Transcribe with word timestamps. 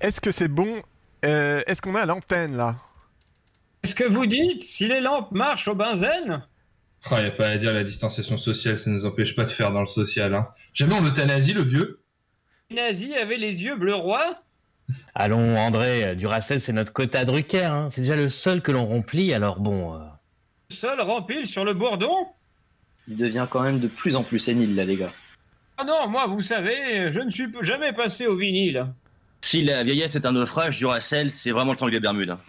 Est-ce 0.00 0.20
que 0.20 0.30
c'est 0.30 0.48
bon 0.48 0.68
euh, 1.24 1.60
Est-ce 1.66 1.82
qu'on 1.82 1.94
est 1.96 2.00
à 2.00 2.06
l'antenne 2.06 2.56
là? 2.56 2.74
Est-ce 3.82 3.94
que 3.94 4.04
vous 4.04 4.26
dites? 4.26 4.62
Si 4.62 4.86
les 4.86 5.00
lampes 5.00 5.32
marchent 5.32 5.68
au 5.68 5.74
benzène 5.74 6.42
Il 7.10 7.16
n'y 7.18 7.24
a 7.24 7.30
pas 7.30 7.46
à 7.48 7.56
dire, 7.56 7.72
la 7.72 7.84
distanciation 7.84 8.36
sociale, 8.36 8.78
ça 8.78 8.90
ne 8.90 8.96
nous 8.96 9.06
empêche 9.06 9.34
pas 9.34 9.44
de 9.44 9.50
faire 9.50 9.72
dans 9.72 9.80
le 9.80 9.86
social. 9.86 10.34
Hein. 10.34 10.48
Jamais 10.72 10.94
on 10.94 11.02
l'euthanasie, 11.02 11.52
le 11.52 11.62
vieux? 11.62 12.02
Les 12.70 12.76
nazis 12.76 13.14
avaient 13.16 13.36
les 13.38 13.64
yeux 13.64 13.76
bleu 13.76 13.94
roi 13.94 14.42
Allons, 15.14 15.56
André, 15.56 16.16
Duracell, 16.16 16.60
c'est 16.60 16.72
notre 16.72 16.92
quota 16.92 17.24
Drucker. 17.24 17.64
Hein. 17.64 17.88
C'est 17.90 18.02
déjà 18.02 18.16
le 18.16 18.28
seul 18.28 18.62
que 18.62 18.72
l'on 18.72 18.86
remplit, 18.86 19.32
alors 19.34 19.60
bon. 19.60 19.94
euh, 19.94 19.98
Seul 20.70 21.00
rempile 21.00 21.46
sur 21.46 21.64
le 21.64 21.74
bourdon? 21.74 22.26
Il 23.06 23.16
devient 23.16 23.46
quand 23.50 23.62
même 23.62 23.80
de 23.80 23.88
plus 23.88 24.16
en 24.16 24.22
plus 24.24 24.38
sénile, 24.38 24.74
là, 24.74 24.84
les 24.84 24.96
gars. 24.96 25.12
Ah 25.76 25.84
non, 25.84 26.08
moi, 26.08 26.26
vous 26.26 26.42
savez, 26.42 27.10
je 27.12 27.20
ne 27.20 27.30
suis 27.30 27.46
jamais 27.62 27.92
passé 27.92 28.26
au 28.26 28.36
vinyle. 28.36 28.86
Si 29.42 29.62
la 29.62 29.82
vieillesse 29.82 30.14
est 30.14 30.26
un 30.26 30.32
naufrage, 30.32 30.78
Duracell, 30.78 31.32
c'est 31.32 31.50
vraiment 31.52 31.72
le 31.72 31.78
temps 31.78 31.88
des 31.88 32.00
Bermudes. 32.00 32.30
hein. 32.30 32.40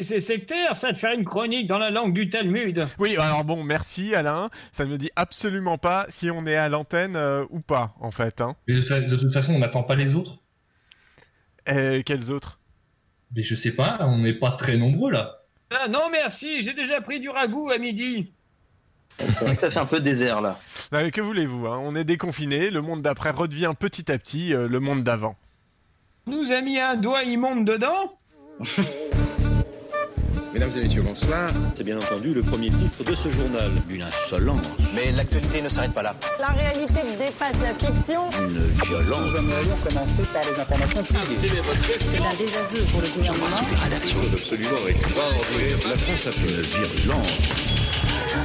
C'est 0.00 0.20
sectaire, 0.20 0.74
ça, 0.74 0.90
de 0.92 0.98
faire 0.98 1.12
une 1.12 1.24
chronique 1.24 1.66
dans 1.68 1.78
la 1.78 1.90
langue 1.90 2.12
du 2.12 2.28
Talmud. 2.28 2.84
Oui, 2.98 3.16
alors 3.18 3.44
bon, 3.44 3.62
merci 3.62 4.14
Alain. 4.14 4.50
Ça 4.72 4.84
ne 4.84 4.90
me 4.90 4.98
dit 4.98 5.10
absolument 5.16 5.78
pas 5.78 6.06
si 6.08 6.28
on 6.30 6.44
est 6.46 6.56
à 6.56 6.68
l'antenne 6.68 7.14
euh, 7.14 7.44
ou 7.50 7.60
pas, 7.60 7.94
en 8.00 8.10
fait. 8.10 8.40
Hein. 8.40 8.56
Mais 8.66 8.74
de, 8.74 8.80
toute 8.80 8.88
fa- 8.88 9.00
de 9.00 9.16
toute 9.16 9.32
façon, 9.32 9.54
on 9.54 9.58
n'attend 9.58 9.84
pas 9.84 9.94
les 9.94 10.14
autres. 10.14 10.38
Et 11.66 12.02
quels 12.04 12.30
autres? 12.32 12.58
Mais 13.36 13.42
je 13.42 13.54
sais 13.54 13.72
pas, 13.72 13.98
on 14.00 14.18
n'est 14.18 14.34
pas 14.34 14.50
très 14.52 14.76
nombreux 14.76 15.12
là. 15.12 15.42
Ah 15.70 15.88
non, 15.88 16.08
merci, 16.10 16.62
j'ai 16.62 16.74
déjà 16.74 17.00
pris 17.00 17.20
du 17.20 17.28
ragoût 17.28 17.70
à 17.70 17.78
midi. 17.78 18.32
C'est 19.18 19.44
vrai 19.44 19.54
que 19.54 19.60
ça 19.60 19.70
fait 19.70 19.78
un 19.78 19.86
peu 19.86 20.00
désert, 20.00 20.40
là. 20.40 20.58
Non, 20.90 20.98
mais 21.02 21.10
Que 21.10 21.20
voulez-vous 21.20 21.66
hein? 21.68 21.78
On 21.82 21.94
est 21.94 22.04
déconfiné. 22.04 22.70
Le 22.70 22.82
monde 22.82 23.02
d'après 23.02 23.30
redevient 23.30 23.72
petit 23.78 24.10
à 24.10 24.18
petit 24.18 24.52
euh, 24.52 24.66
le 24.68 24.80
monde 24.80 25.04
d'avant. 25.04 25.36
Nous 26.26 26.52
a 26.52 26.60
mis 26.60 26.78
un 26.78 26.96
doigt 26.96 27.24
immonde 27.24 27.64
dedans 27.66 28.16
Mesdames 30.54 30.70
et 30.76 30.82
messieurs, 30.82 31.02
bonsoir. 31.02 31.48
C'est 31.74 31.82
bien 31.82 31.96
entendu 31.96 32.34
le 32.34 32.42
premier 32.42 32.68
titre 32.70 33.02
de 33.02 33.14
ce 33.14 33.30
journal. 33.30 33.70
Une 33.88 34.02
insolence, 34.02 34.66
Mais 34.94 35.10
l'actualité 35.12 35.62
ne 35.62 35.68
s'arrête 35.68 35.94
pas 35.94 36.02
là. 36.02 36.14
La 36.38 36.48
réalité 36.48 37.00
dépasse 37.18 37.54
la 37.62 37.72
fiction. 37.74 38.28
une 38.38 38.60
violence. 38.84 39.30
C'est 41.88 42.20
un 42.20 42.34
désaveu 42.36 42.84
pour 42.92 43.00
le 43.00 43.08
gouvernement. 43.08 43.46
Absolument 44.34 44.86
extraordinaire. 44.88 45.78
La 45.88 45.96
France 45.96 46.26
a 46.26 46.32
fait 46.32 46.50
une 46.50 46.60
virulence. 46.60 47.71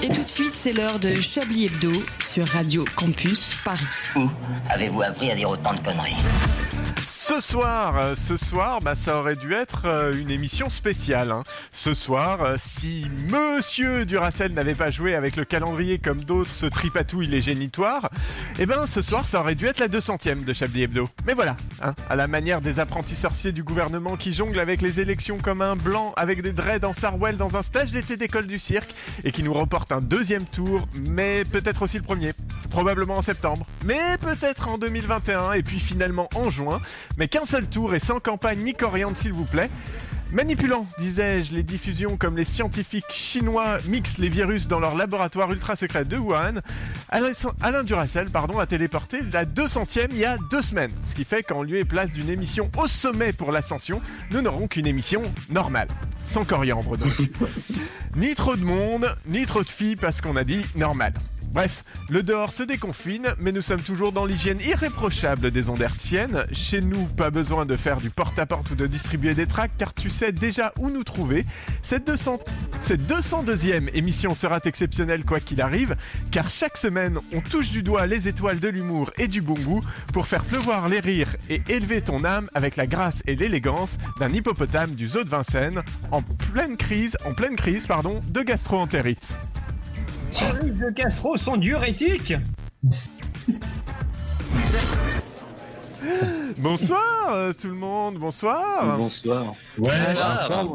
Et 0.02 0.10
tout 0.10 0.24
de 0.24 0.30
suite, 0.30 0.54
c'est 0.56 0.74
l'heure 0.74 1.00
de 1.00 1.20
Chablis 1.20 1.66
Hebdo 1.66 1.92
sur 2.20 2.48
Radio 2.48 2.86
Campus 2.96 3.56
Paris. 3.66 3.86
Où 4.16 4.30
avez-vous 4.70 5.02
appris 5.02 5.32
à 5.32 5.36
dire 5.36 5.50
autant 5.50 5.74
de 5.74 5.80
conneries 5.80 6.16
Ce 7.08 7.40
soir, 7.42 7.98
euh, 7.98 8.16
ce 8.16 8.38
soir, 8.38 8.80
bah, 8.82 8.96
ça 8.96 9.18
aurait 9.20 9.36
dû 9.36 9.54
être 9.54 9.84
euh, 9.86 10.14
une 10.20 10.32
émission 10.32 10.70
spéciale. 10.70 11.32
hein. 11.32 11.44
Ce 11.72 11.94
soir, 11.94 12.44
euh, 12.44 12.56
si 12.58 13.08
Monsieur 13.28 14.06
Duracell 14.06 14.54
n'avait 14.54 14.76
pas 14.76 14.92
joué 14.92 15.16
avec 15.16 15.36
le 15.36 15.44
calendrier 15.46 15.98
comme 16.00 16.22
d'autres 16.24 16.54
se 16.54 16.66
tripatouillent 16.66 17.28
les 17.28 17.42
génitoires, 17.42 18.10
eh 18.60 18.66
ben 18.66 18.86
ce 18.86 19.02
soir, 19.02 19.28
ça 19.28 19.40
aurait 19.42 19.56
dû 19.56 19.66
être 19.66 19.80
la 19.80 19.88
200e 19.88 20.44
de 20.46 20.54
Chablis 20.54 20.84
Hebdo. 20.84 21.10
Mais 21.26 21.34
voilà, 21.34 21.58
hein, 21.82 21.94
à 22.10 22.16
la 22.16 22.28
manière 22.28 22.62
des 22.62 22.80
apprentis 22.80 23.16
sorciers 23.16 23.52
du 23.52 23.64
gouvernement 23.64 24.16
qui 24.16 24.32
jonglent 24.34 24.60
avec 24.60 24.82
les 24.82 25.00
élections 25.02 25.38
comme 25.38 25.62
un 25.62 25.76
blanc 25.76 26.14
avec 26.18 26.42
des 26.42 26.54
dreads 26.54 26.86
en 26.86 26.94
Sarwell 26.94 27.36
dans 27.38 27.58
un 27.58 27.62
stage 27.62 27.92
d'été 27.92 28.16
d'école 28.18 28.48
du 28.48 28.58
cirque 28.60 28.92
et 29.26 29.32
qui 29.32 29.44
nous 29.44 29.54
un 29.92 30.02
deuxième 30.02 30.46
tour, 30.46 30.88
mais 30.94 31.46
peut-être 31.46 31.84
aussi 31.84 31.98
le 31.98 32.04
premier. 32.04 32.34
Probablement 32.70 33.18
en 33.18 33.22
septembre, 33.22 33.66
mais 33.86 34.18
peut-être 34.20 34.68
en 34.68 34.78
2021 34.78 35.54
et 35.54 35.64
puis 35.64 35.80
finalement 35.80 36.30
en 36.36 36.50
juin 36.50 36.82
mais 37.18 37.28
qu'un 37.28 37.46
seul 37.46 37.68
tour 37.68 37.96
et 37.96 38.00
sans 38.00 38.20
campagne 38.20 38.60
ni 38.60 38.74
coriandre 38.74 39.18
s'il 39.18 39.34
vous 39.34 39.46
plaît. 39.46 39.70
Manipulant, 40.34 40.86
disais-je, 41.00 41.54
les 41.54 41.64
diffusions 41.64 42.18
comme 42.18 42.36
les 42.36 42.44
scientifiques 42.44 43.06
chinois 43.10 43.80
mixent 43.86 44.18
les 44.18 44.28
virus 44.28 44.68
dans 44.68 44.80
leur 44.80 44.96
laboratoire 44.96 45.52
ultra 45.54 45.78
secret 45.78 46.04
de 46.04 46.18
Wuhan, 46.18 46.56
Alain 47.10 47.84
Duracell 47.84 48.30
pardon, 48.30 48.60
a 48.60 48.66
téléporté 48.66 49.22
la 49.32 49.46
200e 49.46 50.08
il 50.12 50.18
y 50.18 50.26
a 50.26 50.38
deux 50.52 50.62
semaines. 50.62 50.92
Ce 51.06 51.16
qui 51.16 51.24
fait 51.24 51.44
qu'en 51.44 51.64
lieu 51.64 51.78
et 51.78 51.86
place 51.86 52.12
d'une 52.12 52.30
émission 52.30 52.70
au 52.78 52.88
sommet 52.88 53.32
pour 53.32 53.54
l'ascension, 53.54 54.02
nous 54.32 54.42
n'aurons 54.42 54.68
qu'une 54.68 54.88
émission 54.88 55.22
normale. 55.50 55.88
Sans 56.26 56.44
coriandre 56.44 56.98
donc. 56.98 57.14
ni 58.18 58.36
trop 58.36 58.58
de 58.58 58.66
monde, 58.66 59.08
ni 59.28 59.46
trop 59.46 59.64
de 59.64 59.70
filles 59.70 59.96
parce 59.96 60.20
qu'on 60.20 60.36
a 60.36 60.44
dit 60.44 60.66
normal. 60.76 61.14
Bref, 61.52 61.84
le 62.10 62.24
dehors 62.24 62.52
se 62.52 62.64
déconfine, 62.64 63.28
mais 63.40 63.52
nous 63.52 63.62
sommes 63.62 63.82
toujours 63.82 64.12
dans 64.12 64.26
l'hygiène 64.26 64.60
irréprochable 64.62 65.50
des 65.50 65.70
ondes. 65.70 65.78
Chez 66.52 66.82
nous, 66.82 67.06
pas 67.06 67.30
besoin 67.30 67.66
de 67.66 67.76
faire 67.76 68.02
du 68.02 68.10
porte-à-porte 68.10 68.72
ou 68.72 68.76
de 68.76 68.88
distribuer 68.88 69.36
des 69.36 69.46
tracts, 69.46 69.76
car 69.78 69.94
tu 69.94 70.10
sais 70.10 70.32
déjà 70.32 70.72
où 70.78 70.90
nous 70.90 71.04
trouver. 71.04 71.46
Cette, 71.82 72.08
200... 72.08 72.40
Cette 72.82 73.02
202e 73.02 73.90
émission 73.94 74.34
sera 74.34 74.60
exceptionnelle 74.64 75.24
quoi 75.24 75.40
qu'il 75.40 75.62
arrive, 75.62 75.96
car 76.32 76.50
chaque 76.50 76.78
semaine, 76.78 77.20
on 77.34 77.42
touche 77.42 77.70
du 77.70 77.84
doigt 77.84 78.06
les 78.06 78.28
étoiles 78.28 78.60
de 78.60 78.68
l'humour 78.68 79.12
et 79.18 79.28
du 79.28 79.42
bon 79.42 79.58
goût 79.60 79.82
pour 80.14 80.28
faire 80.28 80.44
pleuvoir 80.44 80.88
les 80.88 81.00
rires 81.00 81.36
et 81.50 81.62
élever 81.70 82.02
ton 82.02 82.24
âme 82.24 82.50
avec 82.54 82.76
la 82.76 82.88
grâce 82.88 83.24
et 83.26 83.36
l'élégance 83.36 83.98
d'un 84.20 84.34
hippopotame 84.34 84.92
du 84.92 85.08
zoo 85.08 85.24
de 85.24 85.30
Vincennes 85.30 85.82
en 86.12 86.22
pleine 86.22 86.78
crise, 86.78 87.18
en 87.26 87.34
pleine 87.34 87.56
crise, 87.56 87.88
pardon, 87.88 88.22
de 88.28 88.42
gastro-entérite. 88.42 89.40
Les 90.64 90.72
de 90.72 90.90
Castro 90.92 91.38
sont 91.38 91.58
diurétiques 91.58 92.34
Bonsoir 96.58 97.02
euh, 97.30 97.54
tout 97.54 97.68
le 97.68 97.76
monde, 97.76 98.18
bonsoir. 98.18 98.98
Bonsoir. 98.98 99.54
Ouais, 99.78 99.94
bonsoir, 100.14 100.66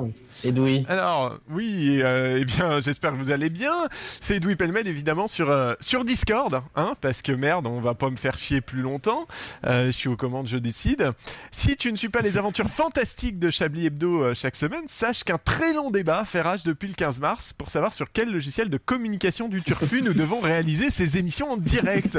Edoui. 0.45 0.85
Alors 0.89 1.39
oui, 1.51 2.01
euh, 2.03 2.39
eh 2.41 2.45
bien 2.45 2.81
j'espère 2.85 3.13
que 3.13 3.17
vous 3.17 3.31
allez 3.31 3.51
bien. 3.51 3.73
C'est 3.93 4.37
Edoui 4.37 4.57
Pelmed 4.57 4.87
évidemment 4.87 5.29
sur 5.29 5.51
euh, 5.51 5.75
sur 5.81 6.05
Discord, 6.05 6.61
hein, 6.77 6.95
parce 7.01 7.23
que 7.23 7.33
merde, 7.33 7.67
on 7.67 7.81
va 7.81 7.95
pas 7.95 8.11
me 8.11 8.17
faire 8.17 8.39
chier 8.39 8.61
plus 8.61 8.83
longtemps. 8.83 9.27
Euh, 9.67 9.87
je 9.87 9.91
suis 9.93 10.09
aux 10.09 10.17
commandes, 10.17 10.47
je 10.47 10.59
décide. 10.59 11.13
Si 11.51 11.77
tu 11.77 11.91
ne 11.91 11.97
suis 11.97 12.09
pas 12.09 12.21
les 12.21 12.39
aventures 12.39 12.69
fantastiques 12.69 13.39
de 13.39 13.51
Chablis 13.51 13.87
Hebdo 13.87 14.23
euh, 14.23 14.35
chaque 14.35 14.57
semaine, 14.57 14.85
sache 14.89 15.25
qu'un 15.25 15.39
très 15.39 15.73
long 15.73 15.91
débat 15.91 16.25
fait 16.25 16.43
rage 16.43 16.65
depuis 16.65 16.89
le 16.89 16.95
15 16.95 17.21
mars 17.21 17.53
pour 17.53 17.71
savoir 17.71 17.95
sur 17.95 18.13
quel 18.13 18.31
logiciel 18.31 18.69
de 18.69 18.79
communication 18.79 19.49
du 19.49 19.63
turfu 19.63 20.03
nous 20.03 20.15
devons 20.15 20.41
réaliser 20.41 20.91
ces 20.91 21.19
émissions 21.19 21.53
en 21.53 21.57
direct. 21.57 22.19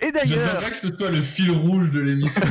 Et 0.00 0.06
Je 0.06 0.08
ne 0.08 0.12
d'ailleurs, 0.12 0.60
pas 0.60 0.70
que 0.70 0.76
ce 0.76 0.94
soit 0.94 1.10
le 1.10 1.22
fil 1.22 1.50
rouge 1.50 1.90
de 1.90 2.00
l'émission. 2.00 2.40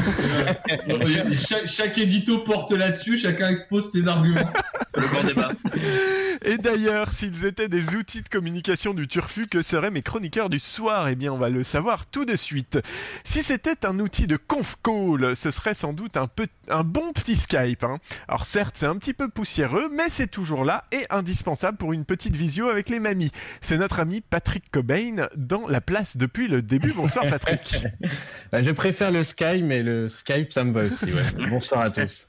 Euh, 0.89 1.33
chaque, 1.37 1.67
chaque 1.67 1.97
édito 1.97 2.39
porte 2.39 2.71
là-dessus, 2.71 3.17
chacun 3.17 3.49
expose 3.49 3.91
ses 3.91 4.07
arguments. 4.07 4.51
Le 4.95 5.07
grand 5.07 5.23
débat. 5.23 5.49
Et 6.45 6.57
d'ailleurs, 6.57 7.11
s'ils 7.11 7.45
étaient 7.45 7.67
des 7.67 7.95
outils 7.95 8.21
de 8.21 8.29
communication 8.29 8.93
du 8.93 9.07
turfu, 9.07 9.47
que 9.47 9.61
seraient 9.61 9.91
mes 9.91 10.01
chroniqueurs 10.01 10.49
du 10.49 10.59
soir? 10.59 11.07
Eh 11.09 11.15
bien, 11.15 11.33
on 11.33 11.37
va 11.37 11.49
le 11.49 11.63
savoir 11.63 12.05
tout 12.05 12.25
de 12.25 12.35
suite. 12.35 12.79
Si 13.23 13.43
c'était 13.43 13.85
un 13.85 13.99
outil 13.99 14.27
de 14.27 14.37
conf 14.37 14.77
call, 14.83 15.35
ce 15.35 15.51
serait 15.51 15.73
sans 15.73 15.93
doute 15.93 16.15
un, 16.15 16.27
peu, 16.27 16.47
un 16.69 16.83
bon 16.83 17.11
petit 17.11 17.35
Skype. 17.35 17.83
hein. 17.83 17.97
Alors 18.27 18.45
certes, 18.45 18.75
c'est 18.77 18.85
un 18.85 18.95
petit 18.97 19.13
peu 19.13 19.29
poussiéreux, 19.29 19.89
mais 19.91 20.09
c'est 20.09 20.27
toujours 20.27 20.63
là 20.63 20.85
et 20.91 21.05
indispensable 21.09 21.77
pour 21.77 21.91
une 21.93 22.05
petite 22.05 22.35
visio 22.35 22.69
avec 22.69 22.89
les 22.89 22.99
mamies. 22.99 23.31
C'est 23.61 23.77
notre 23.77 23.99
ami 23.99 24.21
Patrick 24.21 24.69
Cobain 24.71 25.27
dans 25.35 25.67
la 25.67 25.81
place 25.81 26.17
depuis 26.17 26.47
le 26.47 26.61
début. 26.61 26.93
Bonsoir 26.93 27.23
Patrick. 27.23 27.36
Bah, 28.51 28.63
je 28.63 28.71
préfère 28.71 29.11
le 29.11 29.23
Skype, 29.23 29.63
mais 29.63 29.83
le 29.83 30.07
Skype, 30.09 30.53
ça 30.53 30.63
me 30.63 30.71
va 30.71 30.85
aussi. 30.85 31.05
ouais. 31.05 31.49
Bonsoir 31.49 31.81
à 31.81 31.89
tous. 31.89 32.27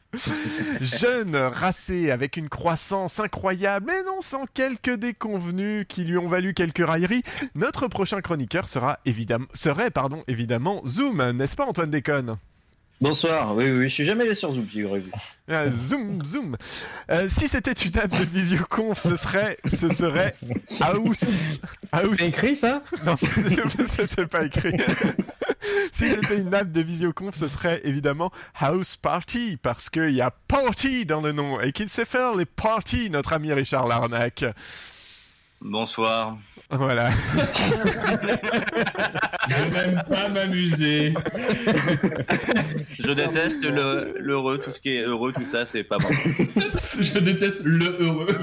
Jeune, 0.80 1.36
racé, 1.36 2.10
avec 2.10 2.36
une 2.36 2.48
croissance 2.48 3.20
incroyable, 3.20 3.86
mais 3.86 4.02
non 4.04 4.20
sans 4.20 4.46
quelques 4.46 4.96
déconvenus 4.96 5.84
qui 5.88 6.04
lui 6.04 6.18
ont 6.18 6.26
valu 6.26 6.54
quelques 6.54 6.84
railleries, 6.84 7.22
notre 7.54 7.86
prochain 7.88 8.20
chroniqueur 8.20 8.68
sera 8.68 8.98
évidemment, 9.04 9.46
serait 9.54 9.90
pardon, 9.90 10.24
évidemment 10.26 10.82
Zoom, 10.86 11.32
n'est-ce 11.32 11.54
pas 11.54 11.66
Antoine 11.66 11.90
Déconne? 11.90 12.36
Bonsoir. 13.00 13.54
Oui, 13.54 13.70
oui, 13.70 13.88
je 13.88 13.94
suis 13.94 14.04
jamais 14.04 14.24
allé 14.24 14.34
sur 14.34 14.52
Zoom, 14.52 14.66
figurez-vous. 14.66 15.10
Ah, 15.50 15.70
Zoom, 15.70 16.22
Zoom. 16.22 16.54
Euh, 17.10 17.26
si 17.26 17.48
c'était 17.48 17.72
une 17.72 17.96
app 17.98 18.10
de 18.10 18.22
visioconf, 18.22 18.98
ce 18.98 19.16
serait, 19.16 19.56
ce 19.64 19.88
serait 19.88 20.34
House. 20.78 21.24
House. 21.90 22.18
C'est 22.18 22.28
écrit 22.28 22.54
ça? 22.54 22.82
Non, 23.06 23.16
c'était 23.16 24.26
pas 24.26 24.44
écrit. 24.44 24.76
si 25.90 26.10
c'était 26.10 26.42
une 26.42 26.52
app 26.52 26.70
de 26.70 26.82
visioconf, 26.82 27.34
ce 27.34 27.48
serait 27.48 27.80
évidemment 27.84 28.30
House 28.60 28.96
Party, 28.96 29.56
parce 29.56 29.88
qu'il 29.88 30.10
y 30.10 30.20
a 30.20 30.30
Party 30.48 31.06
dans 31.06 31.22
le 31.22 31.32
nom, 31.32 31.58
et 31.62 31.72
qu'il 31.72 31.88
sait 31.88 32.04
faire 32.04 32.34
les 32.34 32.44
parties, 32.44 33.08
notre 33.08 33.32
ami 33.32 33.50
Richard 33.50 33.88
Larnac. 33.88 34.44
Bonsoir. 35.62 36.36
Voilà. 36.70 37.08
Je 39.48 39.72
n'aime 39.72 40.02
pas 40.08 40.28
m'amuser. 40.28 41.14
Je 42.98 43.10
déteste 43.12 43.62
le 43.64 44.14
l'heureux, 44.18 44.58
tout 44.58 44.70
ce 44.70 44.78
qui 44.80 44.90
est 44.90 45.02
heureux, 45.02 45.32
tout 45.32 45.46
ça, 45.50 45.64
c'est 45.70 45.82
pas 45.84 45.96
bon. 45.96 46.08
Je 47.00 47.18
déteste 47.18 47.62
le 47.64 47.96
heureux. 48.00 48.28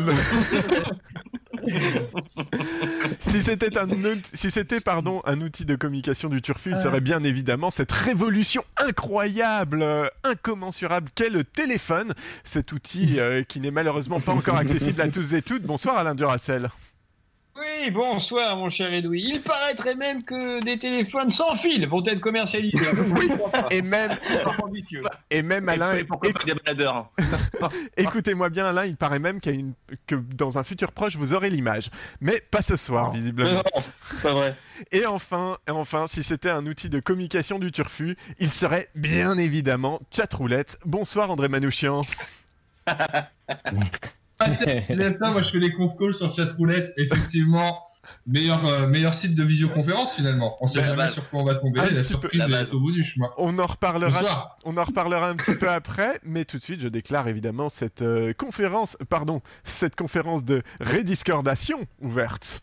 Si 3.20 3.42
c'était 3.42 3.78
un, 3.78 3.90
out- 3.90 4.30
si 4.34 4.52
c'était 4.52 4.82
pardon 4.82 5.22
un 5.26 5.42
outil 5.42 5.66
de 5.66 5.76
communication 5.76 6.30
du 6.30 6.40
turfu, 6.42 6.72
il 6.72 6.78
serait 6.78 7.02
bien 7.02 7.24
évidemment 7.24 7.72
cette 7.72 7.92
révolution 7.92 8.64
incroyable, 8.78 9.82
euh, 9.82 10.06
incommensurable 10.24 11.10
qu'est 11.16 11.30
le 11.32 11.44
téléphone. 11.44 12.14
Cet 12.44 12.72
outil 12.72 13.20
euh, 13.20 13.42
qui 13.44 13.60
n'est 13.62 13.72
malheureusement 13.72 14.20
pas 14.20 14.34
encore 14.34 14.58
accessible 14.58 15.02
à 15.02 15.08
tous 15.08 15.34
et 15.34 15.42
toutes. 15.42 15.64
Bonsoir 15.64 15.98
Alain 15.98 16.14
Duracel. 16.14 16.70
Oui, 17.58 17.90
bonsoir 17.90 18.58
mon 18.58 18.68
cher 18.68 18.94
Edoui. 18.94 19.24
Il 19.30 19.42
paraîtrait 19.42 19.96
même 19.96 20.22
que 20.22 20.62
des 20.62 20.78
téléphones 20.78 21.32
sans 21.32 21.56
fil 21.56 21.88
vont 21.88 22.04
être 22.06 22.20
commercialisés. 22.20 22.78
Oui, 23.16 23.32
et 23.72 23.82
même 23.82 24.12
et 25.30 25.42
même 25.42 25.70
Alain, 25.70 25.96
Et 25.96 26.04
pourquoi 26.04 26.32
pas 26.34 26.44
des 26.44 26.54
baladeurs 26.54 27.10
écoutez-moi 27.98 28.50
bien 28.50 28.66
Alain, 28.66 28.86
il 28.86 28.98
paraît 28.98 29.20
même 29.20 29.40
qu'il 29.40 29.54
y 29.54 29.58
a 29.58 29.60
une, 29.60 29.74
que 30.06 30.16
dans 30.16 30.58
un 30.58 30.64
futur 30.64 30.92
proche 30.92 31.16
vous 31.16 31.34
aurez 31.34 31.50
l'image, 31.50 31.90
mais 32.20 32.42
pas 32.52 32.62
ce 32.62 32.76
soir 32.76 33.12
visiblement. 33.12 33.52
Non, 33.52 33.64
pas 34.22 34.34
vrai. 34.34 34.56
Et 34.92 35.06
enfin, 35.06 35.58
et 35.68 35.72
enfin, 35.72 36.08
si 36.08 36.24
c'était 36.24 36.50
un 36.50 36.66
outil 36.66 36.90
de 36.90 37.00
communication 37.00 37.60
du 37.60 37.72
turfu, 37.72 38.18
il 38.40 38.50
serait 38.50 38.90
bien 38.96 39.38
évidemment 39.38 40.02
chatroulette. 40.12 40.78
Bonsoir 40.86 41.32
André 41.32 41.48
Manouchian. 41.48 42.04
Ça, 44.46 45.30
moi 45.32 45.42
je 45.42 45.50
fais 45.50 45.60
les 45.60 45.72
conf 45.72 45.94
calls 45.98 46.14
sur 46.14 46.34
chatroulette, 46.34 46.94
effectivement. 46.98 47.80
Meilleur, 48.28 48.64
euh, 48.68 48.86
meilleur 48.88 49.16
site 49.16 49.34
de 49.34 49.44
visioconférence 49.44 50.14
finalement. 50.16 50.56
On 50.62 50.68
sait 50.68 50.80
La 50.80 50.86
jamais 50.86 50.98
base. 50.98 51.14
sur 51.14 51.28
quoi 51.28 51.42
on 51.42 51.46
va 51.46 51.56
tomber. 51.56 51.80
La 51.82 51.88
peu. 51.88 52.02
surprise 52.02 52.40
base. 52.48 52.52
est 52.70 52.74
au 52.74 52.80
bout 52.80 52.92
du 52.92 53.04
chemin. 53.04 53.30
On 53.38 53.58
en 53.58 53.66
reparlera. 53.66 54.56
On 54.64 54.78
en 54.78 54.84
reparlera 54.84 55.30
un 55.30 55.36
petit 55.36 55.56
peu 55.56 55.70
après, 55.70 56.20
mais 56.24 56.46
tout 56.46 56.58
de 56.58 56.62
suite, 56.62 56.82
je 56.82 56.88
déclare 56.88 57.28
évidemment 57.28 57.68
cette 57.70 58.04
euh, 58.04 58.32
conférence, 58.34 58.96
pardon, 59.10 59.42
cette 59.64 59.96
conférence 59.96 60.44
de 60.44 60.62
rediscordation 60.82 61.80
ouverte. 62.00 62.62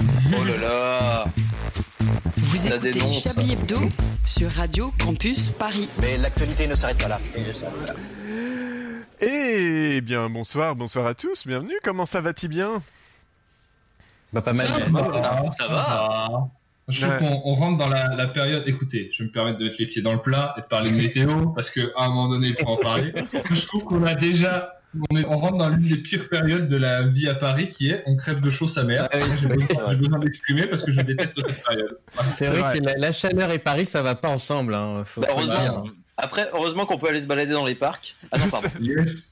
Oh 0.00 0.44
là 0.44 0.56
là. 0.60 1.24
Vous 2.36 2.68
La 2.68 2.76
écoutez 2.76 2.92
dénonce. 2.92 3.22
Chablis 3.22 3.52
Hebdo 3.52 3.78
sur 4.24 4.50
Radio 4.52 4.92
Campus 5.02 5.50
Paris. 5.58 5.88
Mais 6.00 6.16
l'actualité 6.18 6.68
ne 6.68 6.76
s'arrête 6.76 6.98
pas 6.98 7.08
là. 7.08 7.20
Eh 9.20 10.00
bien, 10.02 10.28
bonsoir, 10.28 10.74
bonsoir 10.74 11.06
à 11.06 11.14
tous, 11.14 11.46
bienvenue. 11.46 11.74
Comment 11.82 12.06
ça 12.06 12.20
va-t-il 12.20 12.48
bien? 12.48 12.82
Bah, 14.32 14.42
pas 14.42 14.52
mal. 14.52 14.66
Ça 14.66 14.74
va, 14.90 15.02
va, 15.02 15.50
ça 15.58 15.68
va. 15.68 16.48
Je 16.88 17.00
trouve 17.00 17.12
Ouais. 17.14 17.18
qu'on 17.18 17.42
on 17.50 17.54
rentre 17.54 17.78
dans 17.78 17.86
la, 17.88 18.14
la 18.14 18.26
période. 18.26 18.64
Écoutez, 18.66 19.08
je 19.12 19.22
vais 19.22 19.28
me 19.28 19.32
permettre 19.32 19.58
de 19.58 19.64
mettre 19.64 19.76
les 19.78 19.86
pieds 19.86 20.02
dans 20.02 20.12
le 20.12 20.20
plat 20.20 20.54
et 20.58 20.60
de 20.60 20.66
parler 20.66 20.90
de 20.90 20.96
météo 20.96 21.46
parce 21.54 21.70
qu'à 21.70 21.80
un 21.96 22.08
moment 22.08 22.28
donné, 22.28 22.48
il 22.48 22.54
faut 22.56 22.66
en 22.68 22.76
parler. 22.76 23.12
Je 23.50 23.66
trouve 23.66 23.84
qu'on 23.84 24.04
a 24.04 24.14
déjà. 24.14 24.70
On, 25.10 25.16
est- 25.16 25.24
on 25.26 25.38
rentre 25.38 25.56
dans 25.56 25.68
l'une 25.70 25.88
des 25.88 25.96
pires 25.96 26.28
périodes 26.28 26.68
de 26.68 26.76
la 26.76 27.02
vie 27.02 27.28
à 27.28 27.34
Paris 27.34 27.68
qui 27.68 27.90
est 27.90 28.02
on 28.06 28.14
crève 28.16 28.40
de 28.40 28.50
chaud 28.50 28.68
sa 28.68 28.84
mère. 28.84 29.08
Ah 29.12 29.18
J'ai 29.40 29.96
besoin, 29.96 30.18
d'exprimer 30.18 30.66
parce 30.66 30.82
que 30.84 30.92
je 30.92 31.00
déteste 31.00 31.40
cette 31.44 31.64
période. 31.64 31.98
C'est 32.36 32.44
C'est 32.44 32.46
vrai, 32.50 32.60
vrai. 32.60 32.78
que 32.78 32.84
la, 32.84 32.94
la 32.98 33.12
chaleur 33.12 33.50
et 33.50 33.58
Paris, 33.58 33.86
ça 33.86 34.02
va 34.02 34.14
pas 34.14 34.28
ensemble. 34.28 34.74
Hein. 34.74 35.02
Faut, 35.06 35.20
Bah, 35.22 35.28
faut 35.30 35.40
le 35.40 35.46
dire. 35.46 35.54
heureusement. 35.54 35.90
Après, 36.16 36.48
heureusement 36.52 36.86
qu'on 36.86 36.98
peut 36.98 37.08
aller 37.08 37.20
se 37.20 37.26
balader 37.26 37.52
dans 37.52 37.66
les 37.66 37.74
parcs. 37.74 38.14
Ah 38.30 38.38
non, 38.38 38.48
pardon. 38.48 38.68
Yes. 38.80 39.30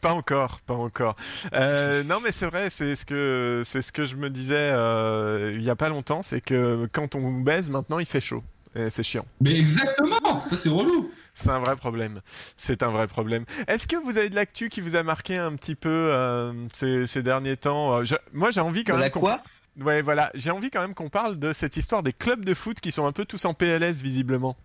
Pas 0.00 0.12
encore, 0.14 0.60
pas 0.66 0.74
encore. 0.74 1.14
Euh, 1.54 2.02
non, 2.02 2.18
mais 2.20 2.32
c'est 2.32 2.46
vrai, 2.46 2.70
c'est 2.70 2.96
ce 2.96 3.06
que 3.06 3.62
c'est 3.64 3.82
ce 3.82 3.92
que 3.92 4.04
je 4.04 4.16
me 4.16 4.28
disais 4.28 4.70
euh, 4.74 5.52
il 5.54 5.62
y 5.62 5.70
a 5.70 5.76
pas 5.76 5.88
longtemps, 5.88 6.24
c'est 6.24 6.40
que 6.40 6.88
quand 6.92 7.14
on 7.14 7.40
baise 7.40 7.70
maintenant, 7.70 8.00
il 8.00 8.06
fait 8.06 8.20
chaud. 8.20 8.42
Et 8.76 8.90
C'est 8.90 9.02
chiant. 9.04 9.24
Mais 9.40 9.56
exactement, 9.58 10.40
ça 10.42 10.56
c'est 10.56 10.68
relou. 10.68 11.10
C'est 11.34 11.50
un 11.50 11.58
vrai 11.60 11.74
problème. 11.76 12.20
C'est 12.56 12.82
un 12.84 12.88
vrai 12.90 13.06
problème. 13.08 13.44
Est-ce 13.68 13.86
que 13.88 13.96
vous 13.96 14.16
avez 14.18 14.28
de 14.30 14.34
l'actu 14.36 14.68
qui 14.70 14.80
vous 14.80 14.94
a 14.96 15.02
marqué 15.04 15.36
un 15.36 15.54
petit 15.56 15.74
peu 15.76 15.88
euh, 15.88 16.52
ces, 16.74 17.06
ces 17.08 17.22
derniers 17.22 17.56
temps 17.56 18.04
je- 18.04 18.14
Moi, 18.32 18.50
j'ai 18.52 18.60
envie 18.60 18.82
quand 18.84 18.92
De 18.94 18.98
même. 18.98 19.06
la 19.06 19.10
quoi? 19.10 19.42
Ouais, 19.80 20.02
voilà. 20.02 20.30
J'ai 20.34 20.50
envie 20.50 20.70
quand 20.70 20.80
même 20.82 20.94
qu'on 20.94 21.08
parle 21.10 21.36
de 21.38 21.52
cette 21.52 21.76
histoire 21.76 22.02
des 22.04 22.12
clubs 22.12 22.44
de 22.44 22.54
foot 22.54 22.80
qui 22.80 22.90
sont 22.92 23.06
un 23.06 23.12
peu 23.12 23.24
tous 23.24 23.44
en 23.44 23.54
PLS 23.54 24.02
visiblement. 24.02 24.56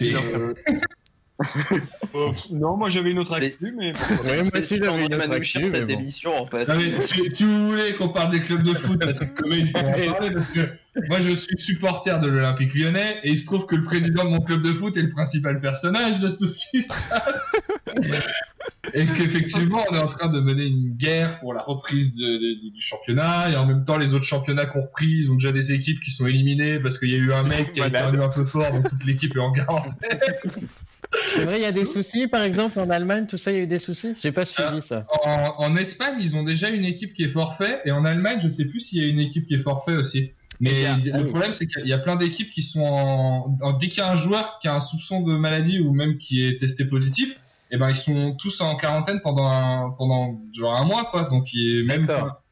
Et, 0.00 0.14
euh, 0.14 0.54
Oh, 2.12 2.32
non, 2.50 2.76
moi 2.76 2.88
j'avais 2.88 3.12
une 3.12 3.18
autre 3.20 3.34
actu, 3.34 3.72
mais. 3.76 3.92
Ouais, 3.92 4.42
moi 4.42 4.58
aussi, 4.58 4.78
j'avais 4.78 5.06
une 5.06 5.14
autre 5.14 5.32
actu, 5.32 5.70
cette 5.70 5.86
bon. 5.86 5.92
émission 6.00 6.36
en 6.36 6.46
fait. 6.46 6.66
non, 6.66 6.74
mais 6.76 7.00
si, 7.00 7.30
si 7.30 7.44
vous 7.44 7.68
voulez 7.70 7.94
qu'on 7.94 8.08
parle 8.08 8.32
des 8.32 8.40
clubs 8.40 8.62
de 8.62 8.74
foot, 8.74 8.98
Patrick 8.98 9.34
Comet, 9.34 9.58
il 9.60 9.72
pourra 9.72 9.88
en 9.88 10.12
parler 10.12 10.30
parce 10.32 10.48
que 10.50 10.68
moi 11.08 11.20
je 11.20 11.30
suis 11.34 11.58
supporter 11.58 12.18
de 12.20 12.26
l'Olympique 12.28 12.74
lyonnais 12.74 13.18
et 13.22 13.30
il 13.30 13.38
se 13.38 13.46
trouve 13.46 13.66
que 13.66 13.76
le 13.76 13.82
président 13.82 14.24
de 14.24 14.30
mon 14.30 14.40
club 14.40 14.62
de 14.62 14.72
foot 14.72 14.96
est 14.96 15.02
le 15.02 15.08
principal 15.08 15.60
personnage 15.60 16.18
de 16.20 16.28
tout 16.28 16.46
ce 16.46 16.58
qui 16.70 16.82
se 16.82 16.88
passe. 16.88 17.40
Et 18.94 19.04
qu'effectivement, 19.06 19.84
on 19.90 19.94
est 19.94 19.98
en 20.00 20.08
train 20.08 20.28
de 20.28 20.40
mener 20.40 20.66
une 20.66 20.90
guerre 20.96 21.38
pour 21.40 21.54
la 21.54 21.60
reprise 21.60 22.16
de- 22.16 22.24
de- 22.24 22.70
du 22.72 22.80
championnat. 22.80 23.50
Et 23.50 23.56
en 23.56 23.64
même 23.66 23.84
temps, 23.84 23.98
les 23.98 24.14
autres 24.14 24.24
championnats 24.24 24.66
qu'on 24.66 24.80
repris, 24.80 25.06
ils 25.06 25.30
ont 25.30 25.34
déjà 25.34 25.52
des 25.52 25.72
équipes 25.72 26.00
qui 26.00 26.10
sont 26.10 26.26
éliminées 26.26 26.80
parce 26.80 26.98
qu'il 26.98 27.10
y 27.10 27.14
a 27.14 27.18
eu 27.18 27.32
un 27.32 27.42
mec 27.44 27.72
qui 27.72 27.80
a 27.80 27.90
perdu 27.90 28.20
un 28.20 28.28
peu 28.28 28.44
fort, 28.44 28.70
donc 28.72 28.88
toute 28.88 29.04
l'équipe 29.04 29.36
est 29.36 29.40
en 29.40 29.52
quarantaine. 29.52 29.94
C'est 31.26 31.44
vrai, 31.44 31.58
il 31.60 31.62
y 31.62 31.66
a 31.66 31.72
des 31.72 31.84
soucis, 31.84 32.26
par 32.26 32.42
exemple, 32.42 32.80
en 32.80 32.90
Allemagne, 32.90 33.26
tout 33.28 33.38
ça, 33.38 33.52
il 33.52 33.56
y 33.58 33.60
a 33.60 33.62
eu 33.62 33.66
des 33.66 33.78
soucis? 33.78 34.14
J'ai 34.22 34.32
pas 34.32 34.44
suivi 34.44 34.80
ça. 34.80 35.06
En, 35.24 35.54
en 35.58 35.76
Espagne, 35.76 36.16
ils 36.18 36.36
ont 36.36 36.42
déjà 36.42 36.70
une 36.70 36.84
équipe 36.84 37.12
qui 37.14 37.24
est 37.24 37.28
forfait. 37.28 37.80
Et 37.84 37.92
en 37.92 38.04
Allemagne, 38.04 38.40
je 38.42 38.48
sais 38.48 38.68
plus 38.68 38.80
s'il 38.80 39.02
y 39.02 39.04
a 39.04 39.08
une 39.08 39.20
équipe 39.20 39.46
qui 39.46 39.54
est 39.54 39.58
forfait 39.58 39.94
aussi. 39.96 40.32
Mais 40.60 40.84
a- 40.86 40.96
le 41.18 41.26
problème, 41.28 41.52
c'est 41.52 41.66
qu'il 41.66 41.86
y 41.86 41.92
a 41.92 41.98
plein 41.98 42.16
d'équipes 42.16 42.50
qui 42.50 42.62
sont 42.62 42.82
en, 42.84 43.56
en- 43.62 43.72
Dès 43.72 43.88
qu'il 43.88 43.98
y 43.98 44.06
a 44.06 44.10
un 44.12 44.16
joueur 44.16 44.58
qui 44.60 44.68
a 44.68 44.74
un 44.74 44.80
soupçon 44.80 45.22
de 45.22 45.34
maladie 45.36 45.80
ou 45.80 45.92
même 45.92 46.18
qui 46.18 46.44
est 46.46 46.60
testé 46.60 46.84
positif, 46.84 47.40
eh 47.70 47.76
ben, 47.78 47.88
ils 47.88 47.94
sont 47.96 48.34
tous 48.36 48.60
en 48.60 48.74
quarantaine 48.76 49.20
pendant 49.20 49.46
un, 49.46 49.90
pendant 49.96 50.40
genre 50.54 50.74
un 50.76 50.84
mois, 50.84 51.06
quoi. 51.06 51.22
Donc, 51.24 51.52
il 51.54 51.80
est 51.80 51.82
même, 51.84 52.06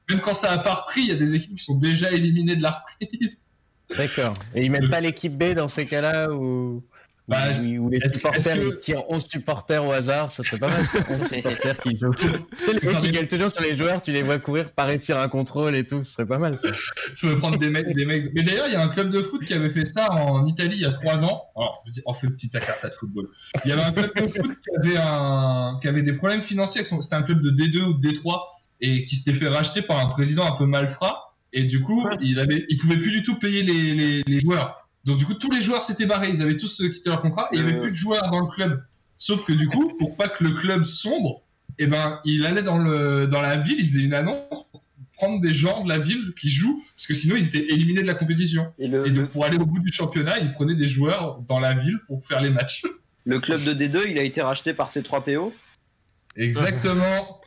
même 0.08 0.20
quand 0.20 0.32
ça 0.32 0.50
a 0.52 0.58
pas 0.58 0.74
repris, 0.74 1.02
il 1.02 1.08
y 1.08 1.12
a 1.12 1.16
des 1.16 1.34
équipes 1.34 1.56
qui 1.56 1.62
sont 1.64 1.76
déjà 1.76 2.10
éliminées 2.12 2.56
de 2.56 2.62
la 2.62 2.82
reprise. 3.00 3.48
D'accord. 3.96 4.34
Et 4.54 4.64
ils 4.64 4.70
mettent 4.70 4.90
pas 4.90 5.00
l'équipe 5.00 5.36
B 5.36 5.54
dans 5.54 5.68
ces 5.68 5.86
cas-là 5.86 6.30
où, 6.32 6.82
Bah, 7.28 7.36
où, 7.60 7.86
où 7.86 7.90
les 7.90 8.00
supporters 8.08 8.56
que- 8.56 8.68
ils 8.74 8.78
tirent 8.80 9.02
11 9.10 9.26
supporters 9.28 9.84
au 9.84 9.92
hasard, 9.92 10.32
ça 10.32 10.42
serait 10.42 10.58
pas 10.58 10.68
mal. 10.68 10.82
ça, 10.86 10.98
11 11.10 11.28
supporters 11.28 11.78
qui 11.78 11.98
jouent. 11.98 12.10
Tu 12.58 12.64
sais, 12.64 12.72
les 12.80 12.88
mecs 12.88 12.98
qui 12.98 13.10
gueulent 13.10 13.28
toujours 13.28 13.50
sur 13.50 13.62
les 13.62 13.76
joueurs, 13.76 14.00
tu 14.00 14.12
les 14.12 14.22
vois 14.22 14.38
courir 14.38 14.72
par 14.72 14.86
réussir 14.86 15.18
un 15.18 15.28
contrôle 15.28 15.76
et 15.76 15.86
tout, 15.86 16.02
ce 16.02 16.12
serait 16.12 16.26
pas 16.26 16.38
mal 16.38 16.56
ça. 16.56 16.68
Je 17.14 17.26
peux 17.28 17.36
prendre 17.36 17.58
des 17.58 17.68
mecs, 17.68 17.92
des 17.94 18.06
mecs. 18.06 18.32
Mais 18.34 18.42
d'ailleurs, 18.42 18.66
il 18.68 18.72
y 18.72 18.76
a 18.76 18.82
un 18.82 18.88
club 18.88 19.10
de 19.10 19.20
foot 19.22 19.44
qui 19.44 19.52
avait 19.54 19.68
fait 19.70 19.84
ça 19.84 20.10
en 20.12 20.46
Italie 20.46 20.76
il 20.76 20.80
y 20.82 20.86
a 20.86 20.90
trois 20.90 21.22
ans. 21.22 21.44
Alors, 21.54 21.84
on 22.06 22.14
fait 22.14 22.28
petit 22.28 22.48
carta 22.50 22.88
de 22.88 22.94
football. 22.94 23.28
Il 23.64 23.68
y 23.68 23.72
avait 23.72 23.82
un 23.82 23.92
club 23.92 24.10
de 24.14 24.20
foot 24.42 24.52
qui 24.62 24.88
avait 24.88 24.96
un, 24.98 25.78
qui 25.82 25.88
avait 25.88 26.02
des 26.02 26.14
problèmes 26.14 26.40
financiers. 26.40 26.80
avec 26.80 26.86
son- 26.88 27.00
C'était 27.02 27.16
un 27.16 27.22
club 27.22 27.40
de 27.40 27.50
D2 27.50 27.80
ou 27.82 27.92
de 27.94 28.08
D3 28.08 28.40
et 28.80 29.04
qui 29.04 29.16
s'était 29.16 29.32
fait 29.34 29.48
racheter 29.48 29.82
par 29.82 29.98
un 29.98 30.06
président 30.06 30.46
un 30.46 30.56
peu 30.56 30.64
malfrat. 30.66 31.24
Et 31.52 31.64
du 31.64 31.80
coup, 31.80 32.06
il 32.20 32.38
avait, 32.40 32.66
il 32.68 32.76
pouvait 32.76 32.98
plus 32.98 33.10
du 33.10 33.22
tout 33.22 33.38
payer 33.38 33.62
les, 33.62 33.94
les, 33.94 34.22
les 34.26 34.40
joueurs. 34.40 34.77
Donc 35.04 35.18
du 35.18 35.24
coup, 35.24 35.34
tous 35.34 35.50
les 35.50 35.62
joueurs 35.62 35.82
s'étaient 35.82 36.06
barrés. 36.06 36.30
Ils 36.30 36.42
avaient 36.42 36.56
tous 36.56 36.80
euh, 36.80 36.88
quitté 36.88 37.08
leur 37.10 37.22
contrat 37.22 37.48
et 37.52 37.56
il 37.56 37.60
y 37.60 37.62
avait 37.62 37.74
Euh. 37.76 37.80
plus 37.80 37.90
de 37.90 37.96
joueurs 37.96 38.30
dans 38.30 38.40
le 38.40 38.46
club. 38.48 38.82
Sauf 39.16 39.44
que 39.44 39.52
du 39.52 39.66
coup, 39.68 39.94
pour 39.98 40.16
pas 40.16 40.28
que 40.28 40.44
le 40.44 40.50
club 40.52 40.84
sombre, 40.84 41.42
eh 41.78 41.86
ben, 41.86 42.20
il 42.24 42.44
allait 42.46 42.62
dans 42.62 42.78
le, 42.78 43.26
dans 43.26 43.40
la 43.40 43.56
ville, 43.56 43.76
il 43.80 43.88
faisait 43.88 44.02
une 44.04 44.14
annonce 44.14 44.66
pour 44.70 44.82
prendre 45.14 45.40
des 45.40 45.52
gens 45.54 45.82
de 45.82 45.88
la 45.88 45.98
ville 45.98 46.32
qui 46.40 46.48
jouent, 46.48 46.82
parce 46.94 47.06
que 47.08 47.14
sinon 47.14 47.34
ils 47.36 47.46
étaient 47.46 47.72
éliminés 47.72 48.02
de 48.02 48.06
la 48.06 48.14
compétition. 48.14 48.72
Et 48.78 48.86
le, 48.86 49.06
Et 49.06 49.10
donc 49.10 49.30
pour 49.30 49.44
aller 49.44 49.56
au 49.56 49.66
bout 49.66 49.80
du 49.80 49.92
championnat, 49.92 50.38
ils 50.38 50.52
prenaient 50.52 50.76
des 50.76 50.86
joueurs 50.86 51.40
dans 51.48 51.58
la 51.58 51.74
ville 51.74 51.98
pour 52.06 52.24
faire 52.24 52.40
les 52.40 52.50
matchs. 52.50 52.84
le 53.24 53.40
club 53.40 53.64
de 53.64 53.74
D2, 53.74 54.04
il 54.08 54.18
a 54.18 54.22
été 54.22 54.40
racheté 54.42 54.72
par 54.74 54.88
C3PO. 54.88 55.52
Exactement. 56.36 57.40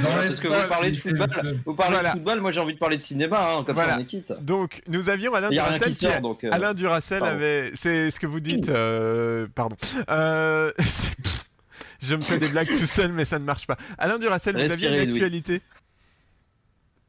Voilà, 0.00 0.22
parce 0.22 0.40
que 0.40 0.48
vous 0.48 0.68
parlez 0.68 0.90
de 0.90 0.96
football. 0.96 1.60
Vous 1.64 1.74
parlez 1.74 1.92
Voilà. 1.94 2.08
de 2.10 2.14
football, 2.14 2.40
moi 2.40 2.52
j'ai 2.52 2.60
envie 2.60 2.74
de 2.74 2.78
parler 2.78 2.96
de 2.98 3.02
cinéma, 3.02 3.52
hein, 3.58 3.64
comme 3.64 3.74
Voilà. 3.74 3.92
ça 3.92 3.98
on 3.98 4.02
est 4.02 4.06
quitte. 4.06 4.32
Donc, 4.40 4.82
nous 4.88 5.08
avions 5.08 5.34
Alain 5.34 5.48
qui 5.50 5.94
sort, 5.94 6.20
donc. 6.20 6.44
euh, 6.44 6.48
Alain 6.52 6.74
Duracell 6.74 7.20
pardon. 7.20 7.34
avait. 7.34 7.70
C'est 7.74 8.10
ce 8.10 8.20
que 8.20 8.26
vous 8.26 8.40
dites. 8.40 8.68
euh, 8.68 9.46
Pardon. 9.54 9.76
Euh, 10.10 10.72
Je 12.02 12.14
me 12.16 12.20
fais 12.20 12.38
des 12.38 12.48
blagues 12.48 12.68
tout 12.68 12.86
seul, 12.86 13.12
mais 13.12 13.24
ça 13.24 13.38
ne 13.38 13.44
marche 13.44 13.66
pas. 13.66 13.78
Alain 13.96 14.18
Duracell, 14.18 14.54
vous 14.56 14.70
aviez 14.70 14.88
une 15.02 15.08
actualité? 15.08 15.62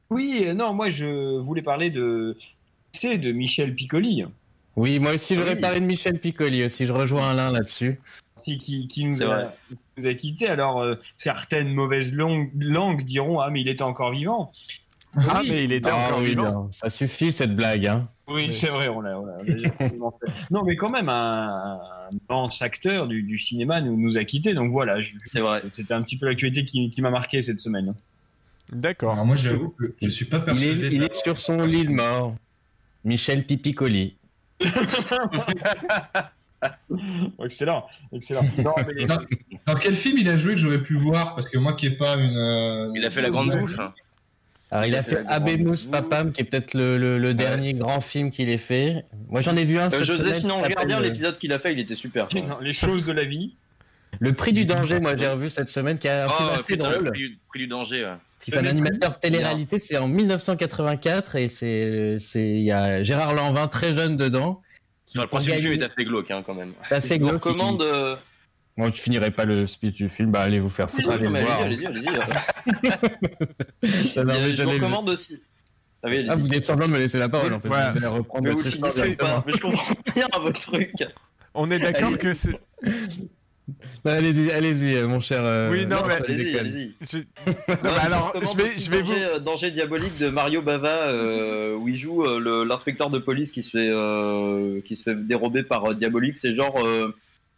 Oui, 0.09 0.45
non, 0.55 0.73
moi 0.73 0.89
je 0.89 1.39
voulais 1.39 1.61
parler 1.63 1.89
de. 1.89 2.37
C'est 2.93 3.17
de 3.17 3.31
Michel 3.31 3.73
Piccoli, 3.75 4.23
Oui, 4.77 4.99
moi 4.99 5.13
aussi 5.15 5.35
j'aurais 5.35 5.55
Oui. 5.55 5.59
parlé 5.59 5.79
de 5.81 5.85
Michel 5.85 6.19
Piccoli 6.19 6.63
aussi, 6.63 6.85
je 6.85 6.93
rejoins 6.93 7.31
Alain 7.31 7.51
là-dessus. 7.51 7.99
Qui, 8.45 8.57
qui, 8.59 8.87
qui 8.87 9.05
nous, 9.05 9.21
a, 9.23 9.53
nous 9.97 10.07
a 10.07 10.13
quittés. 10.13 10.47
Alors, 10.47 10.81
euh, 10.81 10.95
certaines 11.17 11.73
mauvaises 11.73 12.13
langues, 12.13 12.51
langues 12.55 13.03
diront 13.03 13.39
Ah, 13.39 13.49
mais 13.49 13.61
il 13.61 13.67
était 13.67 13.81
encore 13.83 14.11
vivant. 14.11 14.51
Ah, 15.17 15.39
Oui. 15.41 15.47
mais 15.49 15.63
il 15.63 15.71
était 15.71 15.89
Ah 15.91 16.07
encore 16.07 16.19
oui, 16.19 16.25
vivant. 16.29 16.51
non, 16.51 16.71
ça 16.71 16.89
suffit 16.89 17.31
cette 17.31 17.55
blague. 17.55 17.87
Hein. 17.87 18.07
Oui, 18.27 18.51
c'est 18.53 18.67
vrai, 18.69 18.87
on 18.89 19.01
l'a. 19.01 19.17
Non, 20.51 20.63
mais 20.63 20.75
quand 20.75 20.89
même, 20.89 21.09
un, 21.09 21.79
immense 22.29 22.61
acteur 22.61 23.07
du, 23.07 23.23
du 23.23 23.37
cinéma 23.39 23.81
nous, 23.81 23.97
nous 23.97 24.17
a 24.17 24.23
quittés. 24.25 24.53
Donc 24.53 24.71
voilà, 24.71 24.97
C'est 25.23 25.39
vrai. 25.39 25.63
c'était 25.73 25.93
un 25.93 26.01
petit 26.01 26.17
peu 26.17 26.27
l'actualité 26.27 26.65
qui, 26.65 26.89
qui 26.89 27.01
m'a 27.01 27.09
marqué 27.11 27.41
cette 27.41 27.59
semaine. 27.59 27.93
D'accord. 28.73 29.23
Moi 29.25 29.35
j'avoue 29.35 29.69
que 29.69 29.93
je 30.01 30.09
suis 30.09 30.25
pas 30.25 30.37
Il 30.39 30.43
persuadé. 30.45 30.85
est, 30.87 30.91
il 30.95 31.03
est 31.03 31.13
sur 31.13 31.39
son 31.39 31.63
lit 31.65 31.85
de 31.85 31.91
mort. 31.91 32.35
Michel 33.03 33.45
Pipicoli. 33.45 34.15
excellent, 37.43 37.85
excellent. 38.13 38.41
Non, 38.57 38.73
mais- 38.87 39.05
Dans, 39.05 39.17
dans 39.65 39.75
quel 39.75 39.95
film 39.95 40.17
il 40.17 40.29
a 40.29 40.37
joué 40.37 40.53
que 40.55 40.59
j'aurais 40.59 40.81
pu 40.81 40.95
voir 40.95 41.35
Parce 41.35 41.47
que 41.49 41.57
moi 41.57 41.73
qui 41.73 41.87
ai 41.87 41.91
pas 41.91 42.15
une. 42.15 42.35
euh, 42.35 42.91
Il 42.95 43.05
a 43.05 43.09
fait 43.09 43.21
la 43.21 43.29
grande 43.29 43.51
bouche. 43.51 43.77
Alors, 44.71 44.85
il 44.85 44.95
a 44.95 45.03
fait 45.03 45.23
Abemus 45.27 45.85
Papam, 45.91 46.31
qui 46.31 46.41
est 46.41 46.43
peut-être 46.43 46.73
le, 46.73 46.97
le- 46.97 47.19
le 47.19 47.33
dernier 47.35 47.73
grand 47.73 48.01
film 48.01 48.31
qu'il 48.31 48.49
ait 48.49 48.57
fait. 48.57 49.05
Moi, 49.29 49.41
j'en 49.41 49.55
ai 49.55 49.63
vu 49.63 49.77
un 49.77 49.87
Euh, 49.87 50.03
s'appelle, 50.03 50.41
Gardien, 50.73 50.97
euh, 50.99 51.01
l'épisode 51.01 51.37
qu'il 51.37 51.53
a 51.53 51.59
fait, 51.59 51.71
il 51.73 51.79
était 51.79 51.95
super. 51.95 52.27
Non, 52.33 52.57
les 52.59 52.73
choses 52.73 53.05
de 53.05 53.11
la 53.11 53.25
vie. 53.25 53.55
Le 54.19 54.33
prix 54.33 54.53
du 54.53 54.65
danger, 54.65 54.99
moi, 54.99 55.15
j'ai 55.17 55.27
revu 55.27 55.49
cette 55.49 55.69
semaine, 55.69 55.97
qui 55.99 56.07
a 56.07 56.25
un 56.25 56.29
film 56.29 56.49
Oh, 56.51 56.59
assez 56.59 56.63
putain, 56.77 56.89
le 56.89 56.95
drôle. 56.95 57.09
prix, 57.11 57.19
du- 57.29 57.37
prix 57.49 57.59
du 57.59 57.67
danger. 57.67 58.05
ouais. 58.05 58.11
qui 58.39 58.51
fait 58.51 58.59
un 58.59 58.65
animateur 58.65 59.19
télé-réalité, 59.19 59.77
c'est 59.79 59.97
en 59.97 60.07
1984 60.07 61.35
et 61.35 61.47
c'est 61.49 62.17
c'est 62.19 62.47
il 62.47 62.61
y 62.63 62.71
a 62.71 63.01
Gérard 63.03 63.33
Lanvin 63.33 63.67
très 63.67 63.93
jeune 63.93 64.17
dedans. 64.17 64.61
Enfin, 65.11 65.21
le 65.21 65.27
principe 65.27 65.53
du 65.55 65.61
film 65.61 65.73
est 65.73 65.83
assez 65.83 66.03
glauque 66.05 66.31
hein, 66.31 66.43
quand 66.45 66.53
même. 66.55 66.73
C'est 66.83 66.95
assez 66.95 67.15
Je 67.15 67.19
vous 67.21 67.29
glauque, 67.29 67.43
recommande. 67.45 67.81
il- 67.83 67.95
euh, 67.95 68.15
Moi, 68.77 68.89
je 68.89 69.01
finirai 69.01 69.31
pas 69.31 69.45
le 69.45 69.67
speech 69.67 69.95
du 69.95 70.09
film, 70.09 70.31
bah 70.31 70.41
allez 70.41 70.59
vous 70.59 70.69
faire 70.69 70.89
foutre, 70.89 71.11
allez 71.11 71.27
voir. 71.27 71.61
allez-y, 71.61 71.85
allez-y, 71.85 72.05
mais 74.25 74.55
Je 74.55 74.63
recommande 74.63 75.09
aussi. 75.09 75.41
Ah, 76.03 76.07
oui. 76.09 76.25
Ah, 76.29 76.35
vous 76.35 76.53
êtes 76.53 76.65
semblant 76.65 76.87
de 76.87 76.93
me 76.93 76.97
laisser 76.99 77.17
la 77.17 77.29
parole 77.29 77.53
en 77.53 77.59
fait. 77.59 77.69
Ouais. 77.69 77.91
Vous 77.91 77.97
allez 77.97 78.05
reprendre 78.07 78.43
Mais 78.43 78.51
votre 78.51 78.77
vous 78.77 79.15
pas, 79.15 79.43
mais 79.47 79.53
je 79.53 79.59
comprends 79.59 79.95
rien 80.13 80.27
à 80.33 80.39
votre 80.39 80.59
truc. 80.61 80.91
On 81.53 81.71
est 81.71 81.79
d'accord 81.79 82.17
que 82.17 82.33
c'est. 82.33 82.59
Bah, 84.03 84.13
allez-y, 84.13 84.51
allez-y, 84.51 84.95
euh, 84.95 85.07
mon 85.07 85.19
cher. 85.19 85.41
euh, 85.43 85.69
Oui, 85.71 85.87
non, 85.87 85.97
mais- 86.07 86.13
Allez-y, 86.59 86.93
je- 87.01 87.17
Non, 87.17 87.23
bah 87.81 87.91
alors, 88.03 88.33
je 88.39 88.57
vais, 88.57 88.69
je 88.79 88.91
vais 88.91 89.01
vous. 89.01 89.09
danger, 89.09 89.25
euh, 89.25 89.39
danger 89.39 89.71
diabolique 89.71 90.17
de 90.19 90.29
Mario 90.29 90.61
Bava, 90.61 91.07
euh, 91.09 91.75
où 91.79 91.87
il 91.87 91.95
joue 91.95 92.23
euh, 92.23 92.63
l'inspecteur 92.65 93.09
de 93.09 93.17
police 93.17 93.51
qui 93.51 93.63
se 93.63 93.71
fait, 93.71 93.89
euh, 93.91 94.81
qui 94.85 94.95
se 94.95 95.03
fait 95.03 95.15
dérober 95.15 95.63
par 95.63 95.85
euh, 95.85 95.93
Diabolique. 95.95 96.37
C'est 96.37 96.53
genre, 96.53 96.85
euh, 96.85 97.07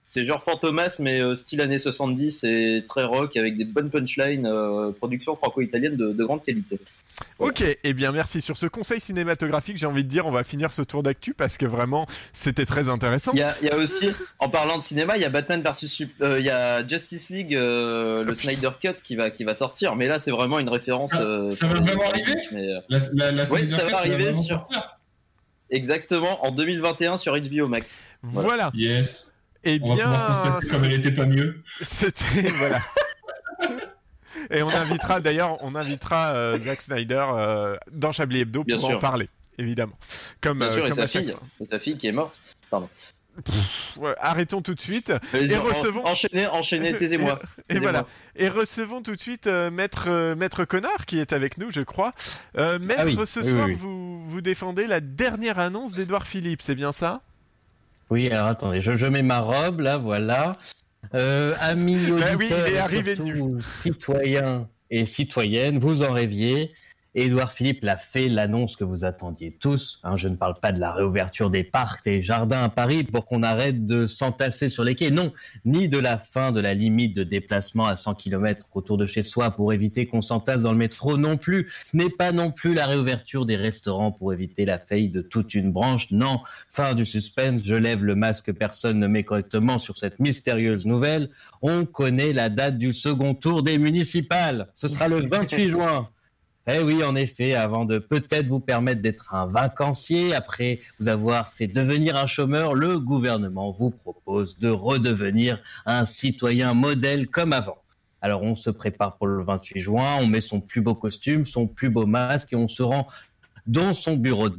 c'est 0.09 0.23
genre 0.25 0.43
Fantomas, 0.43 0.95
mais 0.99 1.21
euh, 1.21 1.35
style 1.35 1.61
années 1.61 1.79
70 1.79 2.43
et 2.45 2.85
très 2.87 3.03
rock 3.03 3.35
avec 3.37 3.57
des 3.57 3.65
bonnes 3.65 3.89
punchlines, 3.89 4.45
euh, 4.45 4.91
production 4.91 5.35
franco-italienne 5.35 5.95
de, 5.97 6.13
de 6.13 6.23
grande 6.23 6.43
qualité. 6.43 6.79
Ok, 7.39 7.63
eh 7.83 7.93
bien 7.93 8.11
merci. 8.11 8.41
Sur 8.43 8.57
ce 8.57 8.67
conseil 8.67 8.99
cinématographique, 8.99 9.75
j'ai 9.77 9.87
envie 9.87 10.03
de 10.03 10.09
dire, 10.09 10.27
on 10.27 10.31
va 10.31 10.43
finir 10.43 10.71
ce 10.71 10.83
tour 10.83 11.01
d'actu 11.01 11.33
parce 11.33 11.57
que 11.57 11.65
vraiment, 11.65 12.05
c'était 12.31 12.65
très 12.65 12.89
intéressant. 12.89 13.31
Il 13.33 13.39
y, 13.39 13.43
a, 13.43 13.51
il 13.61 13.67
y 13.67 13.71
a 13.71 13.75
aussi, 13.77 14.09
en 14.37 14.49
parlant 14.49 14.77
de 14.77 14.83
cinéma, 14.83 15.17
il 15.17 15.23
y 15.23 15.25
a 15.25 15.29
Batman 15.29 15.61
versus 15.63 16.03
euh, 16.21 16.37
il 16.39 16.45
y 16.45 16.51
a 16.51 16.87
Justice 16.87 17.29
League, 17.31 17.55
euh, 17.55 18.23
le 18.23 18.35
Snyder 18.35 18.69
Cut 18.79 19.01
qui 19.03 19.15
va, 19.15 19.31
qui 19.31 19.43
va 19.45 19.55
sortir. 19.55 19.95
Mais 19.95 20.05
là, 20.07 20.19
c'est 20.19 20.29
vraiment 20.29 20.59
une 20.59 20.69
référence. 20.69 21.09
Ah, 21.13 21.21
euh, 21.21 21.49
ça 21.49 21.67
va 21.67 21.79
vraiment 21.79 22.03
arriver 22.07 22.35
mais, 22.51 22.67
euh, 22.67 22.79
La, 22.87 22.99
la, 23.13 23.31
la 23.31 23.51
Oui, 23.51 23.71
ça 23.71 23.83
va 23.87 23.97
arriver 23.97 24.33
sur- 24.33 24.67
sortir. 24.69 24.97
Exactement, 25.69 26.45
en 26.45 26.51
2021 26.51 27.17
sur 27.17 27.37
HBO 27.37 27.67
Max. 27.67 27.97
Voilà. 28.21 28.71
Yes. 28.73 29.33
Eh 29.63 29.79
On 29.83 29.93
bien, 29.95 30.59
comme 30.71 30.85
elle 30.85 30.93
était 30.93 31.11
pas 31.11 31.25
mieux. 31.25 31.61
c'était 31.81 32.49
voilà. 32.57 32.81
Et 34.51 34.61
on 34.63 34.69
invitera 34.69 35.19
d'ailleurs, 35.19 35.57
on 35.63 35.75
invitera 35.75 36.29
euh, 36.33 36.59
Zack 36.59 36.81
Snyder 36.81 37.25
euh, 37.33 37.75
dans 37.91 38.11
Chablis 38.11 38.41
Hebdo 38.41 38.63
Bien 38.63 38.77
pour 38.77 38.85
en 38.85 38.89
sûr. 38.91 38.99
parler, 38.99 39.27
évidemment. 39.57 39.97
Comme, 40.41 40.59
Bien 40.59 40.67
euh, 40.67 40.71
sûr, 40.71 40.85
et 40.85 40.89
comme 40.89 40.99
sa 40.99 41.07
fille, 41.07 41.31
fois. 41.31 41.41
et 41.59 41.65
sa 41.65 41.79
fille 41.79 41.97
qui 41.97 42.07
est 42.07 42.11
morte. 42.11 42.33
Ouais, 43.97 44.15
arrêtons 44.19 44.61
tout 44.63 44.73
de 44.73 44.79
suite. 44.79 45.11
Et 45.33 45.55
en- 45.55 45.61
recevons- 45.63 46.03
Enchaînez, 46.05 46.47
enchaînez, 46.47 46.97
taisez-moi. 46.97 47.39
Et 47.69 47.79
voilà. 47.79 48.05
Et 48.35 48.49
recevons 48.49 49.01
tout 49.03 49.15
de 49.15 49.21
suite 49.21 49.45
euh, 49.47 49.69
Maître, 49.69 50.05
euh, 50.07 50.35
Maître 50.35 50.65
Connard 50.65 51.05
qui 51.05 51.19
est 51.19 51.33
avec 51.33 51.57
nous, 51.59 51.69
je 51.71 51.81
crois. 51.81 52.09
Euh, 52.57 52.79
Maître, 52.79 53.01
Ah 53.03 53.05
oui, 53.05 53.15
ce 53.27 53.39
oui, 53.41 53.45
soir, 53.45 53.65
oui, 53.67 53.73
oui. 53.73 53.77
Vous, 53.79 54.27
vous 54.27 54.41
défendez 54.41 54.87
la 54.87 55.01
dernière 55.01 55.59
annonce 55.59 55.93
d'Edouard 55.93 56.25
Philippe, 56.25 56.61
c'est 56.63 56.73
bien 56.75 56.91
ça? 56.91 57.21
Oui, 58.09 58.29
alors 58.29 58.47
attendez, 58.47 58.81
je, 58.81 58.95
je 58.95 59.05
mets 59.05 59.23
ma 59.23 59.39
robe 59.39 59.81
là, 59.81 59.97
voilà. 59.97 60.53
Euh, 61.13 61.53
amis 61.61 61.97
Bah 62.07 62.13
auditeurs, 62.13 62.37
oui, 62.37 62.47
il 62.49 62.73
est 62.73 62.73
et 62.73 62.79
arrivé 62.79 63.15
surtout 63.15 63.61
citoyens 63.61 64.69
et 64.89 65.05
citoyennes, 65.05 65.77
vous 65.77 66.03
en 66.03 66.11
rêviez. 66.11 66.71
Édouard 67.15 67.51
Philippe 67.51 67.83
l'a 67.83 67.97
fait, 67.97 68.29
l'annonce 68.29 68.75
que 68.75 68.83
vous 68.83 69.03
attendiez 69.03 69.51
tous. 69.51 69.99
Hein, 70.03 70.15
je 70.15 70.27
ne 70.27 70.35
parle 70.35 70.59
pas 70.59 70.71
de 70.71 70.79
la 70.79 70.91
réouverture 70.91 71.49
des 71.49 71.63
parcs, 71.63 72.05
des 72.05 72.21
jardins 72.21 72.63
à 72.63 72.69
Paris 72.69 73.03
pour 73.03 73.25
qu'on 73.25 73.43
arrête 73.43 73.85
de 73.85 74.05
s'entasser 74.05 74.69
sur 74.69 74.83
les 74.83 74.93
quais. 74.93 75.09
Non, 75.09 75.33
ni 75.65 75.89
de 75.89 75.97
la 75.97 76.17
fin 76.17 76.51
de 76.51 76.59
la 76.59 76.73
limite 76.73 77.15
de 77.15 77.23
déplacement 77.23 77.85
à 77.85 77.95
100 77.95 78.15
km 78.15 78.67
autour 78.73 78.97
de 78.97 79.05
chez 79.05 79.23
soi 79.23 79.51
pour 79.51 79.73
éviter 79.73 80.05
qu'on 80.05 80.21
s'entasse 80.21 80.61
dans 80.61 80.71
le 80.71 80.77
métro 80.77 81.17
non 81.17 81.37
plus. 81.37 81.71
Ce 81.83 81.97
n'est 81.97 82.09
pas 82.09 82.31
non 82.31 82.51
plus 82.51 82.73
la 82.73 82.85
réouverture 82.85 83.45
des 83.45 83.55
restaurants 83.55 84.11
pour 84.11 84.33
éviter 84.33 84.65
la 84.65 84.77
faillite 84.77 85.11
de 85.11 85.21
toute 85.21 85.55
une 85.55 85.71
branche. 85.71 86.11
Non, 86.11 86.41
fin 86.69 86.93
du 86.93 87.05
suspense, 87.05 87.63
je 87.65 87.75
lève 87.75 88.03
le 88.03 88.15
masque, 88.15 88.51
personne 88.51 88.99
ne 88.99 89.07
met 89.07 89.23
correctement 89.23 89.79
sur 89.79 89.97
cette 89.97 90.19
mystérieuse 90.19 90.85
nouvelle. 90.85 91.29
On 91.61 91.85
connaît 91.85 92.33
la 92.33 92.49
date 92.49 92.77
du 92.77 92.93
second 92.93 93.33
tour 93.33 93.63
des 93.63 93.77
municipales. 93.77 94.67
Ce 94.75 94.87
sera 94.87 95.07
le 95.07 95.27
28 95.27 95.69
juin. 95.69 96.09
Eh 96.69 96.79
oui, 96.79 97.01
en 97.01 97.15
effet, 97.15 97.53
avant 97.53 97.85
de 97.85 97.97
peut-être 97.97 98.47
vous 98.47 98.59
permettre 98.59 99.01
d'être 99.01 99.33
un 99.33 99.47
vacancier, 99.47 100.35
après 100.35 100.81
vous 100.99 101.07
avoir 101.07 101.53
fait 101.53 101.67
devenir 101.67 102.17
un 102.17 102.25
chômeur, 102.25 102.75
le 102.75 102.99
gouvernement 102.99 103.71
vous 103.71 103.89
propose 103.89 104.59
de 104.59 104.69
redevenir 104.69 105.61
un 105.85 106.03
citoyen 106.03 106.73
modèle 106.73 107.27
comme 107.27 107.53
avant. 107.53 107.77
Alors 108.21 108.43
on 108.43 108.55
se 108.55 108.69
prépare 108.69 109.15
pour 109.15 109.27
le 109.27 109.41
28 109.43 109.79
juin, 109.79 110.17
on 110.19 110.27
met 110.27 110.41
son 110.41 110.59
plus 110.59 110.81
beau 110.81 110.93
costume, 110.93 111.45
son 111.45 111.67
plus 111.67 111.89
beau 111.89 112.05
masque 112.05 112.51
et 112.51 112.57
on 112.57 112.67
se 112.67 112.83
rend 112.83 113.07
dans 113.65 113.93
son 113.93 114.17
bureau 114.17 114.49
de 114.49 114.57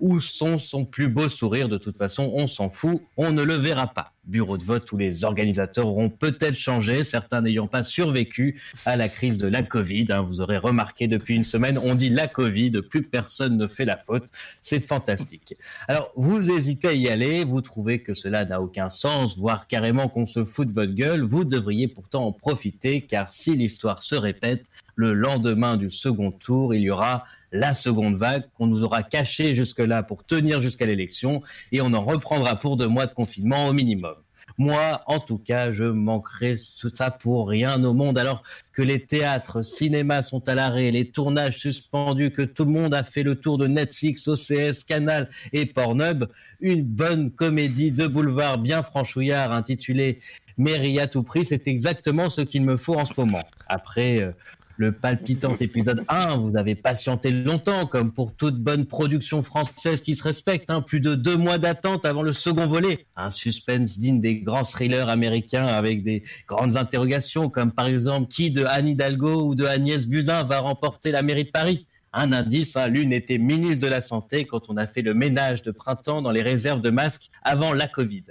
où 0.00 0.20
sont 0.20 0.58
son 0.58 0.84
plus 0.84 1.08
beau 1.08 1.28
sourire. 1.28 1.68
De 1.68 1.78
toute 1.78 1.96
façon, 1.96 2.28
on 2.34 2.48
s'en 2.48 2.70
fout, 2.70 3.02
on 3.16 3.30
ne 3.30 3.42
le 3.42 3.54
verra 3.54 3.86
pas. 3.86 4.15
Bureau 4.26 4.58
de 4.58 4.64
vote 4.64 4.90
où 4.92 4.96
les 4.96 5.24
organisateurs 5.24 5.86
auront 5.86 6.08
peut-être 6.08 6.54
changé, 6.54 7.04
certains 7.04 7.40
n'ayant 7.40 7.66
pas 7.66 7.82
survécu 7.82 8.60
à 8.84 8.96
la 8.96 9.08
crise 9.08 9.38
de 9.38 9.46
la 9.46 9.62
Covid. 9.62 10.06
hein. 10.10 10.22
Vous 10.22 10.40
aurez 10.40 10.58
remarqué 10.58 11.06
depuis 11.06 11.36
une 11.36 11.44
semaine, 11.44 11.78
on 11.82 11.94
dit 11.94 12.08
la 12.08 12.26
Covid, 12.28 12.82
plus 12.82 13.02
personne 13.02 13.56
ne 13.56 13.66
fait 13.66 13.84
la 13.84 13.96
faute. 13.96 14.28
C'est 14.62 14.80
fantastique. 14.80 15.56
Alors, 15.88 16.10
vous 16.16 16.50
hésitez 16.50 16.88
à 16.88 16.92
y 16.92 17.08
aller, 17.08 17.44
vous 17.44 17.60
trouvez 17.60 18.02
que 18.02 18.14
cela 18.14 18.44
n'a 18.44 18.60
aucun 18.60 18.90
sens, 18.90 19.38
voire 19.38 19.66
carrément 19.66 20.08
qu'on 20.08 20.26
se 20.26 20.44
fout 20.44 20.66
de 20.68 20.72
votre 20.72 20.94
gueule. 20.94 21.22
Vous 21.22 21.44
devriez 21.44 21.88
pourtant 21.88 22.26
en 22.26 22.32
profiter, 22.32 23.02
car 23.02 23.32
si 23.32 23.56
l'histoire 23.56 24.02
se 24.02 24.14
répète, 24.14 24.66
le 24.96 25.12
lendemain 25.12 25.76
du 25.76 25.90
second 25.90 26.30
tour, 26.30 26.74
il 26.74 26.82
y 26.82 26.90
aura 26.90 27.24
la 27.52 27.74
seconde 27.74 28.16
vague 28.16 28.44
qu'on 28.56 28.66
nous 28.66 28.82
aura 28.82 29.02
cachée 29.02 29.54
jusque-là 29.54 30.02
pour 30.02 30.24
tenir 30.24 30.60
jusqu'à 30.60 30.86
l'élection 30.86 31.42
et 31.72 31.80
on 31.80 31.92
en 31.92 32.04
reprendra 32.04 32.56
pour 32.56 32.76
deux 32.76 32.88
mois 32.88 33.06
de 33.06 33.12
confinement 33.12 33.68
au 33.68 33.72
minimum. 33.72 34.14
Moi, 34.58 35.02
en 35.06 35.20
tout 35.20 35.38
cas, 35.38 35.70
je 35.70 35.84
manquerai 35.84 36.56
tout 36.80 36.90
ça 36.92 37.10
pour 37.10 37.48
rien 37.48 37.82
au 37.84 37.92
monde 37.92 38.16
alors 38.16 38.42
que 38.72 38.80
les 38.80 39.04
théâtres, 39.04 39.62
cinémas 39.62 40.22
sont 40.22 40.48
à 40.48 40.54
l'arrêt, 40.54 40.90
les 40.90 41.10
tournages 41.10 41.58
suspendus, 41.58 42.30
que 42.30 42.42
tout 42.42 42.64
le 42.64 42.70
monde 42.70 42.94
a 42.94 43.02
fait 43.02 43.22
le 43.22 43.34
tour 43.34 43.58
de 43.58 43.66
Netflix, 43.66 44.26
OCS, 44.28 44.84
Canal 44.84 45.28
et 45.52 45.66
Pornhub. 45.66 46.26
Une 46.60 46.82
bonne 46.82 47.30
comédie 47.30 47.90
de 47.90 48.06
boulevard 48.06 48.58
bien 48.58 48.82
franchouillard 48.82 49.52
intitulée 49.52 50.20
Mairie 50.58 51.00
à 51.00 51.06
tout 51.06 51.22
prix, 51.22 51.44
c'est 51.44 51.68
exactement 51.68 52.30
ce 52.30 52.40
qu'il 52.40 52.62
me 52.62 52.78
faut 52.78 52.94
en 52.94 53.04
ce 53.04 53.12
moment. 53.16 53.42
Après, 53.68 54.22
euh, 54.22 54.32
le 54.76 54.92
palpitant 54.92 55.54
épisode 55.54 56.04
1, 56.08 56.36
vous 56.36 56.56
avez 56.56 56.74
patienté 56.74 57.30
longtemps, 57.30 57.86
comme 57.86 58.12
pour 58.12 58.34
toute 58.34 58.56
bonne 58.56 58.84
production 58.84 59.42
française 59.42 60.02
qui 60.02 60.14
se 60.14 60.22
respecte. 60.22 60.70
hein. 60.70 60.82
plus 60.82 61.00
de 61.00 61.14
deux 61.14 61.36
mois 61.36 61.58
d'attente 61.58 62.04
avant 62.04 62.22
le 62.22 62.32
second 62.32 62.66
volet. 62.66 63.06
Un 63.16 63.30
suspense 63.30 63.98
digne 63.98 64.20
des 64.20 64.36
grands 64.36 64.64
thrillers 64.64 65.08
américains 65.08 65.66
avec 65.66 66.02
des 66.02 66.22
grandes 66.46 66.76
interrogations, 66.76 67.48
comme 67.48 67.72
par 67.72 67.86
exemple 67.86 68.28
qui 68.28 68.50
de 68.50 68.64
Anne 68.64 68.88
Hidalgo 68.88 69.46
ou 69.46 69.54
de 69.54 69.64
Agnès 69.64 70.06
Buzyn 70.06 70.44
va 70.44 70.60
remporter 70.60 71.10
la 71.10 71.22
mairie 71.22 71.44
de 71.44 71.50
Paris? 71.50 71.86
Un 72.12 72.32
indice, 72.32 72.76
hein, 72.76 72.88
l'une 72.88 73.12
était 73.12 73.38
ministre 73.38 73.84
de 73.84 73.90
la 73.90 74.00
Santé 74.00 74.44
quand 74.44 74.70
on 74.70 74.76
a 74.76 74.86
fait 74.86 75.02
le 75.02 75.14
ménage 75.14 75.62
de 75.62 75.70
printemps 75.70 76.22
dans 76.22 76.30
les 76.30 76.42
réserves 76.42 76.80
de 76.80 76.90
masques 76.90 77.30
avant 77.42 77.72
la 77.72 77.88
Covid. 77.88 78.24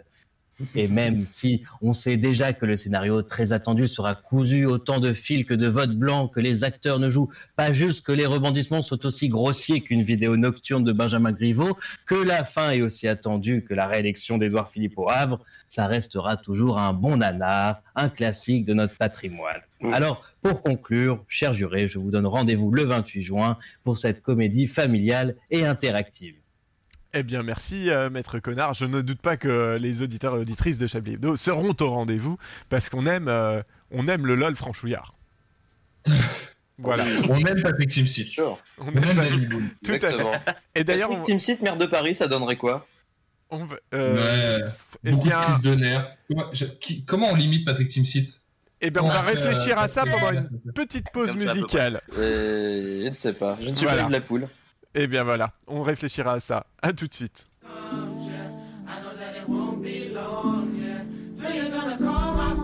Et 0.75 0.87
même 0.95 1.27
si 1.27 1.63
on 1.81 1.93
sait 1.93 2.17
déjà 2.17 2.53
que 2.53 2.65
le 2.65 2.75
scénario 2.75 3.21
très 3.21 3.53
attendu 3.53 3.87
sera 3.87 4.15
cousu 4.15 4.65
autant 4.65 4.99
de 4.99 5.13
fils 5.13 5.45
que 5.45 5.53
de 5.53 5.67
votes 5.67 5.95
blancs, 5.95 6.33
que 6.33 6.39
les 6.39 6.63
acteurs 6.63 6.99
ne 6.99 7.09
jouent 7.09 7.31
pas 7.55 7.73
juste, 7.73 8.05
que 8.05 8.11
les 8.11 8.25
rebondissements 8.25 8.81
sont 8.81 9.05
aussi 9.05 9.29
grossiers 9.29 9.81
qu'une 9.81 10.03
vidéo 10.03 10.37
nocturne 10.37 10.83
de 10.83 10.93
Benjamin 10.93 11.31
Griveaux, 11.31 11.77
que 12.05 12.15
la 12.15 12.43
fin 12.43 12.71
est 12.71 12.81
aussi 12.81 13.07
attendue 13.07 13.63
que 13.63 13.73
la 13.73 13.87
réélection 13.87 14.37
d'Édouard 14.37 14.69
Philippe 14.69 14.97
au 14.97 15.09
Havre, 15.09 15.39
ça 15.69 15.87
restera 15.87 16.37
toujours 16.37 16.79
un 16.79 16.93
bon 16.93 17.17
nanar, 17.17 17.81
un 17.95 18.09
classique 18.09 18.65
de 18.65 18.73
notre 18.73 18.95
patrimoine. 18.95 19.61
Alors, 19.91 20.23
pour 20.41 20.61
conclure, 20.61 21.23
chers 21.27 21.53
jurés, 21.53 21.87
je 21.87 21.99
vous 21.99 22.09
donne 22.09 22.25
rendez-vous 22.25 22.71
le 22.71 22.83
28 22.83 23.21
juin 23.21 23.57
pour 23.83 23.97
cette 23.97 24.21
comédie 24.21 24.67
familiale 24.67 25.35
et 25.51 25.65
interactive. 25.65 26.35
Eh 27.17 27.23
bien, 27.23 27.43
merci, 27.43 27.89
euh, 27.89 28.09
Maître 28.09 28.39
Connard. 28.39 28.73
Je 28.73 28.83
ne 28.85 29.01
doute 29.01 29.21
pas 29.21 29.37
que 29.37 29.77
les 29.79 30.01
auditeurs 30.01 30.35
et 30.35 30.39
auditrices 30.39 30.77
de 30.77 30.85
Chablis 30.85 31.13
Hebdo 31.13 31.37
seront 31.37 31.73
au 31.79 31.89
rendez-vous 31.89 32.37
parce 32.67 32.89
qu'on 32.89 33.05
aime, 33.05 33.29
euh, 33.29 33.61
on 33.91 34.09
aime 34.09 34.25
le 34.25 34.35
LOL 34.35 34.53
franchouillard. 34.57 35.13
voilà. 36.77 37.05
On 37.29 37.37
aime 37.45 37.63
Patrick 37.63 37.89
Timsit. 37.89 38.29
Sure. 38.29 38.59
On 38.77 38.87
On 38.87 38.91
aime 38.91 39.03
aime 39.11 39.15
Danny 39.29 39.45
Boone. 39.45 39.69
Tout 39.83 39.91
à 39.93 39.99
fait. 39.99 40.05
Exactement. 40.07 40.31
Et 40.75 40.83
d'ailleurs, 40.83 41.07
Patrick 41.09 41.23
on, 41.23 41.37
Timsit, 41.39 41.61
maire 41.61 41.77
de 41.77 41.85
Paris, 41.85 42.15
ça 42.15 42.27
donnerait 42.27 42.57
quoi? 42.57 42.85
On 43.49 43.63
va- 43.63 43.77
euh, 43.93 44.57
Ouais. 44.59 44.65
eh 45.05 45.11
Beaucoup 45.11 45.27
bien, 45.27 45.39
de 45.39 45.43
crises 45.45 45.61
de 45.61 45.75
nerfs. 45.75 46.11
Comment, 46.27 46.45
je- 46.51 46.65
qui- 46.65 47.05
comment 47.05 47.29
on 47.31 47.35
limite 47.35 47.65
Patrick 47.65 47.87
Timsit? 47.87 48.41
Eh 48.81 48.91
bien, 48.91 49.03
on 49.03 49.07
va 49.07 49.21
réfléchir 49.21 49.77
euh, 49.79 49.83
à 49.83 49.87
ça 49.87 50.03
ça 50.03 50.11
pendant 50.11 50.31
une 50.33 50.49
petite 50.73 51.09
pause 51.13 51.33
musicale. 51.37 52.01
Euh, 52.17 53.05
je 53.05 53.09
ne 53.09 53.15
sais 53.15 53.31
pas. 53.31 53.53
Je 53.53 53.67
ne 53.67 53.75
suis 53.75 53.85
Voilà. 53.85 54.01
pas 54.03 54.07
de 54.09 54.13
la 54.13 54.19
poule. 54.21 54.49
Eh 54.97 55.07
bien 55.07 55.25
voilà, 55.25 55.51
on 55.67 55.83
réfléchira 55.83 56.31
à 56.33 56.39
ça. 56.39 56.65
À 56.81 56.93
tout 56.93 57.07
de 57.07 57.13
suite. 57.13 57.47
So 61.35 61.49
you're 61.49 61.69
gonna 61.69 61.97
call 61.97 62.33
my 62.33 62.55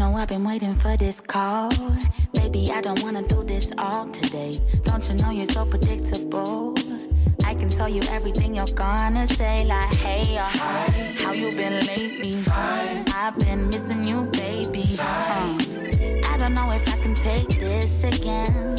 know 0.00 0.16
I've 0.16 0.28
been 0.28 0.44
waiting 0.44 0.74
for 0.74 0.96
this 0.96 1.20
call. 1.20 1.70
Baby, 2.32 2.72
I 2.72 2.80
don't 2.80 3.02
wanna 3.02 3.22
do 3.22 3.44
this 3.44 3.70
all 3.76 4.06
today. 4.06 4.58
Don't 4.82 5.06
you 5.06 5.14
know 5.16 5.30
you're 5.30 5.52
so 5.58 5.66
predictable? 5.66 6.74
I 7.44 7.54
can 7.54 7.68
tell 7.68 7.86
you 7.88 8.00
everything 8.08 8.54
you're 8.54 8.74
gonna 8.86 9.26
say, 9.26 9.66
like, 9.66 9.92
hey, 9.96 10.38
or 10.38 10.50
hi, 10.60 11.14
how 11.18 11.32
you 11.32 11.50
been 11.50 11.84
lately? 11.84 12.42
I've 12.48 13.38
been 13.38 13.68
missing 13.68 14.02
you, 14.02 14.22
baby. 14.42 14.86
Uh, 14.98 15.58
I 16.32 16.34
don't 16.40 16.54
know 16.54 16.70
if 16.70 16.84
I 16.88 16.96
can 17.04 17.14
take 17.14 17.60
this 17.60 18.02
again. 18.04 18.78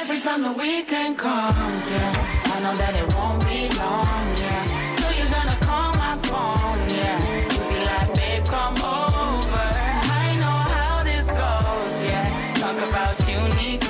Every 0.00 0.20
time 0.20 0.42
the 0.42 0.52
weekend 0.52 1.18
comes, 1.18 1.82
yeah, 1.90 2.52
I 2.54 2.56
know 2.62 2.76
that 2.76 2.94
it 2.94 3.06
won't 3.12 3.40
be 3.48 3.60
long, 3.82 4.24
yeah. 4.44 4.62
So 5.00 5.06
you're 5.18 5.32
gonna 5.36 5.58
call 5.66 5.90
my 6.04 6.16
phone, 6.28 6.80
yeah. 6.98 7.18
You'll 7.50 7.68
be 7.74 7.78
like, 7.90 8.14
babe, 8.14 8.44
come 8.44 8.76
over. 8.84 9.13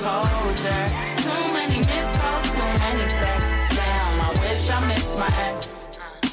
Closure. 0.04 0.84
Too 1.25 1.44
many 1.56 1.78
missed 1.78 2.14
calls, 2.20 2.44
too 2.56 2.70
many 2.84 3.06
texts. 3.20 3.52
Damn, 3.76 4.20
I 4.26 4.30
wish 4.42 4.70
I 4.70 4.78
missed 4.90 5.14
my 5.18 5.30
ex. 5.49 5.87
Uh, 5.96 6.28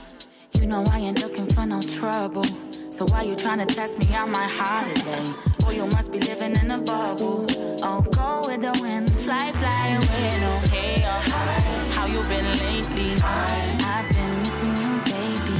you 0.60 0.66
know 0.68 0.84
I 0.96 1.00
ain't 1.00 1.20
looking 1.22 1.48
for 1.54 1.66
no 1.66 1.82
trouble. 1.82 2.46
So 2.90 3.06
why 3.06 3.22
you 3.24 3.36
tryna 3.36 3.68
test 3.68 3.98
me 3.98 4.14
on 4.14 4.30
my 4.32 4.48
holiday? 4.60 5.26
Boy, 5.60 5.74
you 5.80 5.86
must 5.88 6.12
be 6.12 6.20
living 6.20 6.56
in 6.62 6.70
a 6.72 6.78
bubble. 6.78 7.46
Oh, 7.88 8.02
go 8.20 8.30
with 8.48 8.62
the 8.68 8.74
wind, 8.82 9.10
fly, 9.24 9.52
fly 9.54 9.88
away. 10.00 10.30
No, 10.44 10.52
hey, 10.74 11.04
or 11.12 11.22
hi, 11.32 11.60
how 11.96 12.06
you 12.14 12.22
been 12.32 12.48
lately? 12.66 13.12
I've 13.24 14.08
been 14.16 14.34
missing 14.42 14.76
you, 14.84 14.94
baby. 15.12 15.56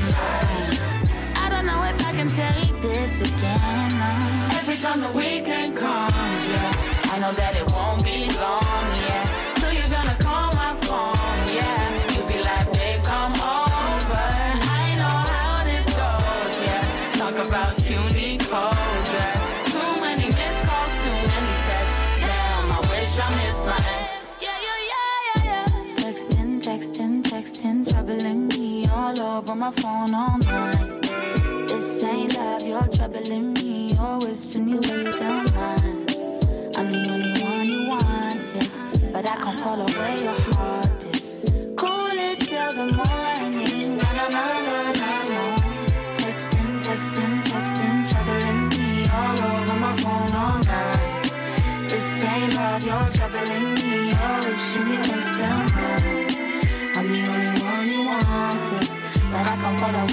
If 0.60 0.71
I 2.12 2.14
can 2.14 2.30
take 2.30 2.82
this 2.82 3.22
again. 3.22 3.90
no. 3.98 4.58
Every 4.60 4.76
time 4.76 5.00
the 5.00 5.12
weekend 5.18 5.78
comes, 5.78 6.42
yeah, 6.52 7.14
I 7.14 7.20
know 7.22 7.32
that 7.32 7.56
it 7.56 7.66
won't 7.72 8.04
be 8.04 8.28
long, 8.36 8.86
yeah. 9.08 9.24
So 9.62 9.70
you're 9.70 9.88
gonna 9.88 10.18
call 10.20 10.52
my 10.52 10.76
phone, 10.84 11.40
yeah. 11.56 12.12
You'll 12.12 12.28
be 12.28 12.44
like, 12.44 12.68
babe, 12.74 13.02
come 13.06 13.32
over. 13.32 14.28
I 14.84 14.92
know 15.00 15.20
how 15.32 15.64
this 15.64 15.86
goes, 16.02 16.54
yeah. 16.68 16.84
Talk 17.16 17.38
about 17.48 17.80
you 17.90 18.04
need 18.12 18.42
closure. 18.42 19.34
Too 19.72 19.92
many 20.04 20.28
missed 20.28 20.64
calls, 20.68 20.92
too 21.06 21.20
many 21.32 21.54
texts. 21.64 22.00
Damn, 22.28 22.72
I 22.76 22.80
wish 22.92 23.12
I 23.24 23.28
missed 23.40 23.64
my 23.64 23.80
ex. 23.96 24.28
Yeah, 24.42 24.58
yeah, 24.68 24.80
yeah, 24.92 25.46
yeah, 25.46 25.66
yeah. 25.88 26.04
Texting, 26.04 26.60
texting, 26.60 27.24
texting, 27.24 27.90
troubling 27.90 28.50
me 28.50 28.86
all 28.90 29.18
over 29.18 29.56
my 29.56 29.72
phone 29.72 30.14
all 30.14 30.38
night. 30.40 31.01
Ain't 32.04 32.36
love, 32.36 32.64
you're 32.66 32.88
troubling 32.88 33.54
me. 33.54 33.94
You're 33.94 34.18
wishing 34.20 34.68
you 34.68 34.78
were 34.78 35.14
still 35.14 35.44
mine. 35.54 36.08
I'm 36.76 36.92
the 36.92 37.08
only 37.14 37.42
one 37.44 37.70
you 37.70 37.90
wanted, 37.90 39.14
but 39.14 39.24
I 39.24 39.36
can't 39.36 39.60
follow 39.60 39.86
where 39.86 40.18
your 40.18 40.34
heart 40.34 41.06
is. 41.16 41.40
Cool 41.78 42.18
it 42.28 42.40
till 42.40 42.74
the 42.74 42.88
morning. 42.92 43.98
Na 43.98 44.10
na 44.18 44.30
na 44.30 44.46
na 44.68 44.92
na 45.02 45.12
na. 45.30 45.42
Texting, 46.16 46.80
texting, 46.82 47.44
texting, 47.44 48.10
troubling 48.10 48.70
me 48.70 49.08
all 49.08 49.40
over 49.52 49.80
my 49.80 49.96
phone 49.98 50.34
all 50.34 50.60
night. 50.64 51.32
This 51.88 52.24
ain't 52.24 52.56
love, 52.56 52.84
you're 52.84 53.10
troubling 53.14 53.76
me. 53.76 54.10
You're 54.10 54.40
wishing 54.50 54.88
you 54.90 55.00
were 55.00 55.22
still 55.22 55.60
mine. 55.78 56.28
I'm 56.98 57.08
the 57.14 57.22
only 57.30 57.62
one 57.62 57.88
you 57.94 58.06
wanted, 58.08 58.90
but 59.32 59.46
I 59.54 59.58
can't 59.62 59.80
follow 59.80 60.11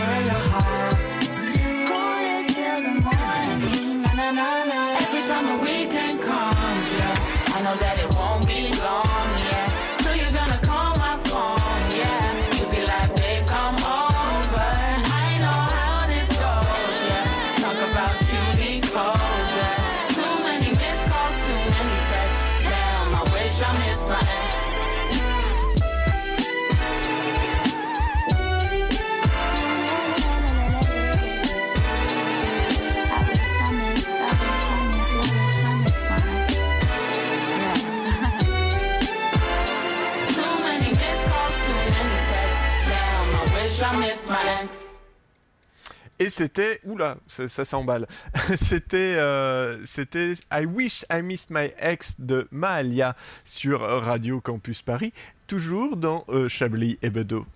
Et 46.21 46.29
c'était, 46.29 46.81
oula, 46.85 47.17
ça, 47.27 47.49
ça 47.49 47.65
s'emballe. 47.65 48.07
c'était, 48.57 49.15
euh, 49.17 49.77
c'était 49.85 50.33
I 50.53 50.65
Wish 50.67 51.05
I 51.13 51.23
Missed 51.23 51.51
My 51.51 51.71
Ex 51.79 52.17
de 52.19 52.49
Mahalia 52.51 53.15
sur 53.45 53.81
Radio 53.81 54.41
Campus 54.41 54.83
Paris, 54.83 55.13
toujours 55.47 55.97
dans 55.97 56.25
euh, 56.29 56.49
Chablis 56.49 56.99
et 57.03 57.11
Bedeau. 57.11 57.47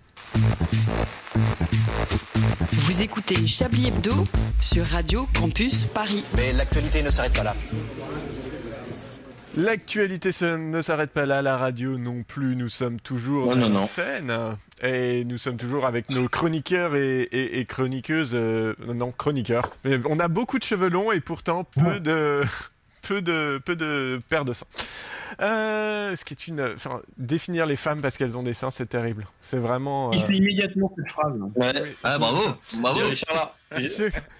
Vous 2.71 3.01
écoutez 3.01 3.47
Chablis 3.47 3.87
Hebdo 3.87 4.25
sur 4.61 4.85
Radio 4.85 5.27
Campus 5.37 5.85
Paris. 5.85 6.23
Mais 6.35 6.53
l'actualité 6.53 7.03
ne 7.03 7.09
s'arrête 7.09 7.33
pas 7.33 7.43
là. 7.43 7.55
L'actualité 9.55 10.31
ne 10.57 10.81
s'arrête 10.81 11.11
pas 11.11 11.25
là, 11.27 11.41
la 11.43 11.57
radio 11.57 11.97
non 11.99 12.23
plus. 12.23 12.55
Nous 12.55 12.69
sommes 12.69 12.99
toujours 12.99 13.47
Non, 13.47 13.51
à 13.51 13.55
non, 13.55 13.69
non. 13.69 13.79
l'antenne 13.81 14.33
et 14.81 15.23
nous 15.25 15.37
sommes 15.37 15.57
toujours 15.57 15.85
avec 15.85 16.09
nos 16.09 16.27
chroniqueurs 16.27 16.95
et, 16.95 17.21
et- 17.21 17.59
et 17.59 17.65
chroniqueuses. 17.65 18.31
euh, 18.33 18.73
non, 18.87 19.11
chroniqueurs. 19.11 19.69
Mais 19.85 19.99
on 20.05 20.19
a 20.19 20.27
beaucoup 20.27 20.57
de 20.57 20.63
cheveux 20.63 20.89
longs 20.89 21.11
et 21.11 21.19
pourtant 21.19 21.65
peu 21.65 21.99
de 21.99 22.41
peu 23.03 23.21
de 23.21 23.59
peu 23.63 23.75
de 23.75 24.19
paires 24.27 24.45
de 24.45 24.53
seins. 24.53 24.65
Euh, 25.41 26.15
ce 26.15 26.25
qui 26.25 26.33
est 26.33 26.47
une, 26.47 26.61
enfin, 26.75 27.01
définir 27.17 27.65
les 27.65 27.75
femmes 27.75 28.01
parce 28.01 28.17
qu'elles 28.17 28.37
ont 28.37 28.43
des 28.43 28.53
seins, 28.53 28.71
c'est 28.71 28.85
terrible. 28.87 29.25
C'est 29.41 29.57
vraiment. 29.57 30.11
Il 30.13 30.21
euh, 30.21 30.25
fait 30.25 30.33
immédiatement 30.35 30.91
cette 30.97 31.11
phrase. 31.11 31.33
Ouais. 31.55 31.95
Ah, 32.03 32.17
bravo. 32.17 32.41
Bravo, 32.81 33.07
Richard 33.07 33.55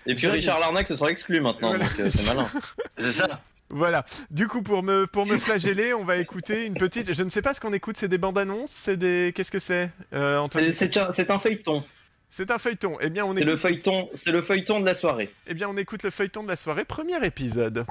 Et 0.07 0.13
puis 0.15 0.27
Richard 0.27 0.59
Larnac 0.59 0.87
se 0.87 0.95
sera 0.95 1.09
exclu 1.11 1.39
maintenant, 1.39 1.69
Voilà. 1.69 1.85
donc 1.85 1.99
euh, 1.99 2.09
c'est 2.09 2.25
malin. 2.27 2.47
C'est 2.99 3.11
ça. 3.11 3.41
Voilà. 3.73 4.05
Du 4.29 4.47
coup, 4.47 4.61
pour 4.61 4.83
me, 4.83 5.05
pour 5.07 5.25
me 5.25 5.37
flageller, 5.37 5.93
on 5.93 6.05
va 6.05 6.17
écouter 6.17 6.65
une 6.67 6.75
petite. 6.75 7.11
Je 7.13 7.23
ne 7.23 7.29
sais 7.29 7.41
pas 7.41 7.53
ce 7.53 7.59
qu'on 7.59 7.73
écoute, 7.73 7.97
c'est 7.97 8.07
des 8.07 8.17
bandes 8.19 8.37
annonces, 8.37 8.71
c'est 8.71 8.97
des. 8.97 9.31
Qu'est-ce 9.35 9.51
que 9.51 9.59
c'est 9.59 9.89
euh, 10.13 10.37
Antoine? 10.37 10.71
C'est- 10.71 10.97
un, 11.29 11.39
feuilleton. 11.39 11.83
C'est 12.29 12.51
un 12.51 12.57
feuilleton. 12.57 12.97
Eh 13.01 13.09
bien, 13.09 13.25
on 13.25 13.33
C'est 13.33 13.41
écoute. 13.41 13.53
le 13.53 13.57
feuilleton, 13.59 14.09
c'est 14.13 14.31
le 14.31 14.41
feuilleton 14.41 14.79
de 14.79 14.85
la 14.85 14.93
soirée. 14.93 15.33
Eh 15.47 15.53
bien, 15.55 15.67
on 15.69 15.77
écoute 15.77 16.03
le 16.03 16.11
feuilleton 16.11 16.43
de 16.43 16.49
la 16.49 16.55
soirée, 16.55 16.85
premier 16.85 17.23
épisode. 17.25 17.85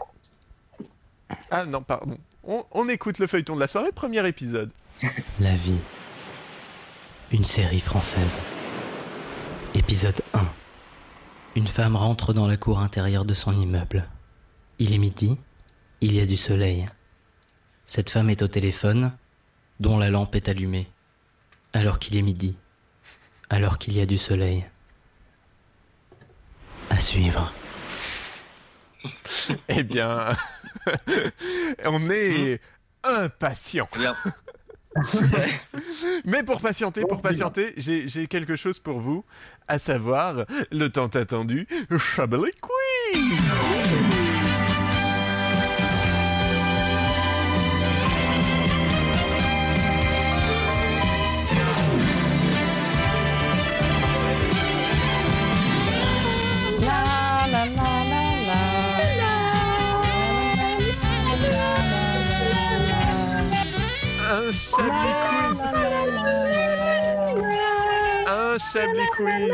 Ah 1.50 1.64
non, 1.64 1.82
pardon. 1.82 2.16
On, 2.44 2.64
on 2.72 2.88
écoute 2.88 3.18
le 3.18 3.26
feuilleton 3.26 3.54
de 3.56 3.60
la 3.60 3.66
soirée, 3.66 3.90
premier 3.92 4.26
épisode. 4.26 4.70
La 5.40 5.54
vie. 5.54 5.78
Une 7.32 7.44
série 7.44 7.80
française. 7.80 8.38
Épisode 9.74 10.20
1. 10.34 10.46
Une 11.56 11.66
femme 11.68 11.96
rentre 11.96 12.32
dans 12.32 12.46
la 12.46 12.56
cour 12.56 12.78
intérieure 12.80 13.24
de 13.24 13.34
son 13.34 13.54
immeuble. 13.54 14.06
Il 14.78 14.92
est 14.94 14.98
midi, 14.98 15.38
il 16.02 16.14
y 16.14 16.20
a 16.20 16.26
du 16.26 16.36
soleil. 16.36 16.86
Cette 17.86 18.10
femme 18.10 18.28
est 18.28 18.42
au 18.42 18.48
téléphone, 18.48 19.12
dont 19.80 19.98
la 19.98 20.10
lampe 20.10 20.34
est 20.34 20.48
allumée. 20.48 20.88
Alors 21.72 21.98
qu'il 21.98 22.16
est 22.16 22.22
midi, 22.22 22.56
alors 23.48 23.78
qu'il 23.78 23.96
y 23.96 24.00
a 24.00 24.06
du 24.06 24.18
soleil. 24.18 24.64
suivre. 26.98 27.52
Eh 29.68 29.82
bien, 29.82 30.28
on 31.84 32.08
est 32.10 32.60
impatient. 33.02 33.88
Mais 36.24 36.44
pour 36.44 36.60
patienter, 36.60 37.02
pour 37.08 37.20
patienter, 37.20 37.74
j'ai 37.76 38.28
quelque 38.28 38.54
chose 38.54 38.78
pour 38.78 39.00
vous, 39.00 39.24
à 39.66 39.78
savoir 39.78 40.46
le 40.70 40.88
tant 40.88 41.08
attendu 41.08 41.66
Chablis 41.98 42.52
Quiz. 42.60 44.21
Un 64.52 64.58
Chablis 64.58 65.16
Quiz. 65.24 65.64
Un 68.26 68.58
Chablis 68.58 69.08
Quiz. 69.16 69.52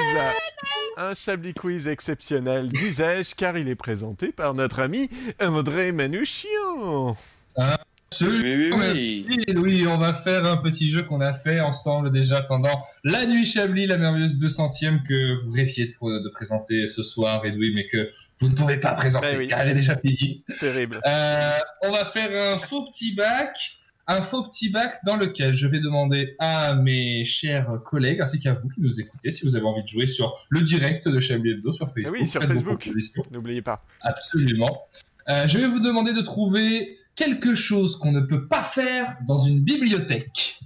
Un 0.97 1.15
Chablis 1.15 1.55
Quiz 1.55 1.87
exceptionnel, 1.87 2.69
disais-je, 2.69 3.37
car 3.37 3.57
il 3.57 3.69
est 3.69 3.77
présenté 3.77 4.33
par 4.33 4.55
notre 4.55 4.81
ami 4.81 5.09
André 5.41 5.93
Manouchian. 5.93 7.17
Absolument. 7.57 8.77
Oui, 8.79 9.25
Merci, 9.29 9.53
Louis. 9.53 9.87
On 9.87 9.99
va 9.99 10.13
faire 10.13 10.45
un 10.45 10.57
petit 10.57 10.91
jeu 10.91 11.05
qu'on 11.05 11.21
a 11.21 11.33
fait 11.33 11.61
ensemble 11.61 12.11
déjà 12.11 12.43
pendant 12.43 12.85
la 13.05 13.25
nuit 13.25 13.47
Chablis, 13.47 13.87
la 13.87 13.99
merveilleuse 13.99 14.37
200e 14.37 15.07
que 15.07 15.41
vous 15.45 15.53
rêviez 15.53 15.87
de, 15.87 16.25
de 16.25 16.29
présenter 16.31 16.89
ce 16.89 17.05
soir, 17.05 17.47
Edoui, 17.47 17.73
mais 17.73 17.87
que 17.87 18.11
vous 18.41 18.49
ne 18.49 18.55
pouvez 18.55 18.79
pas 18.79 18.95
présenter 18.95 19.37
oui. 19.39 19.47
car 19.47 19.61
elle 19.61 19.71
est 19.71 19.75
déjà 19.75 19.97
finie. 19.97 20.43
Terrible. 20.59 21.01
Euh, 21.07 21.59
on 21.83 21.93
va 21.93 22.05
faire 22.05 22.55
un 22.55 22.59
faux 22.59 22.91
petit 22.91 23.15
bac. 23.15 23.78
Un 24.11 24.23
faux 24.23 24.42
petit 24.42 24.71
bac 24.71 25.01
dans 25.05 25.16
lequel 25.16 25.53
je 25.53 25.66
vais 25.66 25.81
demander 25.81 26.35
à 26.38 26.75
mes 26.75 27.27
chers 27.27 27.68
collègues 27.85 28.23
ainsi 28.23 28.38
qu'à 28.38 28.55
vous 28.55 28.68
qui 28.71 28.81
nous 28.81 28.99
écoutez 29.01 29.31
si 29.31 29.44
vous 29.44 29.55
avez 29.55 29.66
envie 29.66 29.83
de 29.83 29.88
jouer 29.88 30.07
sur 30.07 30.35
le 30.49 30.62
direct 30.62 31.07
de 31.09 31.21
Chablis 31.21 31.51
Hebdo 31.53 31.75
sur 31.75 31.92
Facebook. 31.92 32.14
oui, 32.18 32.27
sur 32.27 32.42
Facebook. 32.42 32.88
N'oubliez 33.31 33.61
pas. 33.61 33.85
Absolument. 34.01 34.87
Euh, 35.29 35.47
je 35.47 35.59
vais 35.59 35.66
vous 35.68 35.81
demander 35.81 36.14
de 36.14 36.23
trouver 36.23 36.97
quelque 37.16 37.55
chose 37.55 37.97
qu'on 37.99 38.12
ne 38.12 38.21
peut 38.23 38.49
pas 38.49 38.62
faire 38.62 39.18
dans 39.27 39.38
une 39.38 39.61
bibliothèque. 39.61 40.59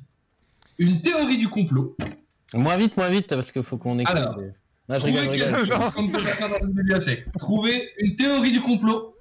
Une 0.79 1.01
théorie 1.01 1.37
du 1.39 1.49
complot. 1.49 1.97
Moins 2.55 2.77
vite, 2.77 2.97
moins 2.97 3.11
vite, 3.11 3.27
parce 3.29 3.51
qu'il 3.51 3.65
faut 3.65 3.77
qu'on 3.77 3.99
écoute. 3.99 4.15
Alors, 4.15 4.37
Non, 4.89 4.99
je 5.01 5.05
rigole, 5.05 5.23
Trouvez 5.25 5.39
je 5.39 5.45
rigole. 5.45 5.53
quelque 5.67 5.67
chose 5.83 5.95
qu'on 5.95 6.03
ne 6.03 6.13
peut 6.13 6.23
pas 6.23 6.31
faire 6.31 6.49
dans 6.49 6.59
une 6.67 6.73
bibliothèque. 6.75 7.25
Trouver 7.39 7.89
une 7.99 8.15
théorie 8.15 8.53
du 8.53 8.61
complot. 8.61 9.17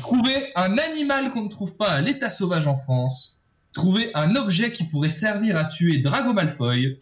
Trouver 0.00 0.52
un 0.54 0.76
animal 0.76 1.30
qu'on 1.30 1.44
ne 1.44 1.48
trouve 1.48 1.76
pas 1.76 1.88
à 1.92 2.00
l'état 2.02 2.28
sauvage 2.28 2.66
en 2.66 2.76
France. 2.76 3.40
Trouver 3.74 4.10
un 4.14 4.36
objet 4.36 4.72
qui 4.72 4.84
pourrait 4.84 5.08
servir 5.10 5.56
à 5.56 5.64
tuer 5.64 5.98
Drago 5.98 6.32
Malfoy. 6.32 6.98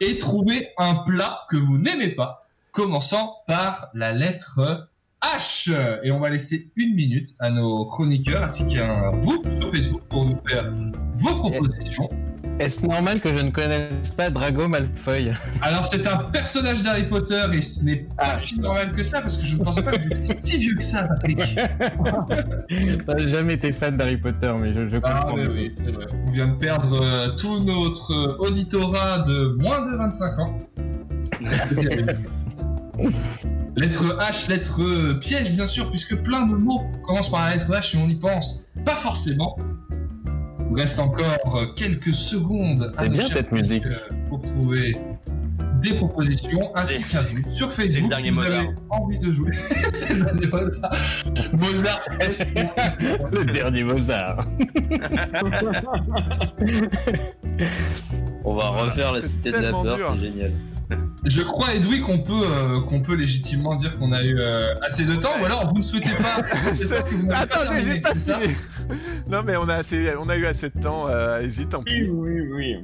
Et 0.00 0.18
trouver 0.18 0.70
un 0.78 0.94
plat 0.94 1.42
que 1.48 1.56
vous 1.56 1.78
n'aimez 1.78 2.08
pas, 2.08 2.46
commençant 2.72 3.36
par 3.46 3.88
la 3.94 4.12
lettre 4.12 4.88
H. 5.22 5.70
Et 6.02 6.10
on 6.10 6.18
va 6.18 6.30
laisser 6.30 6.70
une 6.76 6.94
minute 6.94 7.34
à 7.38 7.50
nos 7.50 7.86
chroniqueurs 7.86 8.42
ainsi 8.42 8.66
qu'à 8.66 9.10
vous 9.10 9.42
sur 9.60 9.70
Facebook 9.70 10.02
pour 10.08 10.24
nous 10.24 10.40
faire 10.48 10.72
vos 11.14 11.34
propositions. 11.50 12.08
Est-ce 12.58 12.86
normal 12.86 13.20
que 13.20 13.32
je 13.32 13.38
ne 13.40 13.50
connaisse 13.50 14.10
pas 14.16 14.30
Drago 14.30 14.66
Malfoy? 14.66 15.30
Alors 15.60 15.84
c'est 15.84 16.06
un 16.06 16.16
personnage 16.32 16.82
d'Harry 16.82 17.04
Potter 17.04 17.42
et 17.52 17.60
ce 17.60 17.84
n'est 17.84 18.06
pas 18.16 18.34
si 18.36 18.58
normal 18.60 18.92
que 18.92 19.02
ça 19.02 19.20
parce 19.20 19.36
que 19.36 19.44
je 19.44 19.56
ne 19.56 19.62
pense 19.62 19.76
pas 19.76 19.92
que 19.92 20.14
êtes 20.14 20.46
si 20.46 20.56
vieux 20.58 20.74
que 20.74 20.82
ça, 20.82 21.04
Patrick. 21.04 21.38
T'as 23.06 23.26
jamais 23.28 23.54
été 23.54 23.72
fan 23.72 23.96
d'Harry 23.96 24.16
Potter, 24.16 24.52
mais 24.58 24.72
je, 24.74 24.88
je 24.88 24.96
Ah 25.02 25.22
comprends. 25.26 25.36
oui, 25.36 25.46
oui, 25.52 25.72
c'est 25.76 25.90
vrai. 25.90 26.06
On 26.26 26.30
vient 26.30 26.48
de 26.48 26.54
perdre 26.56 26.98
euh, 27.02 27.28
tout 27.36 27.60
notre 27.62 28.12
euh, 28.12 28.36
auditorat 28.38 29.18
de 29.20 29.56
moins 29.60 29.86
de 29.90 29.96
25 29.96 30.38
ans. 30.38 30.58
lettre 33.76 34.16
H, 34.18 34.48
lettre 34.48 34.80
euh, 34.82 35.18
piège 35.20 35.52
bien 35.52 35.66
sûr, 35.66 35.90
puisque 35.90 36.16
plein 36.16 36.46
de 36.46 36.54
mots 36.54 36.82
commencent 37.02 37.30
par 37.30 37.44
la 37.46 37.56
lettre 37.56 37.70
H 37.70 37.96
et 37.96 38.00
on 38.02 38.08
y 38.08 38.14
pense 38.14 38.60
pas 38.84 38.94
forcément. 38.96 39.56
Il 40.76 40.80
vous 40.80 40.82
reste 40.82 40.98
encore 40.98 41.56
euh, 41.56 41.68
quelques 41.74 42.14
secondes 42.14 42.92
à 42.98 43.08
bien 43.08 43.26
cette 43.30 43.50
musique. 43.50 43.84
pour 44.28 44.42
trouver 44.42 44.94
des 45.80 45.94
propositions 45.94 46.70
ainsi 46.74 47.02
vous 47.02 47.50
sur 47.50 47.70
c'est 47.70 47.82
le 47.84 47.88
Facebook 47.88 48.10
dernier 48.10 48.28
si 48.28 48.30
vous 48.30 48.40
avez 48.42 48.58
Mozart. 48.58 48.74
envie 48.90 49.18
de 49.18 49.32
jouer. 49.32 49.52
c'est 49.94 50.12
le 50.12 50.24
dernier 50.24 50.46
Mozart. 50.48 50.92
Mozart, 51.54 52.02
Le 53.32 53.44
dernier 53.46 53.84
Mozart. 53.84 54.46
On 58.44 58.54
va 58.54 58.68
refaire 58.68 59.12
la 59.12 59.20
cité 59.22 59.52
de 59.52 59.56
la 59.56 59.70
peur, 59.70 60.14
c'est 60.14 60.26
génial. 60.26 60.52
Je 61.24 61.42
crois, 61.42 61.74
Edoui, 61.74 62.00
qu'on 62.00 62.18
peut, 62.18 62.32
euh, 62.44 62.80
qu'on 62.80 63.00
peut 63.00 63.14
légitimement 63.14 63.74
dire 63.74 63.98
qu'on 63.98 64.12
a 64.12 64.22
eu 64.22 64.38
euh, 64.38 64.74
assez 64.82 65.04
de 65.04 65.16
temps, 65.16 65.32
ou 65.40 65.44
alors 65.44 65.68
vous 65.68 65.78
ne 65.78 65.82
souhaitez 65.82 66.14
pas. 66.22 66.36
Attendez, 67.34 67.82
j'ai 67.82 68.00
pas 68.00 68.14
fini. 68.14 68.54
Non, 69.28 69.42
mais 69.44 69.56
on 69.56 69.68
a, 69.68 69.74
assez, 69.74 70.14
on 70.16 70.28
a 70.28 70.36
eu 70.36 70.46
assez 70.46 70.70
de 70.70 70.80
temps. 70.80 71.08
Euh, 71.08 71.38
Allez-y, 71.38 71.66
tant 71.66 71.82
pis. 71.82 72.08
oui, 72.10 72.40
oui. 72.52 72.76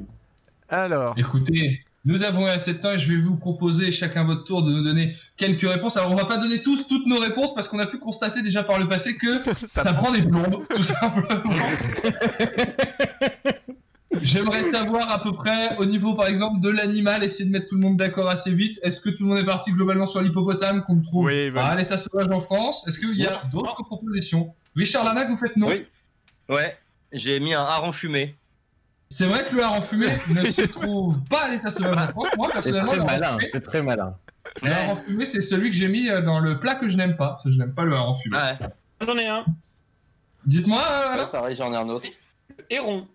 Alors, 0.68 1.14
Écoutez, 1.16 1.80
nous 2.04 2.24
avons 2.24 2.46
eu 2.46 2.50
assez 2.50 2.72
de 2.74 2.78
temps 2.78 2.90
et 2.92 2.98
je 2.98 3.12
vais 3.12 3.20
vous 3.20 3.36
proposer 3.36 3.92
chacun 3.92 4.24
votre 4.24 4.42
tour 4.44 4.62
de 4.64 4.72
nous 4.72 4.82
donner 4.82 5.14
quelques 5.36 5.68
réponses. 5.68 5.96
Alors, 5.96 6.10
on 6.10 6.16
va 6.16 6.24
pas 6.24 6.38
donner 6.38 6.62
tous 6.62 6.88
toutes 6.88 7.06
nos 7.06 7.20
réponses 7.20 7.54
parce 7.54 7.68
qu'on 7.68 7.78
a 7.78 7.86
pu 7.86 7.98
constater 7.98 8.42
déjà 8.42 8.64
par 8.64 8.78
le 8.80 8.88
passé 8.88 9.16
que 9.16 9.38
ça, 9.40 9.54
ça 9.54 9.92
prend 9.92 10.10
des 10.10 10.22
plombes, 10.22 10.66
tout 10.74 10.82
simplement. 10.82 11.44
J'aimerais 14.20 14.70
savoir 14.70 15.11
à 15.11 15.22
peu 15.22 15.33
près 15.33 15.77
au 15.79 15.85
niveau 15.87 16.14
par 16.14 16.27
exemple 16.27 16.61
de 16.61 16.68
l'animal, 16.68 17.25
essayer 17.25 17.46
de 17.46 17.51
mettre 17.51 17.66
tout 17.66 17.77
le 17.77 17.81
monde 17.81 17.96
d'accord 17.96 18.29
assez 18.29 18.53
vite. 18.53 18.79
Est-ce 18.83 19.01
que 19.01 19.09
tout 19.11 19.22
le 19.25 19.31
monde 19.31 19.38
est 19.38 19.46
parti 19.46 19.72
globalement 19.72 20.07
sur 20.07 20.20
l'hippopotame 20.22 20.83
qu'on 20.85 21.01
trouve 21.01 21.27
Oui, 21.27 21.51
à 21.57 21.75
l'état 21.75 21.96
sauvage 21.96 22.29
en 22.31 22.40
France? 22.40 22.87
Est-ce 22.87 22.98
qu'il 22.98 23.16
y 23.16 23.27
a 23.27 23.42
d'autres 23.51 23.83
propositions? 23.85 24.55
Richard 24.77 25.05
Lanac, 25.05 25.29
vous 25.29 25.37
faites 25.37 25.57
non? 25.57 25.68
Oui. 25.68 25.87
Ouais, 26.48 26.77
j'ai 27.12 27.40
mis 27.40 27.55
un 27.55 27.62
hareng 27.62 27.92
fumé. 27.92 28.37
C'est 29.09 29.27
vrai 29.27 29.44
que 29.44 29.55
le 29.55 29.62
hareng 29.62 29.83
fumé 29.83 30.07
ne 30.35 30.42
se 30.44 30.62
trouve 30.62 31.22
pas 31.29 31.44
à 31.44 31.51
l'état 31.51 31.70
sauvage 31.70 31.96
en 31.96 32.09
France. 32.09 32.29
Moi 32.37 32.48
C'est 32.48 32.72
personnellement, 32.72 32.92
très 32.92 32.96
le 32.96 33.03
hareng 33.03 33.20
malin, 33.20 33.38
fumé, 33.38 33.51
c'est 33.53 33.61
très 33.62 33.83
malin. 33.83 34.16
le 34.62 34.70
hareng 34.70 34.96
fumé, 35.07 35.27
c'est 35.27 35.42
celui 35.42 35.70
que 35.70 35.77
j'ai 35.77 35.88
mis 35.88 36.09
euh, 36.11 36.20
dans 36.22 36.40
le 36.40 36.59
plat 36.61 36.75
que 36.75 36.88
je 36.88 36.96
n'aime 36.96 37.16
pas. 37.16 37.31
Parce 37.31 37.44
que 37.44 37.51
je 37.51 37.59
n'aime 37.59 37.75
pas 37.75 37.85
le 37.85 37.94
hareng 37.94 38.14
fumé. 38.14 38.37
Ouais. 38.37 38.68
J'en 39.07 39.16
ai 39.16 39.27
un. 39.27 39.44
Dites-moi, 40.46 40.81
euh, 40.83 41.16
Ouais, 41.18 41.31
pareil, 41.31 41.57
j'en 41.57 41.72
ai 41.72 41.77
un 41.77 41.88
autre. 41.88 42.09
Héron. 42.70 43.07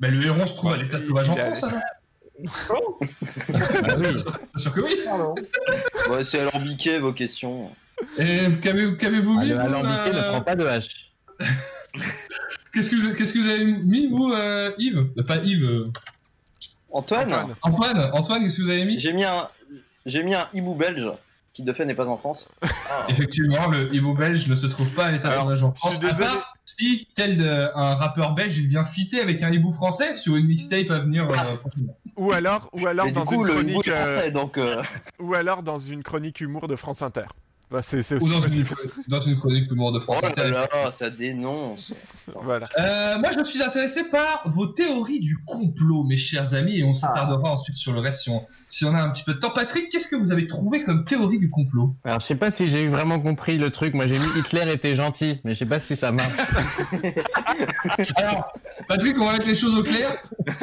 Ben, 0.00 0.12
le 0.12 0.24
héron 0.24 0.46
se 0.46 0.54
trouve 0.54 0.72
à 0.72 0.76
l'état 0.76 0.98
sauvage 0.98 1.30
en 1.30 1.36
France, 1.36 1.62
alors 1.64 1.80
Bah 3.48 3.58
oui. 3.98 4.06
Bien 4.14 4.58
sûr 4.58 4.72
que 4.74 4.80
oui. 4.80 4.94
Ouais, 6.10 6.22
c'est 6.24 6.40
alambiqué 6.40 6.98
vos 6.98 7.12
questions. 7.12 7.70
Et 8.18 8.48
qu'avez- 8.60 8.96
qu'avez-vous 8.96 9.38
Ah, 9.40 9.44
mis 9.44 9.52
alambiqué 9.52 10.12
ne 10.12 10.18
euh, 10.22 10.28
prend 10.32 10.40
pas 10.42 10.54
de 10.56 10.66
hache. 10.66 11.12
Qu'est-ce 12.74 12.90
que, 12.90 12.96
vous- 12.96 13.14
qu'est-ce 13.14 13.32
que 13.32 13.38
vous 13.38 13.48
avez 13.48 13.64
mis, 13.64 14.06
vous, 14.06 14.32
euh, 14.34 14.70
Yves? 14.76 15.06
Euh, 15.18 15.22
Pas 15.22 15.36
Yves. 15.38 15.64
euh, 15.64 15.84
Antoine, 16.90 17.24
Antoine. 17.32 17.54
Antoine, 17.62 18.10
Antoine, 18.12 18.42
qu'est-ce 18.42 18.58
que 18.58 18.62
vous 18.64 18.68
avez 18.70 18.84
mis? 18.84 19.00
J'ai 19.00 19.14
mis 19.14 19.24
un 19.24 19.48
j'ai 20.04 20.22
mis 20.22 20.34
un 20.34 20.46
hibou 20.52 20.74
belge 20.74 21.08
qui 21.56 21.62
de 21.62 21.72
fait 21.72 21.86
n'est 21.86 21.94
pas 21.94 22.06
en 22.06 22.18
France. 22.18 22.46
Effectivement, 23.08 23.68
le 23.68 23.94
hibou 23.94 24.12
belge 24.12 24.46
ne 24.46 24.54
se 24.54 24.66
trouve 24.66 24.94
pas 24.94 25.06
à 25.06 25.40
sauvage 25.40 25.62
en 25.62 25.72
je 25.74 25.80
suis 25.80 25.98
France. 25.98 26.20
À 26.20 26.24
part 26.24 26.54
si, 26.66 27.08
tel 27.14 27.40
euh, 27.40 27.68
un 27.74 27.94
rappeur 27.94 28.34
belge, 28.34 28.58
il 28.58 28.66
vient 28.66 28.84
fitter 28.84 29.20
avec 29.20 29.42
un 29.42 29.50
hibou 29.50 29.72
français 29.72 30.16
sur 30.16 30.36
une 30.36 30.46
mixtape 30.46 30.90
à 30.90 30.98
venir 30.98 31.30
euh, 31.30 31.56
prochainement. 31.56 31.96
ou 32.16 32.32
alors, 32.32 32.68
ou 32.74 32.86
alors 32.86 33.10
dans 33.10 33.24
coup, 33.24 33.46
une 33.46 33.54
chronique, 33.54 33.88
est 33.88 33.90
euh, 33.90 34.04
français, 34.04 34.30
donc 34.32 34.58
euh, 34.58 34.82
ou 35.18 35.32
alors 35.32 35.62
dans 35.62 35.78
une 35.78 36.02
chronique 36.02 36.42
humour 36.42 36.68
de 36.68 36.76
France 36.76 37.00
Inter. 37.00 37.24
Bah, 37.68 37.82
c'est 37.82 38.04
c'est 38.04 38.22
Ou 38.22 38.28
dans 38.28 38.40
une, 38.40 38.64
dans 39.08 39.20
une 39.20 39.34
chronique 39.34 39.68
humour 39.72 39.90
de 39.90 39.98
oh 39.98 40.00
France. 40.00 40.22
là 40.36 40.48
là, 40.50 40.68
ça 40.92 41.10
dénonce. 41.10 41.92
voilà. 42.44 42.68
Euh, 42.78 43.18
moi, 43.18 43.30
je 43.36 43.42
suis 43.42 43.60
intéressé 43.60 44.04
par 44.08 44.42
vos 44.46 44.66
théories 44.66 45.18
du 45.18 45.36
complot, 45.44 46.04
mes 46.04 46.16
chers 46.16 46.54
amis, 46.54 46.78
et 46.78 46.84
on 46.84 46.94
s'attardera 46.94 47.50
ensuite 47.50 47.76
sur 47.76 47.92
le 47.92 47.98
reste 47.98 48.20
si 48.20 48.30
on, 48.30 48.46
si 48.68 48.84
on 48.84 48.94
a 48.94 49.02
un 49.02 49.10
petit 49.10 49.24
peu 49.24 49.34
de 49.34 49.40
temps. 49.40 49.50
Patrick, 49.50 49.88
qu'est-ce 49.88 50.06
que 50.06 50.14
vous 50.14 50.30
avez 50.30 50.46
trouvé 50.46 50.84
comme 50.84 51.04
théorie 51.04 51.40
du 51.40 51.50
complot? 51.50 51.92
Alors, 52.04 52.20
je 52.20 52.26
sais 52.26 52.36
pas 52.36 52.52
si 52.52 52.70
j'ai 52.70 52.86
vraiment 52.86 53.18
compris 53.18 53.58
le 53.58 53.70
truc. 53.70 53.94
Moi, 53.94 54.06
j'ai 54.06 54.18
mis 54.18 54.38
Hitler 54.38 54.72
était 54.72 54.94
gentil, 54.94 55.40
mais 55.42 55.54
je 55.54 55.58
sais 55.58 55.66
pas 55.66 55.80
si 55.80 55.96
ça 55.96 56.12
marche. 56.12 56.54
Alors, 58.14 58.52
Patrick, 58.88 59.16
on 59.20 59.24
va 59.26 59.32
mettre 59.32 59.46
les 59.46 59.54
choses 59.54 59.74
au 59.76 59.82
clair. 59.82 60.16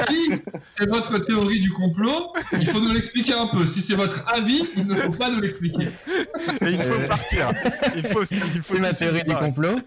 Si 0.08 0.32
c'est 0.78 0.88
votre 0.88 1.18
théorie 1.20 1.60
du 1.60 1.72
complot, 1.72 2.32
il 2.60 2.68
faut 2.68 2.80
nous 2.80 2.94
l'expliquer 2.94 3.34
un 3.34 3.48
peu. 3.48 3.66
Si 3.66 3.82
c'est 3.82 3.96
votre 3.96 4.24
avis, 4.32 4.64
il 4.76 4.86
ne 4.88 4.96
faut 4.96 5.12
pas 5.12 5.30
nous 5.30 5.42
l'expliquer. 5.42 5.90
Et 6.62 6.70
il 6.72 6.80
faut 6.80 7.02
partir. 7.04 7.52
Il 7.96 8.04
faut, 8.04 8.24
il 8.24 8.38
faut 8.40 8.74
C'est 8.76 8.80
ma 8.80 8.94
théorie 8.94 9.24
du 9.24 9.36
complot. 9.36 9.80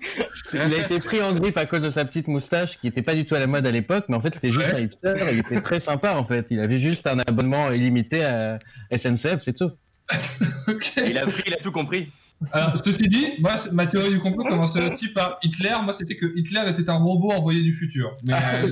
Il 0.53 0.61
a 0.61 0.79
été 0.79 0.99
pris 0.99 1.23
en 1.23 1.33
grippe 1.35 1.57
à 1.57 1.67
cause 1.67 1.83
de 1.83 1.91
sa 1.91 2.05
petite 2.05 2.29
moustache 2.29 2.79
qui 2.81 2.89
était 2.89 3.03
pas 3.03 3.15
du 3.15 3.25
tout 3.27 3.35
à 3.35 3.39
la 3.39 3.47
mode 3.47 3.67
à 3.67 3.71
l'époque, 3.71 4.07
mais 4.09 4.17
en 4.17 4.21
fait 4.21 4.35
c'était 4.35 4.53
juste 4.53 4.67
Ouais. 4.73 4.75
un 4.75 4.81
hipster 4.81 5.15
et 5.29 5.33
il 5.33 5.39
était 5.39 5.61
très 5.61 5.81
sympa 5.81 6.15
en 6.15 6.25
fait. 6.25 6.47
Il 6.51 6.61
avait 6.61 6.79
juste 6.79 7.07
un 7.07 7.19
abonnement 7.21 7.71
illimité 7.73 8.25
à 8.25 8.59
SNCF, 8.97 9.39
c'est 9.41 9.57
tout. 9.57 9.71
Il 11.07 11.19
a 11.19 11.27
pris, 11.27 11.43
il 11.47 11.55
a 11.55 11.57
tout 11.57 11.73
compris. 11.73 12.11
Alors, 12.53 12.73
ceci 12.77 13.09
dit, 13.09 13.29
moi, 13.41 13.55
ma 13.73 13.87
théorie 13.87 14.11
du 14.11 14.19
complot 14.21 14.45
commençait 14.45 14.93
aussi 14.93 15.09
par 15.09 15.39
Hitler. 15.43 15.73
Moi, 15.83 15.93
c'était 15.95 16.17
que 16.17 16.27
Hitler 16.39 16.63
était 16.69 16.89
un 16.91 16.97
robot 16.99 17.33
envoyé 17.33 17.63
du 17.63 17.73
futur. 17.73 18.15
Mais 18.25 18.35
Ah, 18.35 18.57
euh, 18.57 18.63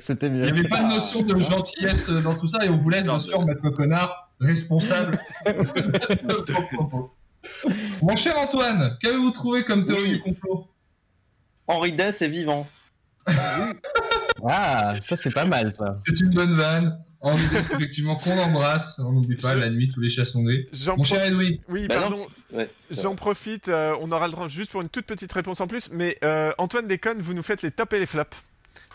c'était 0.00 0.30
mieux, 0.30 0.46
il 0.46 0.52
n'y 0.52 0.58
avait 0.58 0.68
pas 0.68 0.82
de 0.84 0.88
notion 0.94 1.22
de 1.22 1.38
gentillesse 1.38 2.08
dans 2.10 2.34
tout 2.34 2.48
ça 2.48 2.64
et 2.64 2.70
on 2.70 2.78
voulait 2.78 3.02
bien 3.02 3.18
sûr 3.18 3.44
mettre 3.44 3.62
le 3.64 3.72
connard 3.72 4.30
responsable 4.40 5.18
de 5.46 5.52
notre 6.26 6.68
propos. 6.74 7.12
Mon 8.02 8.16
cher 8.16 8.38
Antoine, 8.38 8.96
qu'avez-vous 9.02 9.30
trouvé 9.32 9.64
comme 9.64 9.84
théorie 9.84 10.02
Oui. 10.04 10.12
du 10.14 10.20
complot? 10.22 10.66
Henri 11.66 11.92
Dess 11.92 12.22
est 12.22 12.28
vivant. 12.28 12.66
Ah, 14.48 14.94
ça 15.06 15.16
c'est 15.16 15.30
pas 15.32 15.44
mal 15.44 15.70
ça. 15.72 15.94
C'est 16.06 16.18
une 16.20 16.30
bonne 16.30 16.54
vanne. 16.54 16.98
Dess, 17.22 17.70
effectivement, 17.72 18.16
qu'on 18.16 18.38
embrasse. 18.38 18.98
On 18.98 19.12
n'oublie 19.12 19.36
pas 19.36 19.52
Je- 19.54 19.58
la 19.58 19.68
nuit, 19.70 19.88
tous 19.88 20.00
les 20.00 20.08
chats 20.10 20.24
sont 20.24 20.42
nés. 20.42 20.66
J'en 20.72 20.96
Mon 20.96 21.02
cher 21.02 21.18
profite- 21.18 21.32
Edoui, 21.34 21.60
Oui, 21.68 21.86
Bah 21.88 21.96
pardon. 22.00 22.26
ouais, 22.52 22.70
J'en 22.90 23.14
profite, 23.14 23.68
euh, 23.68 23.94
on 24.00 24.10
aura 24.10 24.26
le 24.26 24.32
droit 24.32 24.48
juste 24.48 24.70
pour 24.72 24.80
une 24.80 24.88
toute 24.88 25.04
petite 25.06 25.30
réponse 25.32 25.60
en 25.60 25.66
plus, 25.66 25.90
mais 25.92 26.16
euh, 26.24 26.52
Antoine 26.58 26.88
déconne, 26.88 27.18
vous 27.20 27.34
nous 27.34 27.42
faites 27.42 27.60
les 27.62 27.70
tops 27.70 27.92
et 27.94 27.98
les 28.00 28.06
flops. 28.06 28.42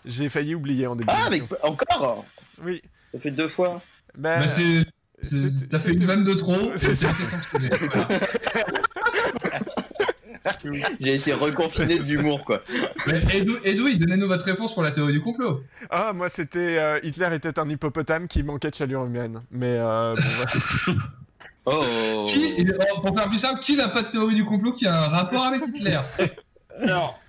J'ai 0.06 0.28
failli 0.30 0.56
oublier 0.56 0.88
en 0.88 0.96
début 0.96 1.10
Ah, 1.14 1.28
mais 1.30 1.42
encore? 1.64 2.26
Oui. 2.64 2.82
Ça 3.14 3.20
fait 3.20 3.32
deux 3.32 3.48
fois. 3.48 3.82
Bah, 4.18 4.40
bah, 4.40 4.46
t'as 5.70 5.80
fait 5.80 5.92
une 5.92 6.06
vanne 6.06 6.24
de 6.24 6.34
trop. 6.34 6.72
C'est. 6.76 6.94
Voilà. 6.94 8.08
J'ai 11.00 11.14
été 11.16 11.34
reconfiné 11.34 12.00
d'humour, 12.00 12.46
quoi. 12.46 12.62
Mais 13.08 13.20
Edoui, 13.36 13.58
Edoui, 13.64 13.98
donnez-nous 13.98 14.28
votre 14.28 14.46
réponse 14.46 14.74
pour 14.74 14.84
la 14.84 14.92
théorie 14.92 15.14
du 15.14 15.22
complot. 15.22 15.64
Ah, 15.90 16.14
moi 16.14 16.30
c'était 16.30 16.78
euh, 16.78 17.00
Hitler 17.04 17.30
était 17.34 17.60
un 17.60 17.70
hippopotame 17.70 18.28
qui 18.28 18.44
manquait 18.44 18.70
de 18.70 18.76
chaleur 18.76 19.06
humaine. 19.06 19.42
Mais 19.52 19.78
euh, 19.78 20.16
bon, 20.16 20.22
voilà. 20.22 21.02
Oh. 21.68 22.26
Qui, 22.28 22.64
pour 23.02 23.18
faire 23.18 23.28
plus 23.28 23.40
simple, 23.40 23.60
qui 23.60 23.76
n'a 23.76 23.88
pas 23.88 24.04
de 24.04 24.10
théorie 24.10 24.36
du 24.36 24.46
complot 24.46 24.74
qui 24.74 24.86
a 24.86 25.06
un 25.06 25.08
rapport 25.08 25.46
avec 25.46 25.64
Hitler? 25.68 26.00
Alors, 26.84 27.20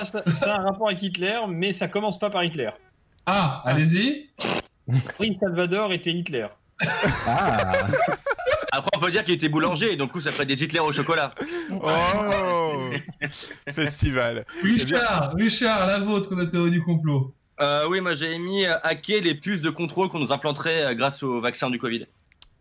ça, 0.00 0.24
ça 0.34 0.56
a 0.56 0.60
un 0.60 0.64
rapport 0.64 0.88
avec 0.88 1.00
Hitler, 1.00 1.38
mais 1.48 1.72
ça 1.72 1.86
commence 1.86 2.18
pas 2.18 2.28
par 2.28 2.42
Hitler. 2.42 2.70
Ah, 3.26 3.62
allez-y. 3.64 4.28
Prince 5.16 5.36
Salvador 5.40 5.92
était 5.92 6.10
Hitler. 6.10 6.48
Ah, 7.28 7.72
Après, 8.76 8.90
on 8.94 9.00
peut 9.00 9.10
dire 9.10 9.24
qu'il 9.24 9.34
était 9.34 9.48
boulanger, 9.48 9.96
donc 9.96 10.12
coup, 10.12 10.20
ça 10.20 10.32
ferait 10.32 10.46
des 10.46 10.62
Hitler 10.62 10.80
au 10.80 10.92
chocolat. 10.92 11.30
Oh 11.72 12.90
Festival. 13.72 14.44
Richard, 14.62 15.34
Richard, 15.34 15.86
la 15.86 15.98
vôtre 16.00 16.34
de 16.34 16.44
théorie 16.44 16.70
du 16.70 16.82
complot. 16.82 17.34
Euh, 17.60 17.86
oui, 17.88 18.02
moi 18.02 18.12
j'ai 18.12 18.36
mis 18.38 18.66
euh, 18.66 18.74
hacker 18.82 19.22
les 19.22 19.34
puces 19.34 19.62
de 19.62 19.70
contrôle 19.70 20.10
qu'on 20.10 20.18
nous 20.18 20.30
implanterait 20.30 20.84
euh, 20.84 20.94
grâce 20.94 21.22
au 21.22 21.40
vaccin 21.40 21.70
du 21.70 21.78
Covid. 21.78 22.06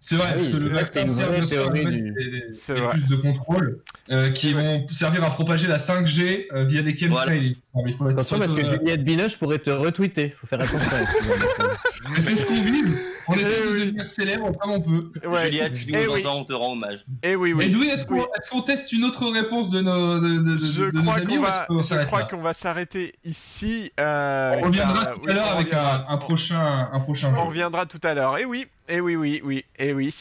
C'est 0.07 0.17
vrai, 0.17 0.27
Ah 0.29 0.33
parce 0.35 0.47
que 0.49 0.57
le 0.57 0.67
vaccin 0.69 1.07
c'est 1.07 1.23
une 1.37 1.45
sert 1.45 1.69
vrai. 1.69 2.91
puces 2.91 3.07
de 3.07 3.15
contrôle 3.15 3.81
euh, 4.11 4.29
qui 4.29 4.53
vont 4.53 4.85
servir 4.91 5.23
à 5.23 5.31
propager 5.31 5.65
la 5.65 5.77
5G 5.77 6.45
euh, 6.53 6.63
via 6.63 6.83
des 6.83 6.95
chemtrails. 6.95 7.55
Voilà. 7.73 8.11
attention 8.11 8.37
parce 8.37 8.53
que 8.53 8.61
euh, 8.61 8.77
Juliette 8.77 9.03
Binoche 9.03 9.35
pourrait 9.37 9.57
te 9.57 9.71
retweeter. 9.71 10.35
Faut 10.39 10.45
faire 10.45 10.61
attention. 10.61 10.77
avec 10.91 11.07
ce 11.07 11.23
genre 11.23 11.37
de 11.37 11.41
choses. 11.41 11.77
mais 12.13 12.19
c'est 12.21 12.35
ce 12.35 12.45
qu'on 12.45 12.61
vit. 12.61 12.83
On 13.27 13.33
Eh 13.33 13.39
essaie 13.39 13.63
de 13.65 13.71
oui. 13.71 13.79
devenir 13.87 14.05
célèbre 14.05 14.51
comme 14.59 14.71
on 14.71 14.81
peut. 14.81 15.11
Ouais. 15.27 15.45
Juliette, 15.45 15.75
si 15.75 15.85
tu 15.87 15.91
Eh 15.95 16.05
nous 16.05 16.13
oui. 16.13 16.23
on 16.27 16.45
te 16.45 16.53
rend 16.53 16.73
hommage. 16.73 17.05
Eh 17.23 17.35
oui, 17.35 17.53
oui. 17.53 17.65
Et 17.65 17.87
est-ce 17.89 18.05
qu'on 18.05 18.15
Oui. 18.19 18.63
teste 18.65 18.91
une 18.91 19.03
autre 19.03 19.27
réponse 19.29 19.69
de 19.69 19.81
nos, 19.81 20.19
de, 20.19 20.27
de, 20.39 20.53
de, 20.53 20.57
Je 20.57 20.83
de 20.85 20.91
nos 20.91 21.01
crois 21.01 21.15
amis 21.15 21.25
qu'on 21.35 21.41
va, 21.41 21.67
je 21.69 22.05
crois 22.05 22.23
qu'on 22.23 22.41
va 22.41 22.53
s'arrêter 22.53 23.13
ici. 23.23 23.91
euh, 23.99 24.55
On 24.61 24.65
reviendra 24.67 25.03
car, 25.05 25.13
tout 25.21 25.29
à 25.29 25.33
l'heure 25.33 25.47
avec 25.51 25.67
reviendra. 25.67 26.05
un, 26.09 26.13
un 26.13 26.17
prochain, 26.17 26.89
un 26.91 26.99
prochain 26.99 27.33
jeu. 27.33 27.39
On 27.41 27.47
reviendra 27.47 27.85
tout 27.85 28.01
à 28.03 28.13
l'heure. 28.13 28.37
Et 28.37 28.45
oui, 28.45 28.65
et 28.87 28.99
oui, 29.01 29.15
oui, 29.15 29.41
oui, 29.43 29.65
et 29.79 29.93
oui, 29.93 30.13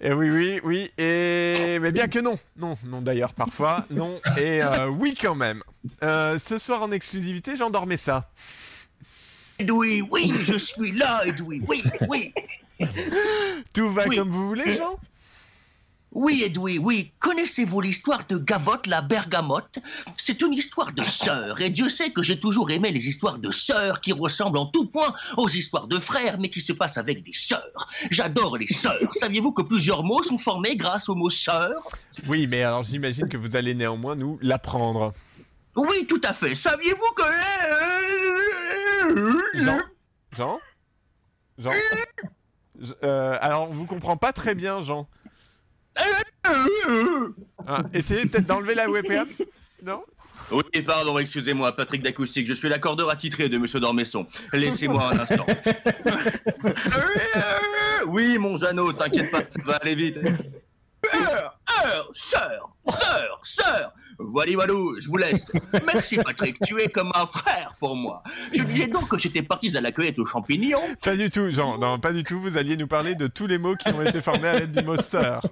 et 0.00 0.12
oui, 0.12 0.30
oui, 0.30 0.60
oui, 0.64 0.90
et 0.98 1.78
mais 1.80 1.92
bien 1.92 2.08
que 2.08 2.18
non, 2.18 2.38
non, 2.60 2.76
non 2.86 3.00
d'ailleurs 3.00 3.32
parfois, 3.32 3.86
non, 3.90 4.20
et 4.36 4.62
euh, 4.62 4.88
oui 4.88 5.14
quand 5.20 5.34
même. 5.34 5.62
Euh, 6.02 6.36
ce 6.38 6.58
soir 6.58 6.82
en 6.82 6.90
exclusivité, 6.92 7.56
j'endormais 7.56 7.96
ça. 7.96 8.28
Edoui, 9.58 10.02
oui, 10.10 10.32
je 10.42 10.58
suis 10.58 10.92
là, 10.92 11.24
Edoui, 11.26 11.62
oui, 11.68 11.84
oui. 12.08 12.32
Tout 13.72 13.90
va 13.90 14.04
Oui. 14.08 14.16
comme 14.16 14.28
vous 14.28 14.48
voulez, 14.48 14.74
Jean? 14.74 14.98
Oui, 16.10 16.42
Edoui, 16.44 16.78
oui. 16.78 17.12
Connaissez-vous 17.18 17.80
l'histoire 17.80 18.24
de 18.28 18.36
Gavotte 18.36 18.86
la 18.86 19.00
bergamote? 19.00 19.80
C'est 20.16 20.42
une 20.42 20.52
histoire 20.52 20.92
de 20.92 21.02
sœurs, 21.02 21.60
et 21.60 21.70
Dieu 21.70 21.88
sait 21.88 22.10
que 22.10 22.22
j'ai 22.22 22.38
toujours 22.38 22.70
aimé 22.70 22.92
les 22.92 23.06
histoires 23.08 23.38
de 23.38 23.50
sœurs 23.50 24.00
qui 24.00 24.12
ressemblent 24.12 24.58
en 24.58 24.66
tout 24.66 24.86
point 24.86 25.12
aux 25.36 25.48
histoires 25.48 25.88
de 25.88 25.98
frères, 25.98 26.38
mais 26.38 26.50
qui 26.50 26.60
se 26.60 26.72
passent 26.72 26.98
avec 26.98 27.24
des 27.24 27.32
sœurs. 27.34 27.88
J'adore 28.10 28.56
les 28.58 28.72
sœurs. 28.72 29.12
Saviez-vous 29.18 29.52
que 29.52 29.62
plusieurs 29.62 30.04
mots 30.04 30.22
sont 30.22 30.38
formés 30.38 30.76
grâce 30.76 31.08
au 31.08 31.16
mot 31.16 31.30
sœur? 31.30 31.82
Oui, 32.28 32.46
mais 32.46 32.62
alors 32.62 32.84
j'imagine 32.84 33.28
que 33.28 33.36
vous 33.36 33.56
allez 33.56 33.74
néanmoins 33.74 34.14
nous 34.14 34.38
l'apprendre. 34.40 35.12
Oui, 35.76 36.06
tout 36.08 36.20
à 36.22 36.32
fait. 36.32 36.54
Saviez-vous 36.54 37.14
que... 37.16 37.22
Jean 39.54 39.80
Jean 40.32 40.60
Jean 41.58 41.72
Je- 42.80 42.92
euh, 43.04 43.38
Alors, 43.40 43.70
on 43.70 43.72
vous 43.72 43.86
comprend 43.86 44.16
pas 44.16 44.32
très 44.32 44.54
bien, 44.54 44.82
Jean. 44.82 45.08
Ah, 47.66 47.80
essayez 47.94 48.26
peut-être 48.26 48.46
d'enlever 48.46 48.74
la 48.74 48.90
webcam 48.90 49.28
Non? 49.82 50.04
Oui, 50.50 50.64
pardon, 50.86 51.16
excusez-moi, 51.18 51.74
Patrick 51.74 52.02
d'Acoustique, 52.02 52.46
je 52.46 52.52
suis 52.54 52.68
l'accordeur 52.68 53.08
attitré 53.10 53.48
de 53.48 53.56
Monsieur 53.56 53.80
Dormesson. 53.80 54.26
Laissez-moi 54.52 55.12
un 55.12 55.18
instant. 55.20 55.46
oui, 58.08 58.36
mon 58.38 58.58
Jeannot, 58.58 58.92
t'inquiète 58.92 59.30
pas, 59.30 59.40
ça 59.40 59.62
va 59.64 59.76
aller 59.76 59.94
vite. 59.94 60.18
Sœur, 61.12 61.58
sœur, 61.72 62.12
sœur, 62.14 62.76
sœur, 62.90 63.40
sœur. 63.42 63.94
Voilà, 64.18 64.52
je 64.52 65.08
vous 65.08 65.16
laisse. 65.16 65.46
Merci 65.92 66.16
Patrick, 66.16 66.58
tu 66.64 66.80
es 66.80 66.88
comme 66.88 67.10
un 67.14 67.26
frère 67.26 67.72
pour 67.78 67.96
moi. 67.96 68.22
Je 68.52 68.62
disais 68.62 68.86
donc 68.86 69.08
que 69.08 69.18
j'étais 69.18 69.42
parti 69.42 69.76
à 69.76 69.80
la 69.80 69.92
cueillette 69.92 70.18
aux 70.18 70.26
champignons. 70.26 70.80
Pas 71.02 71.16
du 71.16 71.30
tout, 71.30 71.50
Jean. 71.50 71.78
Non, 71.78 71.98
pas 71.98 72.12
du 72.12 72.24
tout. 72.24 72.40
Vous 72.40 72.56
alliez 72.58 72.76
nous 72.76 72.86
parler 72.86 73.14
de 73.14 73.26
tous 73.26 73.46
les 73.46 73.58
mots 73.58 73.74
qui 73.74 73.88
ont 73.88 74.02
été 74.02 74.20
formés 74.20 74.48
à 74.48 74.58
l'aide 74.60 74.72
du 74.72 74.84
mot 74.84 74.96
sœur. 74.96 75.42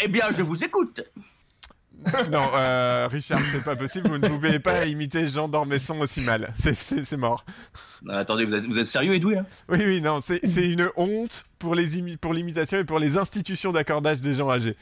Eh 0.00 0.08
bien, 0.08 0.26
je 0.36 0.42
vous 0.42 0.62
écoute. 0.62 1.00
Non, 2.30 2.48
euh, 2.54 3.08
Richard, 3.10 3.40
c'est 3.44 3.64
pas 3.64 3.74
possible. 3.74 4.08
Vous 4.08 4.18
ne 4.18 4.28
pouvez 4.28 4.60
pas 4.60 4.86
imiter 4.86 5.26
Jean 5.26 5.48
Dormesson 5.48 5.98
aussi 6.00 6.20
mal. 6.20 6.52
C'est- 6.54 7.16
mort. 7.16 7.44
Non, 8.02 8.14
attendez, 8.14 8.44
vous 8.44 8.54
êtes, 8.54 8.64
vous 8.64 8.78
êtes 8.78 8.86
sérieux, 8.86 9.14
Edoui 9.14 9.34
là 9.34 9.44
Oui, 9.68 9.80
oui, 9.84 10.00
non, 10.00 10.20
c'est 10.20 10.40
une 10.68 10.88
honte 10.96 11.44
pour 11.58 11.74
l'imitation 11.74 12.78
et 12.78 12.84
pour 12.84 13.00
les 13.00 13.16
institutions 13.16 13.72
d'accordage 13.72 14.20
des 14.20 14.34
gens 14.34 14.48
âgés. 14.50 14.76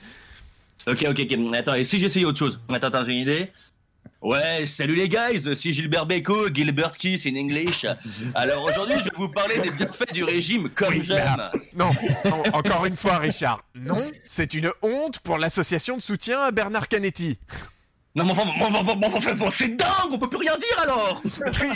Ok, 0.88 1.04
ok, 1.08 1.20
ok. 1.20 1.54
Attends, 1.54 1.74
et 1.74 1.84
si 1.84 1.98
j'essayais 1.98 2.24
autre 2.24 2.38
chose? 2.38 2.60
Attends, 2.72 2.86
attends, 2.88 3.04
j'ai 3.04 3.12
une 3.12 3.18
idée. 3.18 3.50
Ouais, 4.22 4.66
salut 4.66 4.94
les 4.94 5.08
guys, 5.08 5.42
c'est 5.54 5.72
Gilbert 5.72 6.06
Bécaud, 6.06 6.48
Gilbert 6.52 6.92
Kiss 6.96 7.26
in 7.26 7.36
English. 7.36 7.86
Alors 8.34 8.64
aujourd'hui, 8.64 8.96
je 8.98 9.04
vais 9.04 9.10
vous 9.16 9.28
parler 9.28 9.58
des 9.58 9.70
bienfaits 9.70 10.12
du 10.12 10.24
régime 10.24 10.68
comme 10.70 10.88
Oui, 10.94 11.02
j'aime. 11.04 11.22
ah, 11.38 11.52
non, 11.76 11.90
non, 12.24 12.42
encore 12.52 12.86
une 12.86 12.96
fois, 12.96 13.18
Richard. 13.18 13.62
Non, 13.74 14.00
c'est 14.26 14.54
une 14.54 14.70
honte 14.82 15.18
pour 15.20 15.38
l'association 15.38 15.96
de 15.96 16.02
soutien 16.02 16.40
à 16.40 16.50
Bernard 16.50 16.88
Canetti. 16.88 17.38
Non, 18.16 18.24
mais 18.24 18.32
enfin, 18.32 19.50
c'est 19.50 19.76
dingue, 19.76 20.10
on 20.10 20.18
peut 20.18 20.30
plus 20.30 20.38
rien 20.38 20.56
dire 20.56 20.80
alors 20.82 21.20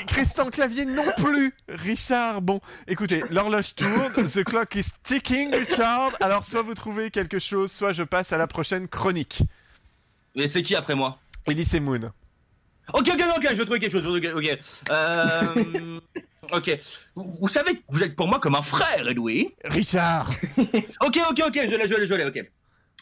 Christian 0.07 0.49
Clavier 0.49 0.87
non 0.87 1.05
plus. 1.19 1.53
Richard, 1.69 2.41
bon, 2.41 2.61
écoutez, 2.89 3.23
l'horloge 3.31 3.75
tourne, 3.75 4.25
the 4.25 4.43
clock 4.43 4.75
is 4.75 4.87
ticking, 5.03 5.55
Richard. 5.55 6.13
Alors 6.23 6.47
soit 6.47 6.63
vous 6.63 6.73
trouvez 6.73 7.11
quelque 7.11 7.39
chose, 7.39 7.71
soit 7.71 7.93
je 7.93 8.05
passe 8.05 8.33
à 8.33 8.39
la 8.39 8.47
prochaine 8.47 8.89
chronique. 8.89 9.43
Mais 10.35 10.49
c'est 10.49 10.63
qui 10.63 10.75
après 10.75 10.95
moi? 10.95 11.19
Elise 11.47 11.79
Moon. 11.79 12.11
Ok, 12.95 13.11
ok, 13.13 13.23
ok, 13.37 13.47
je 13.51 13.55
vais 13.57 13.65
trouver 13.65 13.81
quelque 13.81 14.01
chose. 14.01 14.17
Ok, 14.17 14.27
ok. 14.35 14.59
Euh, 14.91 16.01
ok. 16.53 16.81
Vous, 17.17 17.37
vous 17.39 17.49
savez 17.49 17.75
que 17.75 17.83
vous 17.89 18.03
êtes 18.03 18.17
pour 18.17 18.29
moi 18.29 18.41
comme 18.41 18.55
un 18.55 18.63
frère, 18.63 19.07
Edoui. 19.07 19.55
Richard. 19.65 20.31
Ok, 21.03 21.19
ok, 21.31 21.43
ok, 21.49 21.55
je 21.55 21.77
l'ai, 21.77 21.87
je 21.87 21.95
l'ai, 21.95 22.07
je 22.07 22.15
l'ai, 22.15 22.25
ok. 22.25 22.51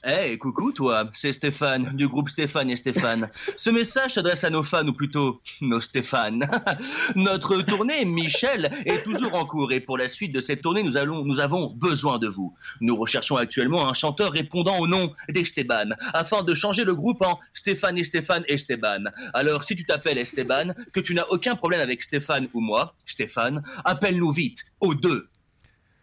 Hey, 0.04 0.38
coucou 0.38 0.70
toi, 0.70 1.10
c'est 1.12 1.32
Stéphane, 1.32 1.96
du 1.96 2.06
groupe 2.06 2.28
Stéphane 2.28 2.70
et 2.70 2.76
Stéphane. 2.76 3.28
Ce 3.56 3.68
message 3.68 4.14
s'adresse 4.14 4.44
à 4.44 4.50
nos 4.50 4.62
fans, 4.62 4.86
ou 4.86 4.92
plutôt 4.92 5.40
nos 5.60 5.80
Stéphane. 5.80 6.48
Notre 7.16 7.62
tournée, 7.62 8.04
Michel, 8.04 8.70
est 8.84 9.02
toujours 9.02 9.34
en 9.34 9.44
cours 9.44 9.72
et 9.72 9.80
pour 9.80 9.98
la 9.98 10.06
suite 10.06 10.30
de 10.30 10.40
cette 10.40 10.62
tournée, 10.62 10.84
nous, 10.84 10.96
allons, 10.96 11.24
nous 11.24 11.40
avons 11.40 11.70
besoin 11.74 12.20
de 12.20 12.28
vous. 12.28 12.54
Nous 12.80 12.96
recherchons 12.96 13.36
actuellement 13.36 13.88
un 13.88 13.92
chanteur 13.92 14.30
répondant 14.30 14.78
au 14.78 14.86
nom 14.86 15.12
d'Esteban, 15.30 15.90
afin 16.14 16.44
de 16.44 16.54
changer 16.54 16.84
le 16.84 16.94
groupe 16.94 17.22
en 17.22 17.40
Stéphane 17.52 17.98
et 17.98 18.04
Stéphane 18.04 18.44
Esteban. 18.46 19.04
Alors, 19.34 19.64
si 19.64 19.74
tu 19.74 19.84
t'appelles 19.84 20.18
Esteban, 20.18 20.74
que 20.92 21.00
tu 21.00 21.12
n'as 21.12 21.26
aucun 21.30 21.56
problème 21.56 21.80
avec 21.80 22.04
Stéphane 22.04 22.46
ou 22.54 22.60
moi, 22.60 22.94
Stéphane, 23.04 23.64
appelle-nous 23.84 24.30
vite, 24.30 24.60
aux 24.80 24.94
deux. 24.94 25.28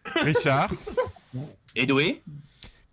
Richard. 0.04 0.70
Edoui 1.74 2.22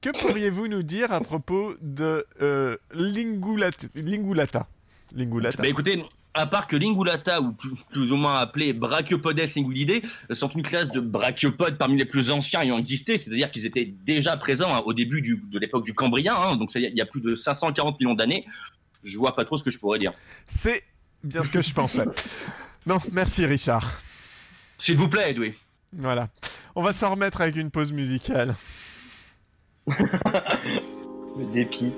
Que 0.03 0.09
pourriez-vous 0.09 0.67
nous 0.67 0.83
dire 0.83 1.13
à 1.13 1.21
propos 1.21 1.73
de 1.81 2.25
euh, 2.41 2.75
Lingulata 2.93 3.87
Lingulata? 3.95 4.67
Lingulata. 5.15 5.61
Bah 5.63 5.69
écoutez, 5.69 5.97
à 6.33 6.45
part 6.45 6.67
que 6.67 6.75
Lingulata, 6.75 7.39
ou 7.39 7.53
plus, 7.53 7.69
plus 7.89 8.11
ou 8.11 8.17
moins 8.17 8.35
appelé 8.35 8.73
Brachiopodes 8.73 9.37
lingulidae, 9.39 10.01
euh, 10.29 10.35
sont 10.35 10.49
une 10.49 10.61
classe 10.63 10.91
de 10.91 10.99
brachiopodes 10.99 11.77
parmi 11.77 11.97
les 11.97 12.03
plus 12.05 12.31
anciens 12.31 12.61
ayant 12.63 12.77
existé, 12.77 13.17
c'est-à-dire 13.17 13.49
qu'ils 13.49 13.65
étaient 13.65 13.85
déjà 13.85 14.35
présents 14.35 14.75
hein, 14.75 14.81
au 14.85 14.93
début 14.93 15.21
du- 15.21 15.41
de 15.49 15.57
l'époque 15.57 15.85
du 15.85 15.93
Cambrien, 15.93 16.35
hein, 16.35 16.57
donc 16.57 16.71
il 16.75 16.81
y 16.93 17.01
a 17.01 17.05
plus 17.05 17.21
de 17.21 17.33
540 17.35 17.97
millions 18.01 18.13
d'années. 18.15 18.45
Je 19.05 19.17
vois 19.17 19.33
pas 19.35 19.45
trop 19.45 19.57
ce 19.57 19.63
que 19.63 19.71
je 19.71 19.77
pourrais 19.79 19.99
dire. 19.99 20.11
C'est 20.47 20.83
bien 21.23 21.43
ce 21.45 21.49
que 21.49 21.61
je 21.61 21.73
pensais. 21.73 22.03
Non, 22.85 22.97
merci 23.13 23.45
Richard. 23.45 24.01
S'il 24.79 24.97
vous 24.97 25.07
plaît, 25.07 25.31
Edoui. 25.31 25.53
Voilà. 25.93 26.27
On 26.75 26.81
va 26.81 26.91
s'en 26.91 27.11
remettre 27.11 27.39
avec 27.39 27.55
une 27.55 27.71
pause 27.71 27.93
musicale. 27.93 28.53
Le 31.37 31.45
dépit. 31.53 31.93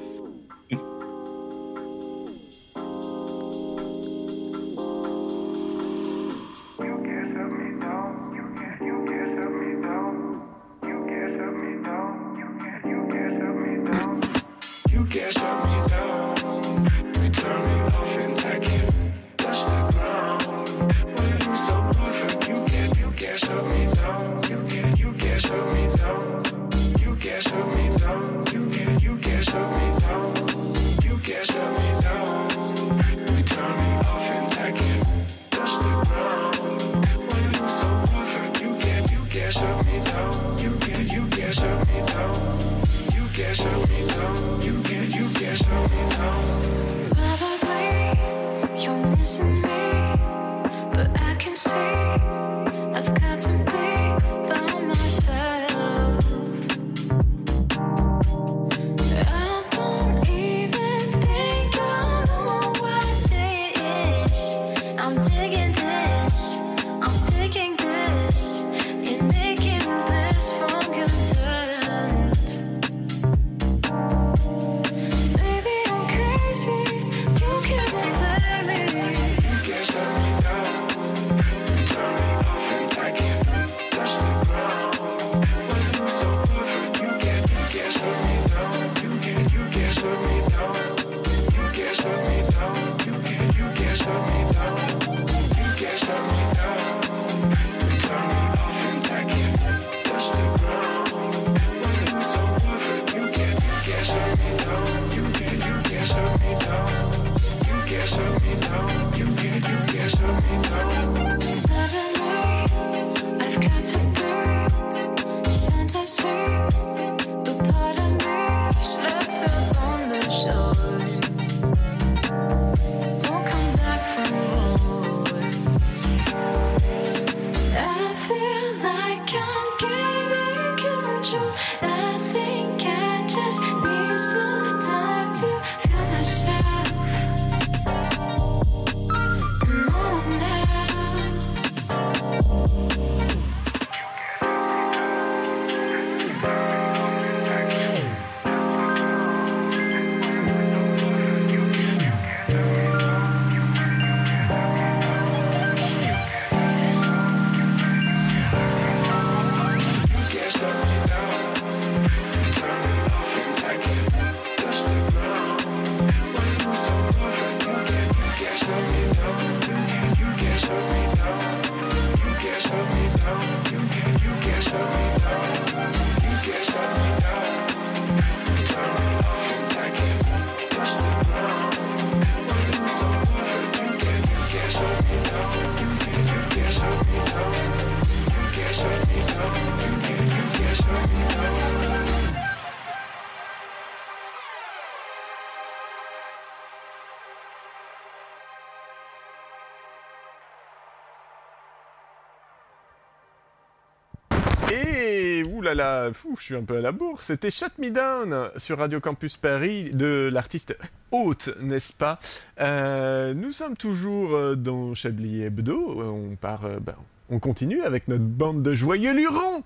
Et 205.66 205.68
oulala, 205.68 206.12
fou, 206.14 206.36
je 206.38 206.44
suis 206.44 206.56
un 206.56 206.64
peu 206.64 206.78
à 206.78 206.82
la 206.82 206.92
bourre. 206.92 207.24
C'était 207.24 207.50
Shut 207.50 207.72
Me 207.80 207.90
Down 207.90 208.50
sur 208.58 208.78
Radio 208.78 209.00
Campus 209.00 209.36
Paris 209.38 209.90
de 209.92 210.30
l'artiste 210.32 210.78
Haute, 211.12 211.50
n'est-ce 211.62 211.92
pas? 211.92 212.20
Euh, 212.60 213.34
Nous 213.34 213.52
sommes 213.52 213.76
toujours 213.76 214.36
euh, 214.36 214.56
dans 214.56 214.94
Chablis 214.94 215.42
Hebdo. 215.42 216.02
On 216.04 216.36
part, 216.36 216.66
euh, 216.66 216.78
ben, 216.80 216.94
on 217.32 217.40
continue 217.40 217.82
avec 217.82 218.08
notre 218.08 218.24
bande 218.24 218.62
de 218.62 218.76
joyeux 218.76 219.14
lurons. 219.16 219.64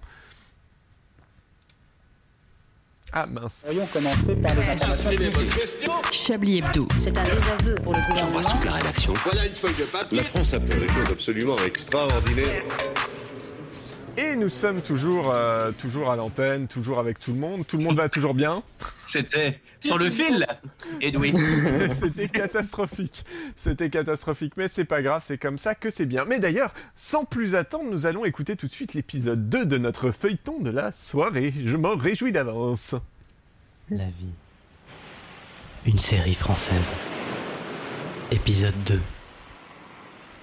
Ah 3.11 3.25
mince. 3.25 3.63
Pourrions 3.65 3.87
commencer 3.87 4.35
par 4.35 4.55
les 4.55 4.69
informations 4.69 5.09
Chablis 6.11 6.59
Hebdo. 6.59 6.87
C'est 7.03 7.17
un 7.17 7.23
désaveu 7.23 7.75
pour 7.83 7.93
le 7.93 8.07
gouvernement. 8.07 8.39
la 8.63 8.71
rédaction. 8.71 9.13
Voilà 9.25 9.45
une 9.45 9.55
feuille 9.55 9.75
de 9.77 9.83
papier. 9.83 10.17
La 10.19 10.23
France 10.23 10.53
a 10.53 10.59
fait 10.61 10.79
des 10.79 10.87
choses 10.87 11.11
absolument 11.11 11.57
extraordinaires. 11.57 12.63
Et 14.19 14.35
nous 14.35 14.49
sommes 14.49 14.81
toujours, 14.81 15.31
euh, 15.31 15.71
toujours 15.71 16.11
à 16.11 16.17
l'antenne, 16.17 16.67
toujours 16.67 16.99
avec 16.99 17.19
tout 17.19 17.31
le 17.31 17.39
monde. 17.39 17.65
Tout 17.65 17.77
le 17.77 17.83
monde 17.85 17.95
va 17.95 18.09
toujours 18.09 18.33
bien. 18.33 18.63
C'était 19.07 19.61
sur 19.79 19.97
le 19.97 20.09
fil, 20.09 20.45
Edoui. 20.99 21.33
C'était 21.89 22.27
catastrophique. 22.27 23.23
C'était 23.55 23.89
catastrophique, 23.89 24.57
mais 24.57 24.67
c'est 24.67 24.83
pas 24.83 25.01
grave, 25.01 25.23
c'est 25.25 25.37
comme 25.37 25.57
ça 25.57 25.73
que 25.73 25.89
c'est 25.89 26.05
bien. 26.05 26.25
Mais 26.25 26.39
d'ailleurs, 26.39 26.73
sans 26.95 27.23
plus 27.23 27.55
attendre, 27.55 27.89
nous 27.89 28.07
allons 28.07 28.25
écouter 28.25 28.57
tout 28.57 28.67
de 28.67 28.73
suite 28.73 28.93
l'épisode 28.93 29.47
2 29.47 29.65
de 29.65 29.77
notre 29.77 30.11
feuilleton 30.11 30.59
de 30.59 30.69
la 30.69 30.91
soirée. 30.91 31.53
Je 31.65 31.77
m'en 31.77 31.95
réjouis 31.95 32.33
d'avance. 32.33 32.95
La 33.89 34.05
vie. 34.05 34.33
Une 35.85 35.99
série 35.99 36.35
française. 36.35 36.91
Épisode 38.31 38.83
2. 38.85 38.99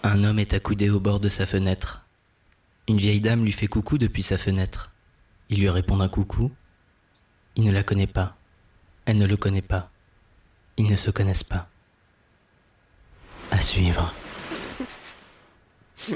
Un 0.02 0.24
homme 0.24 0.38
est 0.38 0.54
accoudé 0.54 0.88
au 0.88 0.98
bord 0.98 1.20
de 1.20 1.28
sa 1.28 1.44
fenêtre. 1.44 2.05
Une 2.88 2.98
vieille 2.98 3.20
dame 3.20 3.44
lui 3.44 3.52
fait 3.52 3.66
coucou 3.66 3.98
depuis 3.98 4.22
sa 4.22 4.38
fenêtre. 4.38 4.92
Il 5.48 5.60
lui 5.60 5.68
répond 5.70 6.00
un 6.00 6.08
coucou. 6.08 6.52
Il 7.56 7.64
ne 7.64 7.72
la 7.72 7.82
connaît 7.82 8.06
pas. 8.06 8.36
Elle 9.06 9.18
ne 9.18 9.26
le 9.26 9.36
connaît 9.36 9.62
pas. 9.62 9.90
Ils 10.76 10.86
ne 10.90 10.96
se 10.96 11.10
connaissent 11.10 11.44
pas. 11.44 11.68
À 13.50 13.60
suivre. 13.60 14.14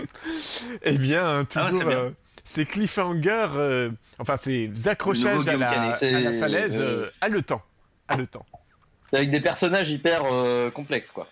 Eh 0.82 0.98
bien, 0.98 1.24
Ah 1.24 1.38
ouais, 1.38 1.70
toujours 1.70 1.88
euh, 1.88 2.10
ces 2.44 2.66
cliffhangers, 2.66 3.48
euh, 3.56 3.90
enfin 4.18 4.36
ces 4.36 4.70
accrochages 4.86 5.48
à 5.48 5.56
la, 5.56 5.70
à 5.70 6.20
la 6.20 6.32
falaise, 6.32 6.78
euh, 6.78 7.06
euh, 7.06 7.10
à 7.22 7.28
le 7.28 7.42
temps. 7.42 7.62
À 8.06 8.16
le 8.16 8.26
temps. 8.26 8.44
Avec 9.12 9.30
des 9.30 9.40
personnages 9.40 9.90
hyper 9.90 10.22
euh, 10.24 10.70
complexes, 10.70 11.10
quoi. 11.10 11.28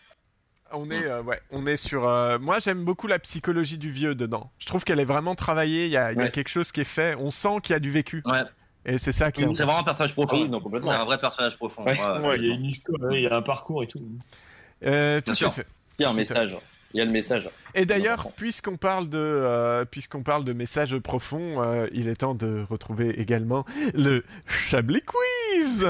On 0.73 0.91
est, 0.91 1.07
euh, 1.07 1.23
ouais, 1.23 1.41
on 1.51 1.66
est 1.66 1.77
sur. 1.79 2.07
euh, 2.09 2.39
moi, 2.39 2.59
j'aime 2.59 2.85
beaucoup 2.85 3.07
la 3.07 3.19
psychologie 3.19 3.79
du 3.79 3.89
vieux 3.89 4.14
dedans. 4.14 4.51
Je 4.59 4.66
trouve 4.66 4.85
qu'elle 4.85 5.01
est 5.01 5.05
vraiment 5.05 5.35
travaillée. 5.35 5.87
Il 5.87 5.91
y 5.93 5.97
a, 5.97 6.12
il 6.12 6.19
y 6.19 6.21
a 6.21 6.25
Ouais. 6.25 6.31
quelque 6.31 6.49
chose 6.49 6.73
qui 6.73 6.83
est 6.83 6.85
fait. 6.85 7.14
On 7.19 7.31
sent 7.31 7.61
qu'il 7.62 7.73
y 7.73 7.77
a 7.77 7.81
du 7.81 7.91
vécu. 7.91 8.23
Ouais. 8.27 8.43
Et 8.85 8.99
c'est 8.99 9.12
ça 9.12 9.33
qui 9.33 9.43
est. 9.43 9.47
C'est 9.55 9.62
vraiment 9.64 9.79
un 9.81 9.85
personnage 9.85 10.12
profond. 10.12 10.37
Ah 10.47 10.55
oui, 10.57 10.62
complètement. 10.62 10.91
C'est 10.93 10.97
un 10.99 11.05
vrai 11.05 11.19
personnage 11.19 11.57
profond. 11.57 11.85
Ouais. 11.85 11.99
Ouais. 11.99 12.29
Ouais, 12.29 12.37
il 12.37 12.47
y 12.47 12.51
a 12.51 12.55
une 12.55 12.64
histoire, 12.66 13.12
il 13.12 13.23
y 13.23 13.27
a 13.27 13.35
un 13.37 13.43
parcours 13.43 13.83
et 13.83 13.87
tout. 13.87 13.99
Euh, 14.85 15.21
tout 15.21 15.25
Bien 15.25 15.33
à 15.33 15.37
sûr. 15.37 15.53
fait. 15.53 15.66
Il 15.99 16.03
y 16.03 16.05
a 16.05 16.09
un 16.09 16.12
Tout 16.12 16.19
message. 16.19 16.57
Il 16.95 16.99
y 16.99 17.03
a 17.03 17.05
le 17.05 17.12
message. 17.12 17.51
Et 17.75 17.85
d'ailleurs, 17.85 18.33
puisqu'on 18.33 18.77
parle 18.79 19.09
de, 19.11 19.19
euh, 19.19 19.85
puisqu'on 19.85 20.23
parle 20.23 20.45
de 20.45 20.55
messages 20.55 20.97
profonds, 20.99 21.61
euh, 21.62 21.87
il 21.93 22.09
est 22.09 22.16
temps 22.16 22.35
de 22.35 22.64
retrouver 22.69 23.21
également 23.21 23.64
le 23.95 24.25
Chablis 24.47 25.03
Quiz. 25.03 25.87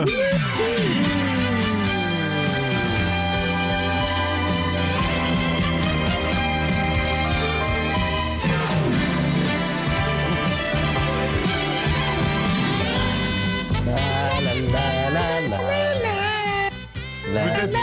Vous 17.39 17.59
êtes-. 17.59 17.75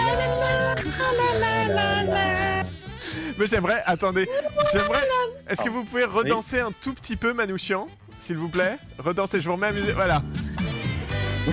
Mais 3.37 3.47
j'aimerais, 3.47 3.81
attendez, 3.85 4.29
j'aimerais. 4.71 5.03
Est-ce 5.49 5.61
que 5.61 5.69
vous 5.69 5.83
pouvez 5.83 6.05
redanser 6.05 6.59
un 6.59 6.71
tout 6.71 6.93
petit 6.93 7.15
peu, 7.15 7.33
Manouchian, 7.33 7.87
s'il 8.17 8.37
vous 8.37 8.49
plaît? 8.49 8.77
Redanser, 8.97 9.39
je 9.39 9.47
vous 9.47 9.55
remets 9.55 9.67
à 9.67 9.71
musique. 9.73 9.93
Voilà. 9.95 10.23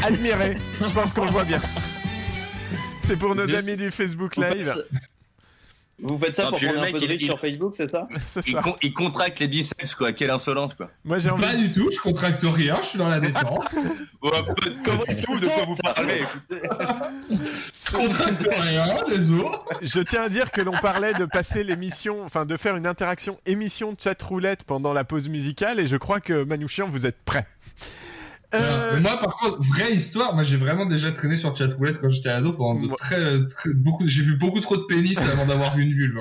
Admirez, 0.02 0.56
je 0.80 0.88
pense 0.90 1.12
qu'on 1.12 1.24
le 1.24 1.32
voit 1.32 1.44
bien. 1.44 1.58
C'est 3.00 3.16
pour 3.16 3.34
nos 3.34 3.54
amis 3.54 3.76
du 3.76 3.90
Facebook 3.90 4.36
Live. 4.36 4.84
Vous 6.02 6.18
faites 6.18 6.36
ça 6.36 6.44
Non, 6.44 6.50
pour 6.50 6.60
prendre 6.60 6.78
un 6.78 6.82
mec, 6.82 6.92
peu 6.94 6.98
de 7.00 7.04
il- 7.04 7.10
riche 7.10 7.22
il- 7.22 7.26
sur 7.26 7.40
Facebook, 7.40 7.74
c'est 7.76 7.90
ça 7.90 8.08
Il, 8.46 8.52
ça. 8.54 8.62
con- 8.62 8.76
il 8.82 8.92
contracte 8.92 9.38
les 9.38 9.48
biceps, 9.48 9.94
quoi. 9.94 10.12
Quelle 10.12 10.30
insolence, 10.30 10.74
quoi. 10.74 10.90
Moi 11.04 11.18
j'ai 11.18 11.30
envie. 11.30 11.42
Pas 11.42 11.54
du 11.54 11.70
tout, 11.72 11.88
je 11.92 11.98
contracte 11.98 12.42
rien, 12.42 12.76
je 12.82 12.86
suis 12.88 12.98
dans 12.98 13.08
la 13.08 13.20
détente. 13.20 13.68
Comment 14.84 15.04
il 15.08 15.14
fout 15.16 15.40
de 15.40 15.46
quoi 15.48 15.64
vous 15.64 15.76
parlez 15.82 16.22
Je 17.30 17.92
contracte 17.96 18.48
rien, 18.50 18.96
désolé. 19.08 19.44
Je 19.82 20.00
tiens 20.00 20.22
à 20.22 20.28
dire 20.28 20.50
que 20.50 20.60
l'on 20.60 20.72
parlait 20.78 21.14
de 21.14 21.24
passer 21.24 21.64
l'émission, 21.64 22.22
enfin 22.24 22.44
de 22.46 22.56
faire 22.56 22.76
une 22.76 22.86
interaction 22.86 23.38
émission 23.46 23.94
chat 23.98 24.20
roulette 24.22 24.64
pendant 24.64 24.92
la 24.92 25.04
pause 25.04 25.28
musicale 25.28 25.78
et 25.80 25.86
je 25.86 25.96
crois 25.96 26.20
que 26.20 26.44
Manouchian 26.44 26.88
vous 26.88 27.06
êtes 27.06 27.22
prêt. 27.24 27.46
Euh, 28.54 29.00
Moi, 29.00 29.16
par 29.18 29.36
contre, 29.36 29.58
vraie 29.66 29.92
histoire, 29.94 30.34
moi 30.34 30.42
j'ai 30.42 30.56
vraiment 30.56 30.84
déjà 30.86 31.10
traîné 31.12 31.36
sur 31.36 31.56
chatroulette 31.56 31.98
quand 32.00 32.10
j'étais 32.10 32.28
ado 32.28 32.52
pendant 32.52 32.80
de 32.80 32.88
très, 32.96 33.46
très- 33.46 33.72
beaucoup. 33.74 34.06
J'ai 34.06 34.22
vu 34.22 34.36
beaucoup 34.36 34.60
trop 34.60 34.76
de 34.76 34.82
pénis 34.82 35.16
avant 35.18 35.46
d'avoir 35.46 35.74
vu 35.76 35.82
une 35.84 35.92
vulve. 35.92 36.18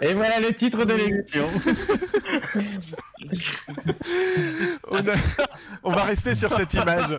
Et 0.00 0.14
voilà 0.14 0.40
le 0.40 0.52
titre 0.54 0.84
de 0.84 0.94
l'émission. 0.94 1.44
on, 4.90 4.96
a- 4.98 5.46
on 5.84 5.90
va 5.90 6.04
rester 6.04 6.34
sur 6.34 6.52
cette 6.52 6.74
image. 6.74 7.16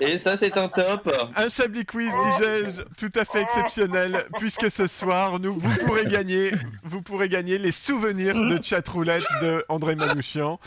Et 0.00 0.18
ça, 0.18 0.36
c'est 0.36 0.56
un 0.56 0.68
top. 0.68 1.10
Un 1.36 1.48
Chablis 1.48 1.84
Quiz, 1.84 2.10
dis-je, 2.10 2.82
tout 2.96 3.18
à 3.18 3.24
fait 3.24 3.42
exceptionnel, 3.42 4.24
puisque 4.38 4.70
ce 4.70 4.86
soir, 4.86 5.38
nous, 5.40 5.54
vous 5.58 5.74
pourrez 5.76 6.06
gagner, 6.06 6.52
vous 6.84 7.02
pourrez 7.02 7.28
gagner 7.28 7.58
les 7.58 7.72
souvenirs 7.72 8.34
de 8.34 8.58
chatroulette 8.62 9.24
de 9.42 9.64
André 9.68 9.94
Manouchian. 9.96 10.58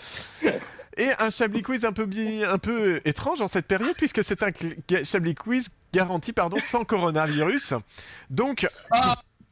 Et 0.97 1.09
un 1.19 1.29
Chablis 1.29 1.61
Quiz 1.61 1.85
un 1.85 1.93
peu, 1.93 2.05
bi- 2.05 2.43
un 2.43 2.57
peu 2.57 2.99
étrange 3.05 3.41
en 3.41 3.47
cette 3.47 3.65
période, 3.67 3.95
puisque 3.95 4.23
c'est 4.23 4.43
un 4.43 4.51
Chablis 5.03 5.35
Quiz 5.35 5.69
garanti 5.93 6.33
pardon, 6.33 6.59
sans 6.59 6.83
coronavirus. 6.83 7.73
Donc, 8.29 8.67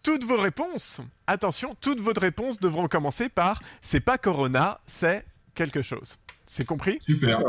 toutes 0.03 0.23
vos 0.23 0.37
réponses, 0.39 1.01
attention, 1.27 1.75
toutes 1.79 1.99
vos 2.01 2.13
réponses 2.15 2.59
devront 2.59 2.87
commencer 2.87 3.29
par 3.29 3.61
c'est 3.81 3.99
pas 4.01 4.17
Corona, 4.17 4.79
c'est 4.83 5.25
quelque 5.55 5.81
chose. 5.81 6.17
C'est 6.45 6.65
compris? 6.65 6.99
Super. 7.05 7.39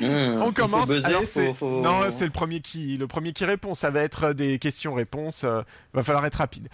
Mmh, 0.00 0.40
on 0.42 0.52
commence. 0.52 0.88
faut 0.88 0.94
buzzer, 0.94 1.04
alors 1.06 1.20
faut- 1.22 1.26
c'est 1.26 1.54
faut- 1.54 1.80
non, 1.80 2.10
c'est 2.10 2.24
le 2.24 2.30
premier 2.30 2.60
qui 2.60 2.96
le 2.96 3.06
premier 3.06 3.32
qui 3.32 3.44
répond. 3.44 3.74
Ça 3.74 3.90
va 3.90 4.00
être 4.00 4.32
des 4.32 4.58
questions-réponses. 4.58 5.44
euh, 5.44 5.62
va 5.92 6.02
falloir 6.02 6.24
être 6.26 6.36
rapide. 6.36 6.68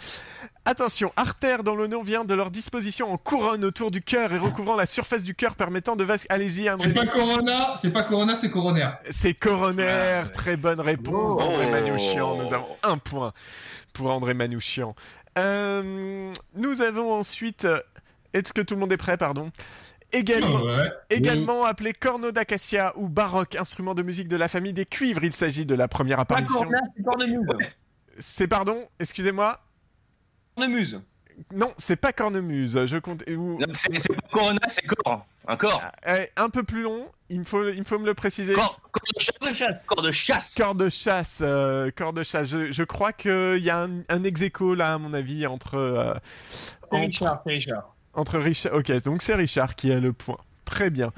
Attention, 0.65 1.13
artère 1.17 1.63
dont 1.65 1.75
le 1.75 1.87
nom 1.89 2.03
vient 2.03 2.25
de 2.25 2.35
leur 2.35 2.51
disposition 2.51 3.13
en 3.13 3.17
couronne 3.17 3.65
autour 3.65 3.91
du 3.91 4.03
cœur 4.03 4.33
et 4.33 4.39
recouvrant 4.39 4.77
la 4.77 4.87
surface 4.87 5.23
du 5.25 5.35
cœur 5.35 5.57
permettant 5.57 5.97
de 5.97 6.05
vasque. 6.05 6.27
Allez-y, 6.29 6.71
André. 6.71 6.89
C'est 6.89 6.95
pas 6.95 7.07
Corona, 7.07 7.75
c'est 7.81 7.91
pas 7.91 8.03
Corona, 8.05 8.35
c'est 8.35 8.51
coronaire. 8.51 8.99
C'est 9.11 9.35
coronaire. 9.35 10.31
Très 10.31 10.57
bonne 10.57 10.81
réponse 10.81 11.37
d'André 11.37 11.67
Oh. 11.69 11.71
Manouchian. 11.73 12.37
Nous 12.37 12.53
avons 12.55 12.69
un 12.83 12.99
point 12.99 13.33
pour 13.93 14.11
André 14.11 14.35
Manouchian. 14.35 14.95
Euh, 15.39 16.33
nous 16.55 16.83
avons 16.83 17.13
ensuite. 17.15 17.65
euh, 17.65 17.81
Est-ce 18.33 18.53
que 18.53 18.61
tout 18.63 18.75
le 18.75 18.81
monde 18.81 18.93
est 18.93 18.97
prêt, 18.97 19.17
pardon? 19.17 19.51
Également, 20.13 20.61
Ah 20.63 20.77
ouais. 20.83 20.93
également 21.11 21.65
appelé 21.65 21.93
corno 21.93 22.33
d'acacia 22.33 22.93
ou 22.97 23.09
baroque, 23.09 23.55
instrument 23.55 23.95
de 23.95 24.03
musique 24.03 24.29
de 24.29 24.37
la 24.37 24.49
famille 24.49 24.73
des 24.73 24.85
cuivres, 24.85 25.23
il 25.25 25.33
s'agit 25.33 25.67
de 25.67 25.75
la 25.75 25.89
première 25.89 26.21
apparition. 26.21 26.69
C'est 26.97 27.03
cornemuse. 27.03 27.47
C'est 28.19 28.49
pardon, 28.49 28.83
excusez-moi. 28.99 29.61
Cornemuse. 30.57 31.01
Non, 31.55 31.69
c'est 31.79 31.97
pas 31.97 32.13
cornemuse. 32.13 32.87
Je 32.87 32.99
compte. 32.99 33.23
C'est 33.75 34.09
pas 34.09 34.29
Corona, 34.31 34.61
c'est 34.69 34.87
corps. 34.87 35.27
Un 35.47 35.57
corps. 35.57 35.83
Euh, 36.07 36.25
un 36.37 36.51
peu 36.51 36.63
plus 36.63 36.83
long. 36.83 37.11
Il 37.29 37.41
me 37.41 37.45
faut, 37.45 37.69
il 37.71 37.79
me 37.79 37.85
faut 37.85 37.99
me 37.99 38.07
le 38.07 38.15
préciser. 38.15 38.55
Corps, 38.55 38.81
corps 38.93 39.49
de 39.49 39.53
chasse. 39.53 39.85
Corps 39.87 40.03
de 40.03 40.13
chasse. 40.13 40.55
Corps 40.55 40.75
de 40.75 40.89
chasse, 40.89 41.39
euh, 41.43 41.91
corps 41.97 42.13
de 42.13 42.23
chasse. 42.23 42.49
Je, 42.49 42.71
je 42.71 42.83
crois 42.85 43.13
qu'il 43.13 43.59
y 43.59 43.71
a 43.71 43.85
un, 43.85 44.03
un 44.09 44.25
ex 44.25 44.43
là, 44.77 44.95
à 44.95 44.99
mon 44.99 45.15
avis, 45.15 45.47
entre, 45.47 45.77
euh, 45.77 46.15
entre, 46.91 47.43
Richard. 47.47 47.95
Entre 48.15 48.39
Richard. 48.39 48.75
Ok, 48.75 48.91
donc 49.05 49.23
c'est 49.23 49.35
Richard 49.35 49.75
qui 49.75 49.93
a 49.93 50.01
le 50.01 50.13
point. 50.13 50.39
Très 50.65 50.91
bien. 50.91 51.13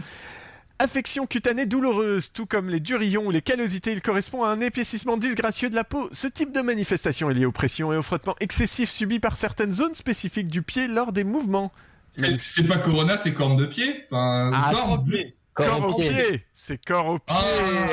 Affection 0.78 1.26
cutanée 1.26 1.66
douloureuse, 1.66 2.32
tout 2.32 2.46
comme 2.46 2.68
les 2.68 2.80
durillons 2.80 3.26
ou 3.26 3.30
les 3.30 3.42
callosités, 3.42 3.92
il 3.92 4.02
correspond 4.02 4.42
à 4.42 4.48
un 4.48 4.60
épaississement 4.60 5.16
disgracieux 5.16 5.70
de 5.70 5.76
la 5.76 5.84
peau. 5.84 6.08
Ce 6.12 6.26
type 6.26 6.52
de 6.52 6.60
manifestation 6.60 7.30
est 7.30 7.34
lié 7.34 7.44
aux 7.46 7.52
pressions 7.52 7.92
et 7.92 7.96
aux 7.96 8.02
frottements 8.02 8.34
excessifs 8.40 8.90
subis 8.90 9.20
par 9.20 9.36
certaines 9.36 9.72
zones 9.72 9.94
spécifiques 9.94 10.48
du 10.48 10.62
pied 10.62 10.88
lors 10.88 11.12
des 11.12 11.22
mouvements. 11.24 11.70
C'est 12.10 12.38
c'est 12.40 12.64
pas 12.64 12.78
Corona, 12.78 13.16
c'est 13.16 13.32
corne 13.32 13.56
de 13.56 13.64
pied. 13.66 14.02
Enfin, 14.06 14.50
Ah, 14.52 14.72
corne. 14.74 15.00
Ok. 15.08 15.16
Corps 15.54 15.86
au 15.88 15.98
pied, 15.98 16.44
c'est 16.54 16.82
corps 16.82 17.06
au 17.06 17.18
pied. 17.18 17.36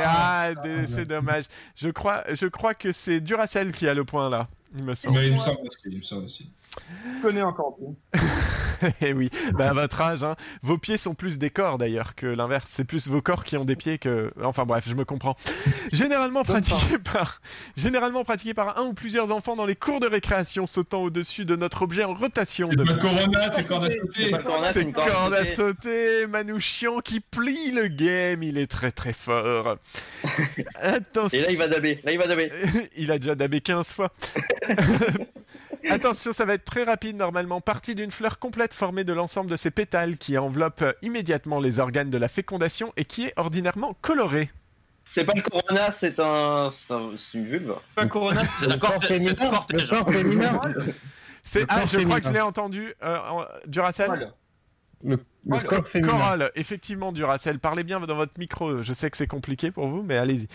Ah. 0.04 0.50
Ah, 0.52 0.56
dé- 0.56 0.88
c'est 0.88 1.06
dommage. 1.06 1.44
Je 1.76 1.90
crois, 1.90 2.24
je 2.34 2.48
crois 2.48 2.74
que 2.74 2.92
c'est 2.94 3.20
Duracell 3.20 3.72
qui 3.74 3.88
a 3.88 3.94
le 3.94 4.06
point 4.06 4.30
là, 4.30 4.48
il 4.78 4.84
me 4.86 4.96
semble. 4.96 5.20
Mais 5.20 5.28
il 5.28 5.34
me 5.34 5.38
semble 5.38 5.60
aussi, 5.68 5.78
il 5.86 5.98
me 5.98 6.02
semble 6.02 6.26
aussi. 6.26 6.50
Je 7.18 7.22
connais 7.22 7.42
encore 7.42 7.78
plus. 7.78 8.20
Eh 9.02 9.14
oui, 9.14 9.30
bah 9.54 9.70
à 9.70 9.74
votre 9.74 10.02
âge, 10.02 10.24
hein. 10.24 10.36
vos 10.62 10.78
pieds 10.78 10.98
sont 10.98 11.14
plus 11.14 11.38
des 11.38 11.50
corps 11.50 11.78
d'ailleurs 11.78 12.16
que 12.16 12.26
l'inverse. 12.26 12.70
C'est 12.70 12.86
plus 12.86 13.08
vos 13.08 13.22
corps 13.22 13.44
qui 13.44 13.58
ont 13.58 13.66
des 13.66 13.76
pieds 13.76 13.98
que. 13.98 14.32
Enfin 14.44 14.66
bref, 14.66 14.86
je 14.88 14.94
me 14.94 15.06
comprends. 15.06 15.36
Généralement 15.92 16.44
pratiqué 16.44 16.98
par, 16.98 17.42
généralement 17.76 18.24
pratiqué 18.24 18.54
par 18.54 18.80
un 18.80 18.84
ou 18.84 18.94
plusieurs 18.94 19.32
enfants 19.32 19.56
dans 19.56 19.66
les 19.66 19.76
cours 19.76 20.00
de 20.00 20.08
récréation, 20.08 20.68
sautant 20.68 21.02
au-dessus 21.02 21.46
de 21.46 21.56
notre 21.56 21.82
objet 21.82 22.04
en 22.04 22.14
rotation. 22.14 22.70
C'est 22.70 22.78
De... 22.78 22.84
pas 22.84 22.98
Corona, 22.98 23.52
c'est 23.52 23.68
corde 23.68 23.86
à 23.86 23.92
sauter. 23.92 24.26
c'est 24.72 24.92
corde 24.92 25.10
corde 25.10 25.34
à 25.34 25.46
sauter, 25.46 26.28
Manouchian 26.28 27.00
qui 27.00 27.20
plie 27.20 27.72
le 27.72 27.88
game, 27.88 28.44
il 28.44 28.58
est 28.58 28.68
très 28.68 28.92
très 28.92 29.14
fort. 29.14 29.78
Attention. 30.76 31.38
Et 31.38 31.42
là, 31.42 31.52
il 31.52 31.58
va 31.58 31.68
daber. 31.68 32.00
Là, 32.04 32.12
il 32.12 32.18
va 32.18 32.28
daber. 32.28 32.52
il 32.98 33.12
a 33.12 33.20
déjà 33.20 33.36
dabé 33.36 33.62
15 33.62 33.92
fois. 33.92 34.10
Attention, 35.90 36.32
ça 36.34 36.46
va 36.46 36.54
être 36.54 36.66
très 36.70 36.84
rapide 36.84 37.16
normalement. 37.16 37.62
Partie 37.62 37.96
d'une 37.96 38.12
fleur 38.12 38.38
complète 38.40 38.74
formée 38.74 39.04
de 39.04 39.14
l'ensemble 39.14 39.50
de 39.50 39.58
ses 39.58 39.72
pétales 39.72 40.18
qui 40.18 40.38
enveloppe 40.38 40.82
euh, 40.84 40.94
immédiatement 41.02 41.60
les 41.60 41.80
organes 41.80 42.10
de 42.10 42.18
la 42.18 42.28
fécondation 42.28 42.94
et 42.98 43.06
qui 43.06 43.26
est 43.26 43.34
ordinairement 43.38 43.96
colorée. 44.02 44.52
C'est 45.08 45.26
pas 45.26 45.34
le 45.36 45.42
Corona, 45.42 45.90
c'est 45.90 46.20
un. 46.20 46.70
c'est 46.72 46.94
un- 46.94 47.12
c'est 47.18 47.38
une 47.40 47.46
vulve. 47.48 47.74
Pas 47.96 48.06
Corona. 48.06 48.42
C'est 48.60 48.66
un 48.66 48.70
Le 48.70 48.78
corps 48.78 48.92
corps- 48.92 49.02
c'est 49.02 49.16
un 49.16 49.20
féminin. 49.20 49.32
Le 49.74 49.88
corps 49.90 50.12
féminin. 50.14 50.62
C'est 51.44 51.66
ah, 51.70 51.86
je 51.88 51.98
crois 52.00 52.20
que 52.20 52.28
je 52.28 52.34
l'ai 52.34 52.42
entendu. 52.42 52.94
Euh, 53.02 53.18
en- 53.18 53.46
Duracell. 53.66 54.06
Voilà. 54.08 54.28
Le, 55.04 55.18
corps 55.66 55.88
féminin. 55.88 56.12
Corolle, 56.12 56.52
effectivement, 56.56 57.12
Duracell. 57.12 57.60
Parlez 57.60 57.84
bien 57.84 58.00
dans 58.02 58.16
votre 58.16 58.34
micro. 58.38 58.84
Je 58.84 58.94
sais 58.94 59.10
que 59.10 59.16
c'est 59.18 59.28
compliqué 59.28 59.72
pour 59.72 59.88
vous, 59.88 60.04
mais 60.04 60.18
allez-y. 60.18 60.48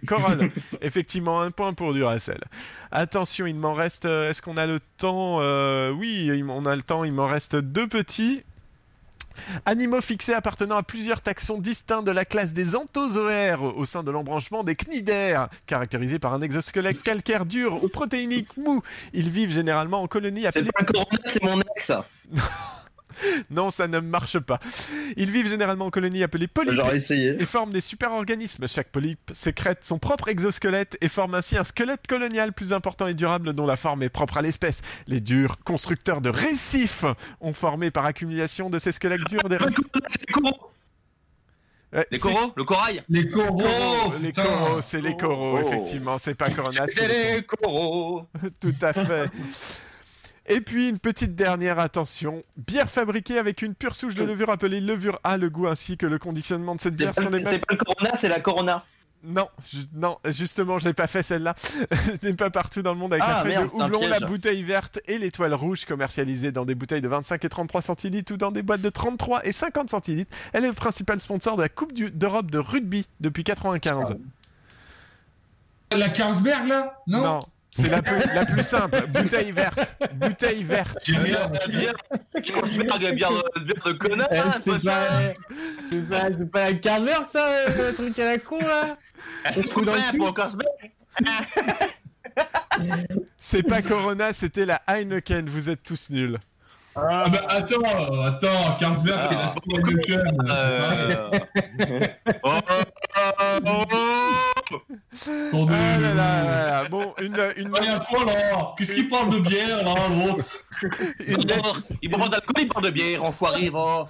Corolle, 0.06 0.50
effectivement, 0.80 1.40
un 1.40 1.50
point 1.52 1.72
pour 1.72 1.94
Duracell. 1.94 2.40
Attention, 2.90 3.46
il 3.46 3.54
m'en 3.56 3.72
reste. 3.72 4.06
euh, 4.06 4.28
Est-ce 4.30 4.42
qu'on 4.42 4.56
a 4.56 4.66
le 4.66 4.80
temps 4.98 5.36
Euh, 5.40 5.90
Oui, 5.92 6.30
on 6.48 6.66
a 6.66 6.74
le 6.74 6.82
temps. 6.82 7.04
Il 7.04 7.12
m'en 7.12 7.26
reste 7.26 7.54
deux 7.56 7.86
petits. 7.86 8.42
Animaux 9.66 10.00
fixés 10.00 10.32
appartenant 10.32 10.76
à 10.76 10.84
plusieurs 10.84 11.20
taxons 11.20 11.58
distincts 11.58 12.02
de 12.04 12.12
la 12.12 12.24
classe 12.24 12.52
des 12.52 12.76
anthozoaires 12.76 13.62
au 13.62 13.84
sein 13.84 14.04
de 14.04 14.12
l'embranchement 14.12 14.62
des 14.62 14.76
cnidaires, 14.76 15.48
caractérisés 15.66 16.20
par 16.20 16.34
un 16.34 16.40
exosquelette 16.40 17.02
calcaire 17.02 17.44
dur 17.44 17.82
ou 17.82 17.88
protéinique 17.88 18.56
mou. 18.56 18.80
Ils 19.12 19.28
vivent 19.28 19.50
généralement 19.50 20.02
en 20.02 20.06
colonies 20.06 20.42
C'est 20.42 20.58
appelées... 20.58 20.70
pas 20.72 20.82
un 20.82 20.84
corona, 20.84 21.18
c'est 21.26 21.42
mon 21.42 21.60
ex. 21.76 21.90
Non, 23.50 23.70
ça 23.70 23.88
ne 23.88 23.98
marche 24.00 24.38
pas. 24.38 24.58
Ils 25.16 25.30
vivent 25.30 25.48
généralement 25.48 25.86
en 25.86 25.90
colonies 25.90 26.22
appelées 26.22 26.46
polypes 26.48 26.80
et 27.10 27.44
forment 27.46 27.72
des 27.72 27.80
super-organismes. 27.80 28.66
Chaque 28.68 28.88
polype 28.90 29.30
sécrète 29.32 29.84
son 29.84 29.98
propre 29.98 30.28
exosquelette 30.28 30.96
et 31.00 31.08
forme 31.08 31.34
ainsi 31.34 31.56
un 31.56 31.64
squelette 31.64 32.06
colonial 32.06 32.52
plus 32.52 32.72
important 32.72 33.06
et 33.06 33.14
durable 33.14 33.52
dont 33.52 33.66
la 33.66 33.76
forme 33.76 34.02
est 34.02 34.08
propre 34.08 34.38
à 34.38 34.42
l'espèce. 34.42 34.80
Les 35.06 35.20
durs 35.20 35.58
constructeurs 35.64 36.20
de 36.20 36.30
récifs 36.30 37.04
ont 37.40 37.52
formé 37.54 37.90
par 37.90 38.06
accumulation 38.06 38.70
de 38.70 38.78
ces 38.78 38.92
squelettes 38.92 39.24
durs 39.28 39.48
des 39.48 39.56
récifs. 39.58 39.84
Les 40.26 40.32
coraux 40.32 40.70
Ouais, 41.92 42.04
Les 42.10 42.18
c'est- 42.18 42.22
coraux 42.22 42.52
Le 42.56 42.64
corail 42.64 43.02
Les 43.08 43.28
coraux, 43.28 44.14
Les 44.20 44.32
coraux, 44.32 44.80
c'est 44.82 45.00
les 45.00 45.16
coraux, 45.16 45.58
Oh. 45.58 45.60
effectivement. 45.64 46.18
C'est 46.18 46.34
pas 46.34 46.50
Corona, 46.50 46.86
c'est 46.88 47.06
les 47.36 47.42
coraux 47.44 48.26
Tout 48.60 48.74
à 48.82 48.92
fait. 48.92 49.30
Et 50.46 50.60
puis 50.60 50.88
une 50.90 50.98
petite 50.98 51.34
dernière 51.34 51.78
attention. 51.78 52.42
Bière 52.56 52.90
fabriquée 52.90 53.38
avec 53.38 53.62
une 53.62 53.74
pure 53.74 53.94
souche 53.94 54.14
de 54.14 54.24
levure 54.24 54.50
appelée 54.50 54.80
levure 54.80 55.18
A. 55.24 55.36
Le 55.38 55.48
goût 55.48 55.66
ainsi 55.68 55.96
que 55.96 56.06
le 56.06 56.18
conditionnement 56.18 56.74
de 56.74 56.80
cette 56.80 56.96
bière 56.96 57.14
sont 57.14 57.22
les 57.30 57.38
le- 57.38 57.44
mêmes. 57.44 57.46
c'est 57.46 57.58
pas 57.66 57.72
le 57.74 57.78
corona, 57.78 58.10
c'est 58.16 58.28
la 58.28 58.40
corona. 58.40 58.84
Non, 59.26 59.48
non, 59.94 60.18
justement, 60.26 60.76
je 60.78 60.86
l'ai 60.86 60.92
pas 60.92 61.06
fait 61.06 61.22
celle-là. 61.22 61.54
Ce 61.92 62.26
n'est 62.26 62.34
pas 62.34 62.50
partout 62.50 62.82
dans 62.82 62.92
le 62.92 62.98
monde 62.98 63.14
avec 63.14 63.24
Ah, 63.26 63.36
la 63.36 63.40
feuille 63.40 63.54
merde, 63.54 63.68
de 63.70 63.82
houblon, 63.82 64.06
la 64.06 64.20
bouteille 64.20 64.62
verte 64.62 65.00
et 65.06 65.16
l'étoile 65.16 65.54
rouge 65.54 65.86
commercialisées 65.86 66.52
dans 66.52 66.66
des 66.66 66.74
bouteilles 66.74 67.00
de 67.00 67.08
25 67.08 67.42
et 67.42 67.48
33 67.48 67.80
centilitres 67.80 68.34
ou 68.34 68.36
dans 68.36 68.52
des 68.52 68.60
boîtes 68.60 68.82
de 68.82 68.90
33 68.90 69.46
et 69.46 69.52
50 69.52 69.88
centilitres. 69.88 70.30
Elle 70.52 70.64
est 70.66 70.68
le 70.68 70.74
principal 70.74 71.18
sponsor 71.20 71.56
de 71.56 71.62
la 71.62 71.70
Coupe 71.70 71.94
d'Europe 71.94 72.50
de 72.50 72.58
rugby 72.58 73.06
depuis 73.20 73.44
95. 73.44 74.14
La 75.90 76.08
Carlsberg, 76.10 76.66
là? 76.66 77.00
Non, 77.06 77.40
c'est 77.74 77.90
la 77.90 78.02
plus, 78.02 78.22
la 78.32 78.44
plus 78.44 78.62
simple. 78.62 79.04
Bouteille 79.08 79.50
verte. 79.50 79.98
Bouteille 80.14 80.62
verte. 80.62 80.96
C'est 81.00 81.18
bien. 81.18 81.50
La 81.52 81.66
bière, 81.66 81.94
Carlsberg, 82.44 83.02
la 83.02 83.12
bière 83.12 83.32
de, 83.32 83.42
bière 83.64 83.82
de 83.84 83.92
connard, 83.92 84.28
Eh, 84.30 84.38
hein, 84.38 84.52
c'est 84.60 84.80
pas 84.84 85.32
c'est 85.90 86.08
pas, 86.50 86.70
la 86.70 86.74
Carlsberg, 86.74 87.28
ça, 87.28 87.48
euh, 87.48 87.64
le 87.66 87.94
truc 87.94 88.16
à 88.20 88.26
la 88.26 88.38
con, 88.38 88.60
là 88.60 88.96
On 89.48 89.62
se 89.62 89.66
fout 89.66 89.84
dans 89.84 89.92
le 89.92 89.98
C'est 93.36 93.64
pas 93.64 93.82
Corona, 93.82 94.32
c'était 94.32 94.66
la 94.66 94.80
Heineken. 94.86 95.46
Vous 95.46 95.68
êtes 95.68 95.82
tous 95.82 96.10
nuls. 96.10 96.38
Ah 96.96 97.28
bah 97.28 97.44
attends, 97.48 98.22
attends, 98.22 98.76
Carlsberg, 98.78 99.20
c'est 99.28 99.34
la 99.34 99.48
Star 99.48 99.80
Heineken. 99.80 100.38
Euh, 100.48 101.28
oh, 102.44 102.60
Attendez. 103.38 103.96
Ah 105.74 105.98
là 106.00 106.14
là 106.14 106.44
là. 106.82 106.88
Bon, 106.88 107.14
une, 107.20 107.36
une, 107.56 107.72
Ah, 107.78 107.84
y 107.84 107.88
a 107.88 107.98
quoi 108.00 108.24
là 108.24 108.74
Qu'est-ce 108.76 108.92
qu'il 108.94 109.08
parle 109.08 109.28
de 109.30 109.38
bière 109.40 109.84
là, 109.84 109.94
l'autre 110.08 110.58
une 111.26 111.44
Il 112.02 112.10
prend 112.10 112.28
d'alcool, 112.28 112.54
il 112.62 112.68
parle 112.68 112.84
de 112.86 112.90
bière, 112.90 113.24
enfoiré, 113.24 113.70
va 113.70 114.06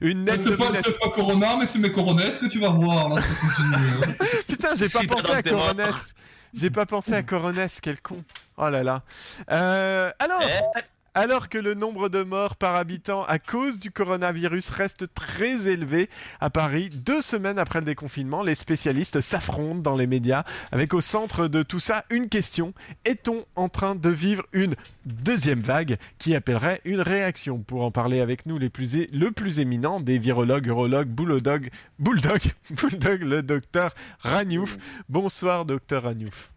une 0.00 0.24
nette 0.24 0.38
C'est 0.38 0.56
pas, 0.56 0.70
pas 0.70 1.08
Corona, 1.10 1.56
mais 1.56 1.66
c'est 1.66 1.80
mes 1.80 1.90
Coronets 1.90 2.28
que 2.40 2.46
tu 2.46 2.60
vas 2.60 2.68
voir 2.68 3.08
là, 3.08 3.20
ça 3.20 3.28
continue. 3.40 4.04
hein. 4.04 4.14
Putain, 4.48 4.74
j'ai 4.76 4.88
pas 4.88 5.02
pensé 5.08 5.30
à. 5.32 5.42
Coronès. 5.42 6.14
J'ai 6.54 6.70
pas 6.70 6.86
pensé 6.86 7.12
à 7.14 7.22
Coronès, 7.24 7.80
quel 7.80 8.00
con. 8.00 8.22
Oh 8.58 8.68
là 8.68 8.84
là. 8.84 9.02
Euh, 9.50 10.10
alors, 10.20 10.40
Eh, 10.42 10.80
alors 11.16 11.48
que 11.48 11.56
le 11.56 11.72
nombre 11.72 12.10
de 12.10 12.22
morts 12.22 12.56
par 12.56 12.76
habitant 12.76 13.24
à 13.24 13.38
cause 13.38 13.78
du 13.78 13.90
coronavirus 13.90 14.68
reste 14.68 15.06
très 15.14 15.66
élevé 15.66 16.10
à 16.40 16.50
Paris, 16.50 16.90
deux 16.90 17.22
semaines 17.22 17.58
après 17.58 17.78
le 17.78 17.86
déconfinement, 17.86 18.42
les 18.42 18.54
spécialistes 18.54 19.22
s'affrontent 19.22 19.80
dans 19.80 19.96
les 19.96 20.06
médias 20.06 20.44
avec 20.72 20.92
au 20.92 21.00
centre 21.00 21.48
de 21.48 21.62
tout 21.62 21.80
ça 21.80 22.04
une 22.10 22.28
question. 22.28 22.74
Est-on 23.06 23.46
en 23.56 23.70
train 23.70 23.94
de 23.94 24.10
vivre 24.10 24.44
une 24.52 24.74
deuxième 25.06 25.62
vague 25.62 25.96
qui 26.18 26.34
appellerait 26.34 26.82
une 26.84 27.00
réaction? 27.00 27.60
Pour 27.60 27.82
en 27.82 27.90
parler 27.90 28.20
avec 28.20 28.44
nous, 28.44 28.58
les 28.58 28.68
plus 28.68 28.96
é- 28.96 29.06
le 29.14 29.30
plus 29.30 29.58
éminent 29.58 30.00
des 30.00 30.18
virologues, 30.18 30.66
urologues, 30.66 31.08
bulldog, 31.08 31.70
bulldog, 31.98 32.40
bulldog, 32.70 33.22
le 33.22 33.42
docteur 33.42 33.94
Raniouf. 34.20 34.76
Bonsoir, 35.08 35.64
docteur 35.64 36.02
Raniouf. 36.02 36.52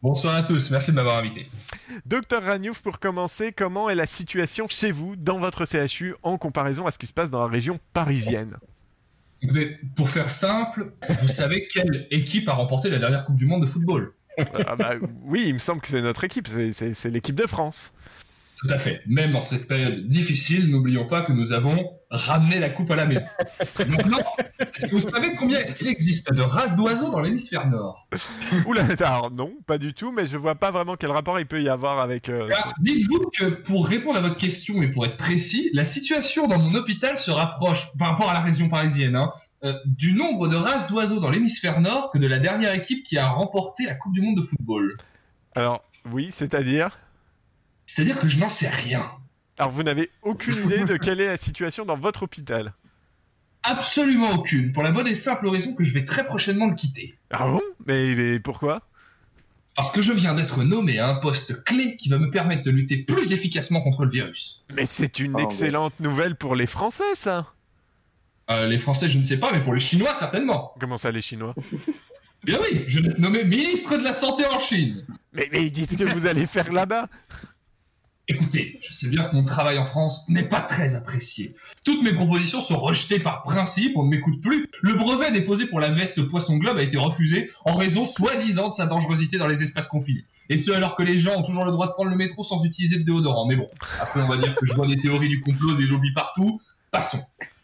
Bonsoir 0.00 0.36
à 0.36 0.42
tous, 0.42 0.70
merci 0.70 0.92
de 0.92 0.96
m'avoir 0.96 1.16
invité. 1.16 1.48
Docteur 2.06 2.44
Raniouf, 2.44 2.82
pour 2.82 3.00
commencer, 3.00 3.50
comment 3.52 3.90
est 3.90 3.96
la 3.96 4.06
situation 4.06 4.68
chez 4.68 4.92
vous, 4.92 5.16
dans 5.16 5.40
votre 5.40 5.64
CHU, 5.64 6.14
en 6.22 6.38
comparaison 6.38 6.86
à 6.86 6.92
ce 6.92 6.98
qui 6.98 7.06
se 7.06 7.12
passe 7.12 7.32
dans 7.32 7.40
la 7.40 7.50
région 7.50 7.80
parisienne? 7.92 8.56
Écoutez, 9.42 9.76
pour 9.96 10.08
faire 10.08 10.30
simple, 10.30 10.92
vous 11.20 11.26
savez 11.26 11.66
quelle 11.66 12.06
équipe 12.12 12.48
a 12.48 12.52
remporté 12.52 12.90
la 12.90 13.00
dernière 13.00 13.24
Coupe 13.24 13.34
du 13.34 13.46
Monde 13.46 13.62
de 13.62 13.66
football? 13.66 14.12
Ah 14.68 14.76
bah, 14.76 14.94
Oui, 15.24 15.44
il 15.48 15.54
me 15.54 15.58
semble 15.58 15.80
que 15.80 15.88
c'est 15.88 16.00
notre 16.00 16.22
équipe, 16.22 16.46
c'est 16.46 17.10
l'équipe 17.10 17.34
de 17.34 17.46
France. 17.48 17.92
Tout 18.58 18.68
à 18.70 18.76
fait. 18.76 19.02
Même 19.06 19.32
dans 19.32 19.40
cette 19.40 19.68
période 19.68 20.08
difficile, 20.08 20.68
n'oublions 20.68 21.06
pas 21.06 21.22
que 21.22 21.32
nous 21.32 21.52
avons 21.52 21.92
ramené 22.10 22.58
la 22.58 22.70
coupe 22.70 22.90
à 22.90 22.96
la 22.96 23.04
maison. 23.04 23.24
Maintenant, 23.78 24.18
est-ce 24.74 24.86
que 24.86 24.90
vous 24.90 25.00
savez 25.00 25.36
combien 25.36 25.60
est-ce 25.60 25.74
qu'il 25.74 25.86
existe 25.86 26.32
de 26.32 26.42
races 26.42 26.74
d'oiseaux 26.74 27.10
dans 27.10 27.20
l'hémisphère 27.20 27.68
nord? 27.68 28.08
Oula, 28.66 28.82
alors 29.00 29.30
non, 29.30 29.52
pas 29.66 29.78
du 29.78 29.94
tout, 29.94 30.10
mais 30.10 30.26
je 30.26 30.36
vois 30.36 30.56
pas 30.56 30.72
vraiment 30.72 30.96
quel 30.96 31.12
rapport 31.12 31.38
il 31.38 31.46
peut 31.46 31.62
y 31.62 31.68
avoir 31.68 32.00
avec... 32.00 32.28
euh, 32.28 32.48
Ah, 32.52 32.72
Dites-vous 32.80 33.30
que 33.38 33.44
pour 33.44 33.86
répondre 33.86 34.18
à 34.18 34.22
votre 34.22 34.36
question 34.36 34.82
et 34.82 34.88
pour 34.90 35.06
être 35.06 35.16
précis, 35.16 35.70
la 35.72 35.84
situation 35.84 36.48
dans 36.48 36.58
mon 36.58 36.74
hôpital 36.74 37.16
se 37.16 37.30
rapproche, 37.30 37.86
par 37.96 38.10
rapport 38.10 38.30
à 38.30 38.32
la 38.32 38.40
région 38.40 38.68
parisienne, 38.68 39.14
hein, 39.14 39.30
euh, 39.64 39.72
du 39.86 40.14
nombre 40.14 40.48
de 40.48 40.56
races 40.56 40.88
d'oiseaux 40.88 41.20
dans 41.20 41.30
l'hémisphère 41.30 41.80
nord 41.80 42.10
que 42.10 42.18
de 42.18 42.26
la 42.26 42.38
dernière 42.38 42.74
équipe 42.74 43.04
qui 43.04 43.18
a 43.18 43.28
remporté 43.28 43.84
la 43.84 43.94
Coupe 43.94 44.14
du 44.14 44.22
Monde 44.22 44.36
de 44.38 44.42
football. 44.42 44.96
Alors, 45.54 45.84
oui, 46.10 46.28
c'est-à-dire? 46.30 46.98
C'est-à-dire 47.88 48.18
que 48.18 48.28
je 48.28 48.38
n'en 48.38 48.50
sais 48.50 48.68
rien. 48.68 49.10
Alors, 49.56 49.72
vous 49.72 49.82
n'avez 49.82 50.10
aucune 50.22 50.58
idée 50.66 50.84
de 50.84 50.96
quelle 50.98 51.20
est 51.20 51.26
la 51.26 51.36
situation 51.38 51.84
dans 51.86 51.96
votre 51.96 52.22
hôpital 52.24 52.74
Absolument 53.64 54.32
aucune, 54.34 54.72
pour 54.72 54.82
la 54.82 54.92
bonne 54.92 55.08
et 55.08 55.14
simple 55.16 55.48
raison 55.48 55.74
que 55.74 55.82
je 55.84 55.92
vais 55.92 56.04
très 56.04 56.24
prochainement 56.26 56.66
le 56.66 56.74
quitter. 56.74 57.18
Ah 57.30 57.48
bon? 57.48 57.60
Mais, 57.86 58.14
mais 58.14 58.38
pourquoi? 58.40 58.82
Parce 59.74 59.90
que 59.90 60.02
je 60.02 60.12
viens 60.12 60.34
d'être 60.34 60.62
nommé 60.64 60.98
à 60.98 61.08
un 61.08 61.14
poste 61.14 61.64
clé 61.64 61.96
qui 61.96 62.08
va 62.08 62.18
me 62.18 62.30
permettre 62.30 62.62
de 62.62 62.70
lutter 62.70 62.98
plus 62.98 63.32
efficacement 63.32 63.80
contre 63.80 64.04
le 64.04 64.10
virus. 64.10 64.64
Mais 64.74 64.84
c'est 64.86 65.18
une 65.18 65.34
Oh, 65.36 65.38
excellente 65.38 65.94
nouvelle 65.98 66.36
pour 66.36 66.54
les 66.54 66.66
Français, 66.66 67.14
ça 67.14 67.52
Euh, 68.50 68.66
les 68.68 68.78
Français, 68.78 69.08
je 69.08 69.18
ne 69.18 69.24
sais 69.24 69.38
pas, 69.38 69.50
mais 69.50 69.60
pour 69.60 69.74
les 69.74 69.80
Chinois, 69.80 70.14
certainement. 70.14 70.74
Comment 70.78 70.98
ça, 70.98 71.10
les 71.10 71.22
Chinois? 71.22 71.54
Bien 72.44 72.58
oui, 72.62 72.84
je 72.86 73.00
vais 73.00 73.08
être 73.08 73.18
nommé 73.18 73.44
ministre 73.44 73.96
de 73.96 74.04
la 74.04 74.12
Santé 74.12 74.46
en 74.46 74.58
Chine. 74.60 75.04
mais, 75.32 75.48
mais 75.52 75.68
dites 75.70 75.90
ce 75.90 75.96
que 75.96 76.04
vous 76.04 76.26
allez 76.26 76.46
faire 76.46 76.70
là-bas 76.72 77.08
Écoutez, 78.30 78.78
je 78.82 78.92
sais 78.92 79.08
bien 79.08 79.24
que 79.24 79.34
mon 79.34 79.42
travail 79.42 79.78
en 79.78 79.86
France 79.86 80.28
n'est 80.28 80.46
pas 80.46 80.60
très 80.60 80.94
apprécié. 80.94 81.54
Toutes 81.82 82.02
mes 82.02 82.12
propositions 82.12 82.60
sont 82.60 82.78
rejetées 82.78 83.20
par 83.20 83.42
principe, 83.42 83.96
on 83.96 84.04
ne 84.04 84.10
m'écoute 84.10 84.42
plus. 84.42 84.66
Le 84.82 84.92
brevet 84.92 85.30
déposé 85.30 85.64
pour 85.64 85.80
la 85.80 85.88
veste 85.88 86.22
Poisson 86.28 86.58
Globe 86.58 86.76
a 86.76 86.82
été 86.82 86.98
refusé 86.98 87.50
en 87.64 87.76
raison 87.76 88.04
soi-disant 88.04 88.68
de 88.68 88.74
sa 88.74 88.84
dangerosité 88.84 89.38
dans 89.38 89.46
les 89.46 89.62
espaces 89.62 89.88
confinés. 89.88 90.26
Et 90.50 90.58
ce 90.58 90.70
alors 90.72 90.94
que 90.94 91.02
les 91.02 91.16
gens 91.16 91.36
ont 91.38 91.42
toujours 91.42 91.64
le 91.64 91.72
droit 91.72 91.86
de 91.86 91.92
prendre 91.92 92.10
le 92.10 92.16
métro 92.16 92.44
sans 92.44 92.62
utiliser 92.64 92.98
de 92.98 93.02
déodorant. 93.02 93.46
Mais 93.46 93.56
bon, 93.56 93.66
après 93.98 94.20
on 94.20 94.26
va 94.28 94.36
dire 94.36 94.54
que 94.54 94.66
je 94.66 94.74
vois 94.74 94.86
des 94.86 94.98
théories 94.98 95.30
du 95.30 95.40
complot, 95.40 95.74
des 95.76 95.86
lobbies 95.86 96.12
partout. 96.12 96.60
Passons. 96.90 97.22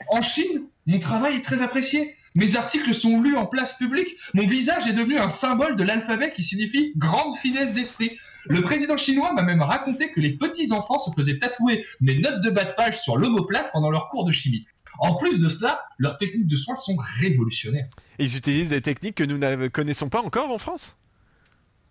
En 0.08 0.22
Chine, 0.22 0.62
mon 0.86 0.98
travail 0.98 1.36
est 1.36 1.42
très 1.42 1.60
apprécié. 1.60 2.14
Mes 2.36 2.56
articles 2.56 2.92
sont 2.94 3.20
lus 3.20 3.36
en 3.36 3.46
place 3.46 3.76
publique. 3.76 4.16
Mon 4.32 4.46
visage 4.46 4.86
est 4.86 4.92
devenu 4.92 5.18
un 5.18 5.28
symbole 5.28 5.76
de 5.76 5.84
l'alphabet 5.84 6.32
qui 6.32 6.42
signifie 6.42 6.92
grande 6.96 7.36
finesse 7.36 7.74
d'esprit. 7.74 8.16
Le 8.46 8.60
président 8.60 8.96
chinois 8.96 9.32
m'a 9.32 9.42
même 9.42 9.62
raconté 9.62 10.12
que 10.12 10.20
les 10.20 10.36
petits-enfants 10.36 10.98
se 10.98 11.10
faisaient 11.16 11.38
tatouer 11.38 11.84
mes 12.00 12.18
notes 12.18 12.42
de 12.42 12.50
bas 12.50 12.64
de 12.64 12.72
page 12.72 13.00
sur 13.00 13.16
l'omoplate 13.16 13.70
pendant 13.72 13.90
leur 13.90 14.08
cours 14.08 14.24
de 14.24 14.32
chimie. 14.32 14.66
En 14.98 15.14
plus 15.14 15.40
de 15.40 15.48
cela, 15.48 15.82
leurs 15.98 16.18
techniques 16.18 16.46
de 16.46 16.56
soins 16.56 16.76
sont 16.76 16.96
révolutionnaires. 17.20 17.88
Ils 18.18 18.36
utilisent 18.36 18.68
des 18.68 18.80
techniques 18.82 19.16
que 19.16 19.24
nous 19.24 19.38
ne 19.38 19.68
connaissons 19.68 20.08
pas 20.08 20.22
encore 20.22 20.50
en 20.50 20.58
France? 20.58 20.96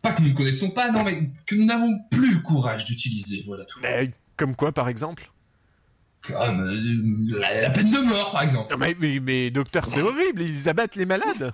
Pas 0.02 0.14
que 0.14 0.22
nous 0.22 0.30
ne 0.30 0.34
connaissons 0.34 0.70
pas, 0.70 0.92
non, 0.92 1.04
mais 1.04 1.32
que 1.46 1.56
nous 1.56 1.66
n'avons 1.66 2.00
plus 2.12 2.36
le 2.36 2.40
courage 2.40 2.86
d'utiliser, 2.86 3.44
voilà 3.46 3.66
tout. 3.66 3.80
Mais 3.82 4.12
Comme 4.38 4.56
quoi, 4.56 4.72
par 4.72 4.90
exemple? 4.90 5.32
Comme 6.22 6.62
euh, 6.62 7.40
la, 7.40 7.62
la 7.62 7.70
peine 7.70 7.92
de 7.92 8.00
mort, 8.00 8.32
par 8.32 8.44
exemple. 8.44 8.72
Non, 8.72 8.78
mais, 8.78 8.96
mais, 9.00 9.20
mais 9.20 9.52
docteur, 9.52 9.88
c'est 9.88 10.02
horrible, 10.02 10.42
ils 10.42 10.70
abattent 10.70 10.96
les 10.96 11.06
malades 11.06 11.52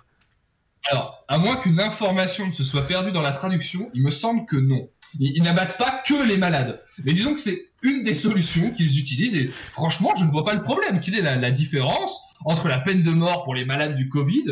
Alors, 0.85 1.21
à 1.27 1.37
moins 1.37 1.57
qu'une 1.57 1.79
information 1.79 2.47
ne 2.47 2.53
se 2.53 2.63
soit 2.63 2.85
perdue 2.85 3.11
dans 3.11 3.21
la 3.21 3.31
traduction, 3.31 3.89
il 3.93 4.01
me 4.01 4.11
semble 4.11 4.45
que 4.45 4.55
non. 4.55 4.89
Ils, 5.19 5.41
n'abattent 5.41 5.77
pas 5.77 6.03
que 6.05 6.27
les 6.27 6.37
malades. 6.37 6.79
Mais 7.03 7.13
disons 7.13 7.33
que 7.33 7.41
c'est 7.41 7.71
une 7.81 8.03
des 8.03 8.13
solutions 8.13 8.71
qu'ils 8.71 8.99
utilisent 8.99 9.35
et 9.35 9.47
franchement, 9.47 10.13
je 10.15 10.23
ne 10.23 10.29
vois 10.29 10.45
pas 10.45 10.53
le 10.53 10.61
problème. 10.61 10.99
Quelle 10.99 11.15
est 11.15 11.21
la 11.21 11.51
différence 11.51 12.21
entre 12.45 12.67
la 12.67 12.77
peine 12.77 13.01
de 13.01 13.11
mort 13.11 13.43
pour 13.43 13.55
les 13.55 13.65
malades 13.65 13.95
du 13.95 14.07
Covid 14.07 14.45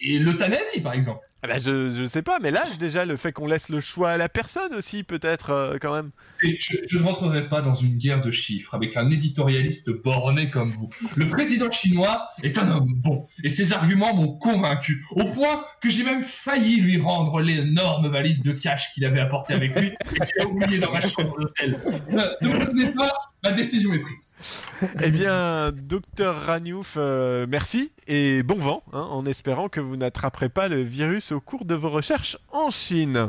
et 0.00 0.18
l'euthanasie, 0.18 0.80
par 0.82 0.92
exemple? 0.92 1.20
Ah 1.46 1.52
bah, 1.54 1.58
je, 1.62 1.90
je 1.90 2.06
sais 2.06 2.22
pas, 2.22 2.38
mais 2.42 2.50
l'âge 2.50 2.76
déjà, 2.76 3.04
le 3.04 3.16
fait 3.16 3.30
qu'on 3.30 3.46
laisse 3.46 3.68
le 3.68 3.80
choix 3.80 4.10
à 4.10 4.16
la 4.16 4.28
personne 4.28 4.74
aussi, 4.74 5.04
peut-être, 5.04 5.50
euh, 5.50 5.78
quand 5.80 5.94
même. 5.94 6.10
Je, 6.42 6.98
ne 6.98 7.04
rentrerai 7.04 7.48
pas 7.48 7.62
dans 7.62 7.74
une 7.74 7.96
guerre 7.98 8.20
de 8.20 8.32
chiffres 8.32 8.74
avec 8.74 8.96
un 8.96 9.10
éditorialiste 9.10 9.90
borné 9.90 10.50
comme 10.50 10.72
vous. 10.72 10.90
Le 11.14 11.28
président 11.28 11.70
chinois 11.70 12.26
est 12.42 12.58
un 12.58 12.68
homme 12.72 12.92
bon, 12.96 13.26
et 13.44 13.48
ses 13.48 13.72
arguments 13.72 14.12
m'ont 14.12 14.36
convaincu, 14.38 15.04
au 15.10 15.24
point 15.34 15.64
que 15.80 15.88
j'ai 15.88 16.02
même 16.02 16.24
failli 16.24 16.80
lui 16.80 17.00
rendre 17.00 17.40
l'énorme 17.40 18.08
valise 18.08 18.42
de 18.42 18.50
cash 18.50 18.92
qu'il 18.92 19.04
avait 19.04 19.20
apporté 19.20 19.54
avec 19.54 19.78
lui 19.78 19.88
et 19.88 20.18
que 20.18 20.24
j'ai 20.26 20.46
oublié 20.46 20.78
dans 20.80 20.90
ma 20.90 21.00
chambre 21.00 21.38
d'hôtel. 21.38 21.80
Ne, 22.10 22.48
ne 22.48 22.52
me 22.52 22.58
retenez 22.58 22.92
pas, 22.92 23.12
ma 23.44 23.52
décision 23.52 23.92
est 23.94 23.98
prise. 24.00 24.64
Eh 25.02 25.10
bien, 25.10 25.72
docteur 25.72 26.42
Raniouf, 26.46 26.94
euh, 26.96 27.46
merci 27.48 27.92
et 28.06 28.42
bon 28.42 28.56
vent, 28.58 28.82
hein, 28.92 29.00
en 29.10 29.24
espérant 29.26 29.68
que 29.68 29.80
vous 29.80 29.96
n'attraperez 29.96 30.48
pas 30.48 30.68
le 30.68 30.82
virus 30.82 31.32
au 31.32 31.40
cours 31.40 31.64
de 31.64 31.74
vos 31.74 31.90
recherches 31.90 32.36
en 32.52 32.70
Chine. 32.70 33.28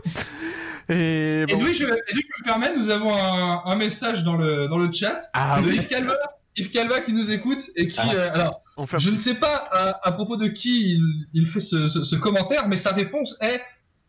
Et 0.90 1.42
Et 1.42 1.46
bon, 1.48 1.60
je, 1.60 1.66
Edoui, 1.66 1.76
je 1.84 2.42
me 2.42 2.44
permets, 2.46 2.76
nous 2.76 2.90
avons 2.90 3.14
un, 3.16 3.62
un 3.66 3.76
message 3.76 4.24
dans 4.24 4.38
le, 4.38 4.68
dans 4.68 4.78
le 4.78 4.92
chat 4.92 5.20
Ah 5.34 5.60
de 5.62 5.68
oui. 5.68 5.76
Yves 5.76 5.88
Calva, 5.88 6.14
Yves 6.56 6.70
Calva 6.72 7.02
qui 7.02 7.14
nous 7.14 7.30
écoute 7.30 7.64
et 7.76 7.88
qui... 7.88 8.00
Ah. 8.00 8.14
euh, 8.14 8.34
alors, 8.34 8.62
je 8.98 9.10
ne 9.10 9.18
sais 9.18 9.36
pas 9.36 9.68
à, 9.72 10.08
à 10.08 10.12
propos 10.14 10.38
de 10.38 10.48
qui 10.48 10.94
il, 10.94 11.28
il 11.34 11.46
fait 11.48 11.60
ce, 11.60 11.88
ce- 11.88 12.04
ce 12.04 12.16
commentaire, 12.16 12.68
mais 12.68 12.78
sa 12.78 12.92
réponse 12.92 13.36
est 13.42 13.60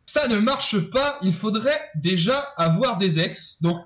ça 0.06 0.26
ne 0.26 0.38
marche 0.38 0.78
pas, 0.90 1.18
il 1.20 1.34
faudrait 1.34 1.80
déjà 1.94 2.38
avoir 2.56 2.96
des 2.96 3.18
ex. 3.18 3.60
Donc, 3.60 3.76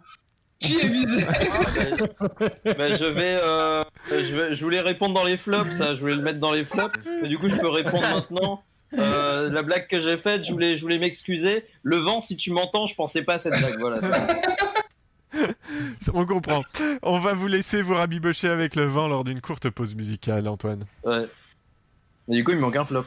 qui 0.63 0.79
est 0.79 0.89
visé 0.89 1.25
Bah, 2.65 2.95
je 2.95 3.05
vais, 3.05 3.39
euh, 3.43 3.85
je 4.11 4.35
vais, 4.35 4.55
je 4.55 4.65
voulais 4.65 4.81
répondre 4.81 5.15
dans 5.15 5.25
les 5.25 5.37
flops, 5.37 5.73
ça, 5.73 5.95
je 5.95 6.01
voulais 6.01 6.15
le 6.15 6.23
mettre 6.23 6.39
dans 6.39 6.53
les 6.53 6.65
flops, 6.65 6.99
mais 7.23 7.29
du 7.29 7.39
coup 7.39 7.49
je 7.49 7.57
peux 7.57 7.69
répondre 7.69 8.03
maintenant. 8.03 8.63
Euh, 8.99 9.51
la 9.51 9.63
blague 9.63 9.87
que 9.89 10.01
j'ai 10.01 10.19
faite, 10.19 10.45
je 10.45 10.53
voulais, 10.53 10.77
je 10.77 10.83
voulais 10.83 10.99
m'excuser. 10.99 11.65
Le 11.83 11.97
vent, 11.97 12.21
si 12.21 12.37
tu 12.37 12.53
m'entends, 12.53 12.87
je 12.87 12.95
pensais 12.95 13.23
pas 13.23 13.35
à 13.35 13.39
cette 13.39 13.59
blague. 13.59 13.79
Voilà. 13.81 14.01
On 16.13 16.27
comprend. 16.27 16.63
On 17.03 17.19
va 17.19 17.33
vous 17.33 17.47
laisser 17.47 17.81
vous 17.81 17.95
rabibocher 17.95 18.49
avec 18.49 18.77
le 18.77 18.85
vent 18.85 19.09
lors 19.09 19.25
d'une 19.25 19.41
courte 19.41 19.71
pause 19.71 19.95
musicale, 19.95 20.47
Antoine. 20.47 20.85
Ouais. 21.05 21.27
Mais 22.29 22.37
du 22.37 22.45
coup, 22.45 22.51
il 22.51 22.59
me 22.59 22.63
manque 22.63 22.77
un 22.77 22.85
flop. 22.85 23.07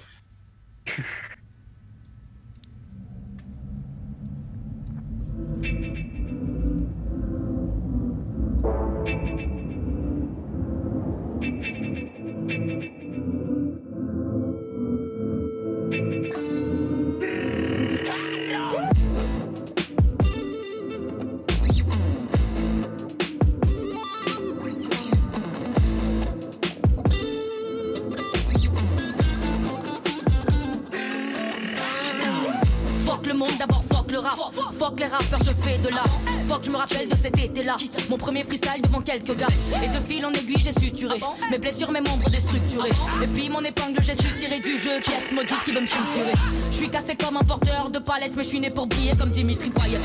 Fuck 34.85 34.99
les 34.99 35.07
rappeurs, 35.07 35.39
je 35.43 35.51
fais 35.63 35.79
de 35.79 35.89
l'art. 35.89 36.19
Fuck, 36.47 36.63
je 36.65 36.69
me 36.69 36.75
rappelle 36.75 37.07
de 37.07 37.15
cet 37.15 37.39
été-là. 37.39 37.75
Mon 38.07 38.17
premier 38.17 38.43
freestyle 38.43 38.83
devant 38.83 39.01
quelques 39.01 39.35
gars. 39.35 39.47
Et 39.83 39.87
de 39.87 39.99
fil 39.99 40.23
en 40.23 40.31
aiguille, 40.31 40.61
j'ai 40.61 40.79
suturé. 40.79 41.19
Mes 41.49 41.57
blessures, 41.57 41.91
mes 41.91 42.01
membres 42.01 42.29
déstructurés. 42.29 42.91
Et 43.19 43.25
puis 43.25 43.49
mon 43.49 43.61
épingle, 43.61 43.99
j'ai 44.03 44.13
su 44.13 44.31
tirer 44.35 44.59
du 44.59 44.77
jeu. 44.77 44.99
Pièce 45.01 45.31
maudite 45.31 45.63
qui 45.65 45.71
veut 45.71 45.81
me 45.81 45.87
suturer. 45.87 46.33
Je 46.69 46.75
suis 46.75 46.89
cassé 46.89 47.15
comme 47.15 47.35
un 47.35 47.43
porteur 47.43 47.89
de 47.89 47.97
palette, 47.97 48.35
mais 48.35 48.43
je 48.43 48.49
suis 48.49 48.59
né 48.59 48.67
pour 48.67 48.85
briller 48.85 49.13
comme 49.17 49.31
Dimitri 49.31 49.71
Payet. 49.71 49.97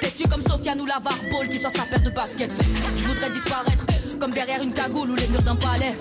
Têtu 0.00 0.24
comme 0.28 0.40
Sofiane 0.40 0.80
ou 0.80 0.86
Lavar 0.86 1.14
Ball 1.30 1.48
qui 1.48 1.60
sort 1.60 1.70
sa 1.70 1.82
paire 1.82 2.02
de 2.02 2.10
baskets? 2.10 2.56
Je 2.96 3.04
voudrais 3.04 3.30
disparaître 3.30 3.86
comme 4.18 4.32
derrière 4.32 4.60
une 4.60 4.72
cagoule 4.72 5.10
ou 5.10 5.14
les 5.14 5.28
murs 5.28 5.42
d'un 5.42 5.54
palais. 5.54 5.96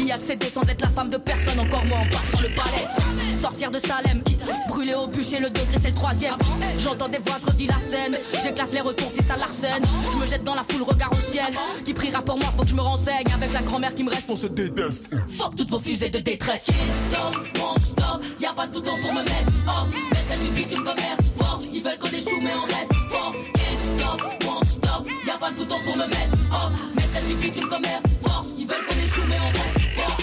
Y 0.00 0.10
accéder 0.10 0.48
sans 0.48 0.68
être 0.68 0.80
la 0.80 0.90
femme 0.90 1.10
de 1.10 1.18
personne, 1.18 1.60
encore 1.60 1.84
moins 1.84 2.00
en 2.00 2.06
passant 2.06 2.40
le 2.40 2.48
palais. 2.48 3.27
Sorcière 3.40 3.70
de 3.70 3.78
Salem, 3.78 4.22
brûlée 4.68 4.94
au 4.94 5.06
bûcher, 5.06 5.38
le 5.38 5.48
degré 5.48 5.78
c'est 5.80 5.90
le 5.90 5.94
troisième. 5.94 6.36
J'entends 6.76 7.08
des 7.08 7.18
voix, 7.18 7.36
je 7.40 7.46
revis 7.46 7.66
la 7.66 7.78
scène. 7.78 8.16
J'éclate 8.42 8.72
les 8.72 8.80
retours 8.80 9.10
si 9.10 9.22
ça 9.22 9.36
l'arsène. 9.36 9.84
Je 10.12 10.18
me 10.18 10.26
jette 10.26 10.42
dans 10.42 10.54
la 10.54 10.64
foule, 10.68 10.82
regard 10.82 11.12
au 11.12 11.20
ciel. 11.20 11.54
Qui 11.84 11.94
priera 11.94 12.18
pour 12.18 12.36
moi, 12.36 12.48
faut 12.56 12.62
que 12.62 12.68
je 12.68 12.74
me 12.74 12.80
renseigne. 12.80 13.26
Avec 13.32 13.52
la 13.52 13.62
grand-mère 13.62 13.94
qui 13.94 14.02
me 14.02 14.10
reste, 14.10 14.28
on 14.28 14.36
se 14.36 14.48
déteste. 14.48 15.04
Fuck 15.28 15.54
toutes 15.56 15.70
vos 15.70 15.78
fusées 15.78 16.10
de 16.10 16.18
détresse. 16.18 16.66
Can't 16.66 16.74
stop, 17.10 17.58
won't 17.58 17.80
stop. 17.80 18.22
Y'a 18.40 18.52
pas 18.52 18.66
de 18.66 18.72
bouton 18.72 18.98
pour 19.00 19.12
me 19.12 19.22
mettre 19.22 19.52
off. 19.66 19.88
Maîtresse 20.12 20.40
du 20.40 20.50
bitume 20.50 20.82
comme 20.84 20.98
Air 20.98 21.16
Force. 21.36 21.62
Ils 21.72 21.82
veulent 21.82 21.98
qu'on 21.98 22.08
échoue, 22.08 22.40
mais 22.42 22.52
on 22.60 22.66
reste 22.66 22.94
fort. 23.08 23.34
Can't 23.54 23.98
stop, 23.98 24.44
won't 24.44 24.64
stop. 24.64 25.08
Y'a 25.26 25.38
pas 25.38 25.50
de 25.50 25.56
bouton 25.56 25.76
pour 25.84 25.96
me 25.96 26.06
mettre 26.06 26.34
off. 26.50 26.82
Maîtresse 26.96 27.26
du 27.26 27.34
bitume 27.34 27.68
comme 27.68 27.84
Air 27.84 28.00
Force. 28.20 28.54
Ils 28.58 28.66
veulent 28.66 28.84
qu'on 28.84 28.98
échoue, 29.00 29.26
mais 29.28 29.38
on 29.38 29.48
reste 29.48 29.94
fort. 29.94 30.16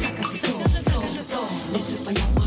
Saccage 0.00 0.32
le 0.32 1.22
floor. 1.22 1.48
Laisse 1.72 1.90
le 1.90 1.96
fire 1.96 2.45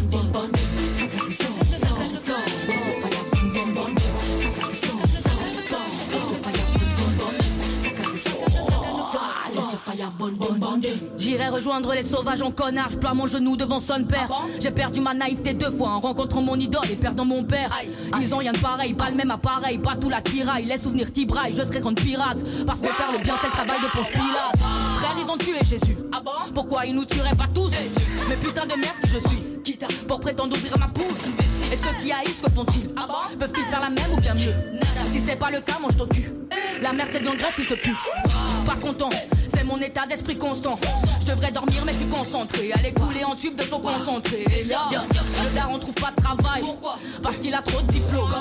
J'irai 11.17 11.47
rejoindre 11.49 11.93
les 11.93 12.03
sauvages 12.03 12.41
en 12.41 12.51
connard, 12.51 12.89
je 12.91 12.97
ploie 12.97 13.13
mon 13.13 13.28
genou 13.28 13.55
devant 13.55 13.80
son 13.80 14.03
père. 14.03 14.30
J'ai 14.59 14.72
perdu 14.72 14.99
ma 14.99 15.13
naïveté 15.13 15.53
deux 15.53 15.72
fois 15.72 15.89
en 15.89 15.99
rencontrant 15.99 16.41
mon 16.41 16.55
idole 16.55 16.86
et 16.91 16.95
perdant 16.95 17.26
mon 17.26 17.43
père. 17.43 17.78
Ils 18.22 18.34
ont 18.34 18.38
rien 18.38 18.51
de 18.51 18.57
pareil, 18.57 18.93
pas 18.93 19.09
le 19.09 19.15
même 19.15 19.32
appareil, 19.32 19.78
pas 19.78 19.95
tout 19.95 20.09
la 20.09 20.22
tiraille. 20.22 20.65
Les 20.65 20.78
souvenirs 20.78 21.11
qui 21.11 21.26
braillent, 21.26 21.55
je 21.55 21.63
serai 21.63 21.80
grande 21.80 21.99
pirate. 21.99 22.43
Parce 22.65 22.82
que 22.82 22.88
faire 22.88 23.11
le 23.11 23.20
bien, 23.20 23.36
c'est 23.39 23.47
le 23.47 23.53
travail 23.53 23.80
de 23.82 23.88
Ponce 23.88 24.09
Pilate. 24.09 24.57
Frère, 24.97 25.15
ils 25.17 25.32
ont 25.32 25.38
tué 25.38 25.59
Jésus. 25.63 25.97
Pourquoi 26.53 26.86
ils 26.86 26.95
nous 26.95 27.05
tueraient 27.05 27.36
pas 27.36 27.47
tous 27.53 27.72
Mais 28.28 28.38
putain 28.38 28.65
de 28.65 28.76
merde 28.76 28.97
que 29.01 29.07
je 29.07 29.20
suis. 29.20 29.43
Pour 30.07 30.20
prétendre 30.20 30.55
ouvrir 30.57 30.78
ma 30.78 30.88
bouche. 30.88 31.20
Et 31.72 31.76
ceux 31.76 31.93
qui 32.01 32.11
haïssent, 32.11 32.41
que 32.43 32.49
font-ils 32.49 32.88
Peuvent-ils 33.38 33.65
faire 33.65 33.80
la 33.80 33.89
même 33.89 34.13
ou 34.13 34.20
bien 34.20 34.34
mieux 34.34 34.53
Si 35.11 35.20
c'est 35.20 35.36
pas 35.36 35.51
le 35.51 35.59
cas, 35.59 35.80
mange 35.82 35.95
ton 35.95 36.07
cul. 36.07 36.34
La 36.82 36.91
merde, 36.91 37.09
c'est 37.11 37.20
de 37.20 37.26
l'engrais, 37.26 37.51
fils 37.51 37.67
de 37.67 37.76
pute. 37.76 37.95
Pas 38.65 38.76
content, 38.76 39.09
mon 39.70 39.78
état 39.78 40.05
d'esprit 40.07 40.38
constant. 40.38 40.80
Je 41.22 41.28
devrais 41.28 41.51
dormir, 41.51 41.84
mais 41.86 41.91
je 41.93 41.99
suis 41.99 42.09
concentré. 42.09 42.72
Aller 42.74 42.91
couler 42.93 43.24
en 43.24 43.36
tube 43.36 43.55
de 43.55 43.61
faux 43.61 43.80
concentré. 43.80 44.43
Le 44.49 45.53
daron 45.53 45.78
trouve 45.78 45.93
pas 45.93 46.11
de 46.11 46.22
travail. 46.22 46.63
Parce 47.22 47.38
qu'il 47.38 47.53
a 47.53 47.61
trop 47.61 47.82
de 47.82 47.88
diplômes. 47.88 48.32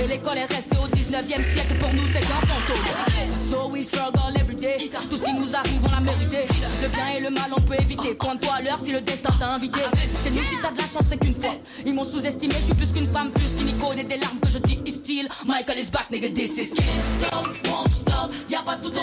Et 0.00 0.06
l'école 0.06 0.38
est 0.38 0.46
restée 0.46 0.78
au 0.78 0.88
19ème 0.88 1.44
siècle. 1.52 1.74
Pour 1.78 1.92
nous, 1.92 2.06
c'est 2.06 2.20
qu'un 2.20 2.46
fantôme. 2.46 3.40
So 3.50 3.68
we 3.72 3.84
struggle 3.84 4.34
every 4.36 4.56
day. 4.56 4.90
Tout 5.10 5.16
ce 5.16 5.22
qui 5.22 5.34
nous 5.34 5.54
arrive, 5.54 5.80
on 5.84 5.90
l'a 5.90 6.00
mérité. 6.00 6.46
Le 6.80 6.88
bien 6.88 7.08
et 7.08 7.20
le 7.20 7.30
mal, 7.30 7.50
on 7.54 7.60
peut 7.60 7.76
éviter. 7.78 8.14
Pointe-toi 8.14 8.54
à 8.54 8.62
l'heure 8.62 8.78
si 8.82 8.92
le 8.92 9.02
destin 9.02 9.34
t'a 9.38 9.52
invité. 9.52 9.80
Chez 10.22 10.30
nous, 10.30 10.42
si 10.44 10.56
t'as 10.62 10.70
de 10.70 10.78
la 10.78 10.84
chance, 10.84 11.06
c'est 11.10 11.18
qu'une 11.18 11.34
fois. 11.34 11.56
Ils 11.84 11.94
m'ont 11.94 12.04
sous-estimé, 12.04 12.54
je 12.58 12.64
suis 12.66 12.74
plus 12.74 12.90
qu'une 12.92 13.06
femme, 13.06 13.30
plus 13.32 13.54
qu'une 13.54 13.68
icône 13.68 13.98
et 13.98 14.04
des 14.04 14.16
larmes 14.16 14.38
que 14.40 14.48
je 14.48 14.58
dis 14.58 14.78
is 14.86 14.92
still. 14.92 15.28
Michael 15.44 15.78
is 15.78 15.90
back, 15.90 16.10
nigga, 16.10 16.32
this 16.34 16.56
is 16.58 16.72
can't 16.72 17.02
stop, 17.20 17.46
won't 17.66 17.90
stop. 17.90 18.30
Y'a 18.48 18.60
pas 18.60 18.76
de 18.76 18.82
bouton 18.82 19.00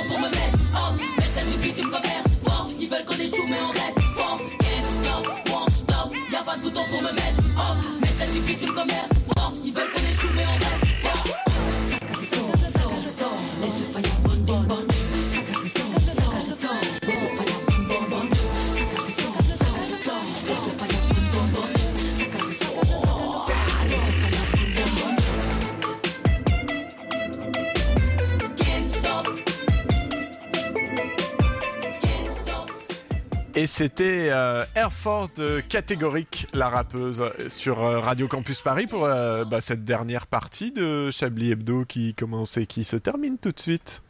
c'était 33.77 34.29
euh, 34.31 34.65
Air 34.73 34.91
Force 34.91 35.35
de 35.35 35.59
Catégorique, 35.59 36.47
la 36.55 36.67
rappeuse, 36.67 37.23
sur 37.47 37.83
euh, 37.83 37.99
Radio 37.99 38.27
Campus 38.27 38.61
Paris 38.61 38.87
pour 38.87 39.05
euh, 39.05 39.45
bah, 39.45 39.61
cette 39.61 39.85
dernière 39.85 40.25
partie 40.25 40.71
de 40.71 41.11
Chablis 41.11 41.51
Hebdo 41.51 41.85
qui 41.85 42.15
commence 42.15 42.57
et 42.57 42.65
qui 42.65 42.83
se 42.83 42.95
termine 42.95 43.37
tout 43.37 43.51
de 43.51 43.59
suite. 43.59 44.01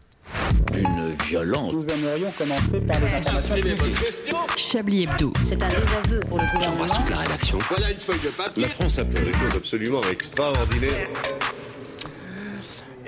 Une 0.74 1.18
violence. 1.26 1.74
Nous 1.74 1.90
aimerions 1.90 2.32
commencer 2.38 2.80
par 2.80 2.98
les 3.02 3.14
informations 3.14 3.56
publiques. 3.56 4.56
Chablis 4.56 5.04
Hebdo. 5.04 5.34
C'est 5.50 5.62
un 5.62 5.68
désaveu 5.68 6.22
pour 6.30 6.38
le 6.38 6.46
gouvernement. 6.54 6.86
la 7.10 7.18
rédaction. 7.18 7.58
Voilà 7.70 7.92
une 7.92 8.00
feuille 8.00 8.22
de 8.24 8.30
papier. 8.30 8.64
La 8.64 8.70
France 8.70 9.00
a 9.00 9.04
fait 9.04 9.26
des 9.26 9.34
choses 9.34 9.56
absolument 9.58 10.02
extraordinaires. 10.10 11.10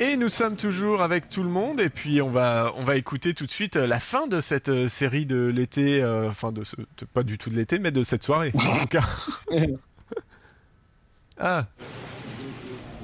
Et 0.01 0.15
nous 0.15 0.29
sommes 0.29 0.55
toujours 0.55 1.01
avec 1.01 1.27
tout 1.27 1.43
le 1.43 1.49
monde 1.49 1.81
et 1.81 1.89
puis 1.89 2.21
on 2.21 2.29
va 2.31 2.71
on 2.77 2.83
va 2.85 2.95
écouter 2.95 3.33
tout 3.33 3.45
de 3.45 3.51
suite 3.51 3.75
euh, 3.75 3.85
la 3.85 3.99
fin 3.99 4.27
de 4.27 4.39
cette 4.39 4.69
euh, 4.69 4.87
série 4.87 5.25
de 5.25 5.47
l'été, 5.53 6.01
euh, 6.01 6.29
enfin 6.29 6.53
de, 6.53 6.63
ce, 6.63 6.77
de- 6.77 7.05
pas 7.13 7.21
du 7.23 7.37
tout 7.37 7.49
de 7.49 7.55
l'été 7.55 7.79
mais 7.79 7.91
de 7.91 8.03
cette 8.05 8.23
soirée 8.23 8.51
en 8.55 8.79
tout 8.79 8.87
cas. 8.87 9.03
Ah. 11.41 11.67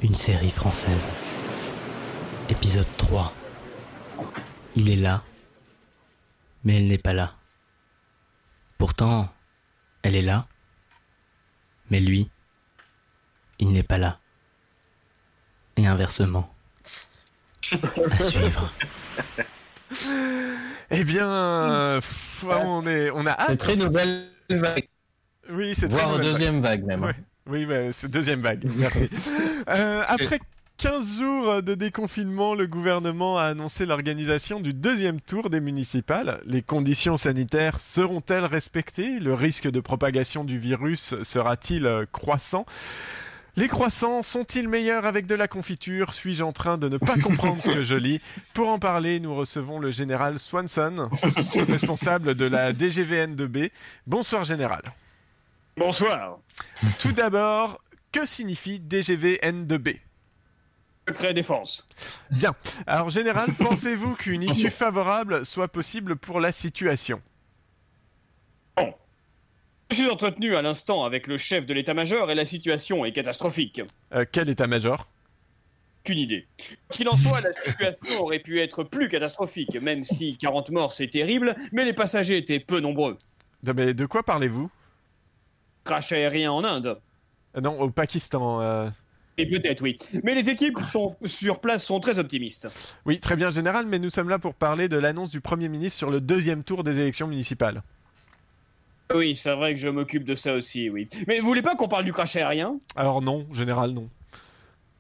Une 0.01 0.13
série 0.13 0.51
française. 0.51 1.09
Épisode 2.49 2.87
3. 2.97 3.33
Il 4.75 4.89
est 4.89 4.97
là, 4.97 5.23
mais 6.65 6.75
elle 6.77 6.87
n'est 6.87 6.97
pas 6.97 7.13
là. 7.13 7.35
Pourtant, 8.77 9.33
elle 10.01 10.15
est 10.15 10.21
là, 10.21 10.47
mais 11.89 12.01
lui, 12.01 12.29
il 13.59 13.71
n'est 13.71 13.83
pas 13.83 13.97
là. 13.99 14.19
Et 15.77 15.87
inversement. 15.87 16.53
À 17.71 18.23
suivre. 18.23 18.71
Eh 20.91 21.03
bien, 21.03 21.95
pff, 21.99 22.45
on, 22.47 22.85
est, 22.87 23.09
on 23.11 23.25
a 23.25 23.31
hâte. 23.31 23.49
C'est 23.49 23.57
très 23.57 23.75
nouvelle 23.75 24.23
vague. 24.49 24.87
Oui, 25.51 25.73
c'est 25.75 25.87
très 25.89 26.03
Voire 26.03 26.19
deuxième 26.19 26.61
vague, 26.61 26.83
même. 26.83 27.03
Ouais. 27.03 27.13
Oui, 27.47 27.65
bah, 27.65 27.91
c'est 27.91 28.09
deuxième 28.09 28.41
vague. 28.41 28.69
Merci. 28.75 29.09
Euh, 29.67 30.03
après 30.07 30.39
15 30.77 31.17
jours 31.19 31.63
de 31.63 31.73
déconfinement, 31.73 32.53
le 32.53 32.67
gouvernement 32.67 33.39
a 33.39 33.45
annoncé 33.45 33.87
l'organisation 33.87 34.59
du 34.59 34.75
deuxième 34.75 35.19
tour 35.19 35.49
des 35.49 35.59
municipales. 35.59 36.39
Les 36.45 36.61
conditions 36.61 37.17
sanitaires 37.17 37.79
seront-elles 37.79 38.45
respectées? 38.45 39.19
Le 39.19 39.33
risque 39.33 39.67
de 39.67 39.79
propagation 39.79 40.43
du 40.43 40.59
virus 40.59 41.15
sera-t-il 41.23 41.87
euh, 41.87 42.05
croissant? 42.11 42.67
Les 43.55 43.67
croissants 43.67 44.23
sont-ils 44.23 44.67
meilleurs 44.67 45.05
avec 45.05 45.25
de 45.25 45.35
la 45.35 45.47
confiture? 45.47 46.13
Suis-je 46.13 46.43
en 46.43 46.51
train 46.51 46.77
de 46.77 46.89
ne 46.89 46.97
pas 46.97 47.17
comprendre 47.17 47.61
ce 47.61 47.71
que 47.71 47.83
je 47.83 47.95
lis? 47.95 48.21
Pour 48.53 48.69
en 48.69 48.79
parler, 48.79 49.19
nous 49.19 49.33
recevons 49.33 49.79
le 49.79 49.91
général 49.91 50.39
Swanson, 50.39 51.09
responsable 51.67 52.35
de 52.35 52.45
la 52.45 52.73
DGVN2B. 52.73 53.71
Bonsoir 54.07 54.43
général. 54.43 54.81
Bonsoir. 55.77 56.39
Tout 56.99 57.11
d'abord, 57.11 57.81
que 58.11 58.25
signifie 58.25 58.79
DGVN2B 58.79 59.99
Secret 61.07 61.33
défense. 61.33 61.85
Bien. 62.31 62.53
Alors 62.87 63.09
général, 63.09 63.53
pensez-vous 63.59 64.15
qu'une 64.15 64.41
issue 64.41 64.71
favorable 64.71 65.45
soit 65.45 65.67
possible 65.67 66.15
pour 66.15 66.39
la 66.39 66.51
situation? 66.51 67.21
Je 69.91 69.95
suis 69.97 70.09
entretenu 70.09 70.55
à 70.55 70.61
l'instant 70.61 71.03
avec 71.05 71.27
le 71.27 71.37
chef 71.37 71.65
de 71.65 71.73
l'état-major 71.73 72.29
et 72.31 72.35
la 72.35 72.45
situation 72.45 73.05
est 73.05 73.11
catastrophique. 73.11 73.81
Euh, 74.13 74.25
Quel 74.31 74.49
état-major? 74.49 75.07
Qu'une 76.03 76.17
idée. 76.19 76.47
Qu'il 76.89 77.07
en 77.09 77.15
soit, 77.17 77.41
la 77.41 77.51
situation 77.53 78.21
aurait 78.21 78.39
pu 78.39 78.59
être 78.61 78.83
plus 78.83 79.07
catastrophique, 79.09 79.75
même 79.81 80.03
si 80.03 80.37
40 80.37 80.69
morts 80.71 80.91
c'est 80.93 81.07
terrible, 81.07 81.55
mais 81.71 81.85
les 81.85 81.93
passagers 81.93 82.37
étaient 82.37 82.59
peu 82.59 82.79
nombreux. 82.79 83.17
de, 83.63 83.71
mais 83.73 83.93
de 83.93 84.05
quoi 84.05 84.23
parlez-vous? 84.23 84.69
Crash 85.83 86.11
aérien 86.11 86.51
en 86.51 86.63
Inde. 86.63 86.99
Euh, 87.55 87.61
Non, 87.61 87.79
au 87.79 87.89
Pakistan. 87.89 88.61
euh. 88.61 88.89
Et 89.37 89.45
peut-être, 89.47 89.81
oui. 89.81 89.97
Mais 90.23 90.33
les 90.33 90.49
équipes 90.49 90.79
sont, 90.91 91.15
sur 91.25 91.59
place 91.59 91.83
sont 91.83 91.99
très 91.99 92.19
optimistes. 92.19 92.97
Oui, 93.05 93.19
très 93.19 93.35
bien 93.35 93.51
général, 93.51 93.85
mais 93.85 93.99
nous 93.99 94.09
sommes 94.09 94.29
là 94.29 94.39
pour 94.39 94.53
parler 94.55 94.87
de 94.87 94.97
l'annonce 94.97 95.31
du 95.31 95.41
Premier 95.41 95.67
ministre 95.69 95.97
sur 95.97 96.09
le 96.09 96.21
deuxième 96.21 96.63
tour 96.63 96.83
des 96.83 96.99
élections 97.01 97.27
municipales. 97.27 97.81
Oui, 99.13 99.35
c'est 99.35 99.53
vrai 99.53 99.75
que 99.75 99.79
je 99.79 99.87
m'occupe 99.87 100.23
de 100.23 100.35
ça 100.35 100.53
aussi, 100.53 100.89
oui. 100.89 101.07
Mais 101.27 101.39
vous 101.39 101.47
voulez 101.47 101.61
pas 101.61 101.75
qu'on 101.75 101.87
parle 101.87 102.05
du 102.05 102.13
crash 102.13 102.35
aérien? 102.35 102.77
Alors 102.95 103.21
non, 103.21 103.45
général, 103.51 103.91
non. 103.91 104.05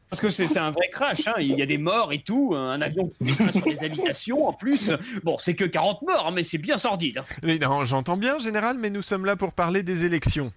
Parce 0.09 0.21
que 0.21 0.29
c'est 0.29 0.57
un 0.57 0.71
vrai 0.71 0.89
crash, 0.91 1.27
hein. 1.27 1.33
il 1.39 1.57
y 1.57 1.61
a 1.61 1.65
des 1.65 1.79
morts 1.79 2.13
et 2.13 2.21
tout, 2.21 2.53
un 2.55 2.79
avion 2.79 3.11
qui 3.19 3.33
sur 3.51 3.65
les 3.65 3.83
habitations 3.83 4.47
en 4.47 4.53
plus. 4.53 4.91
Bon, 5.23 5.37
c'est 5.39 5.55
que 5.55 5.65
40 5.65 6.03
morts, 6.03 6.31
mais 6.31 6.43
c'est 6.43 6.59
bien 6.59 6.77
sordide. 6.77 7.21
Mais 7.43 7.57
non, 7.57 7.83
j'entends 7.83 8.15
bien 8.15 8.39
général, 8.39 8.77
mais 8.77 8.89
nous 8.89 9.01
sommes 9.01 9.25
là 9.25 9.35
pour 9.35 9.51
parler 9.51 9.83
des 9.83 10.05
élections. 10.05 10.53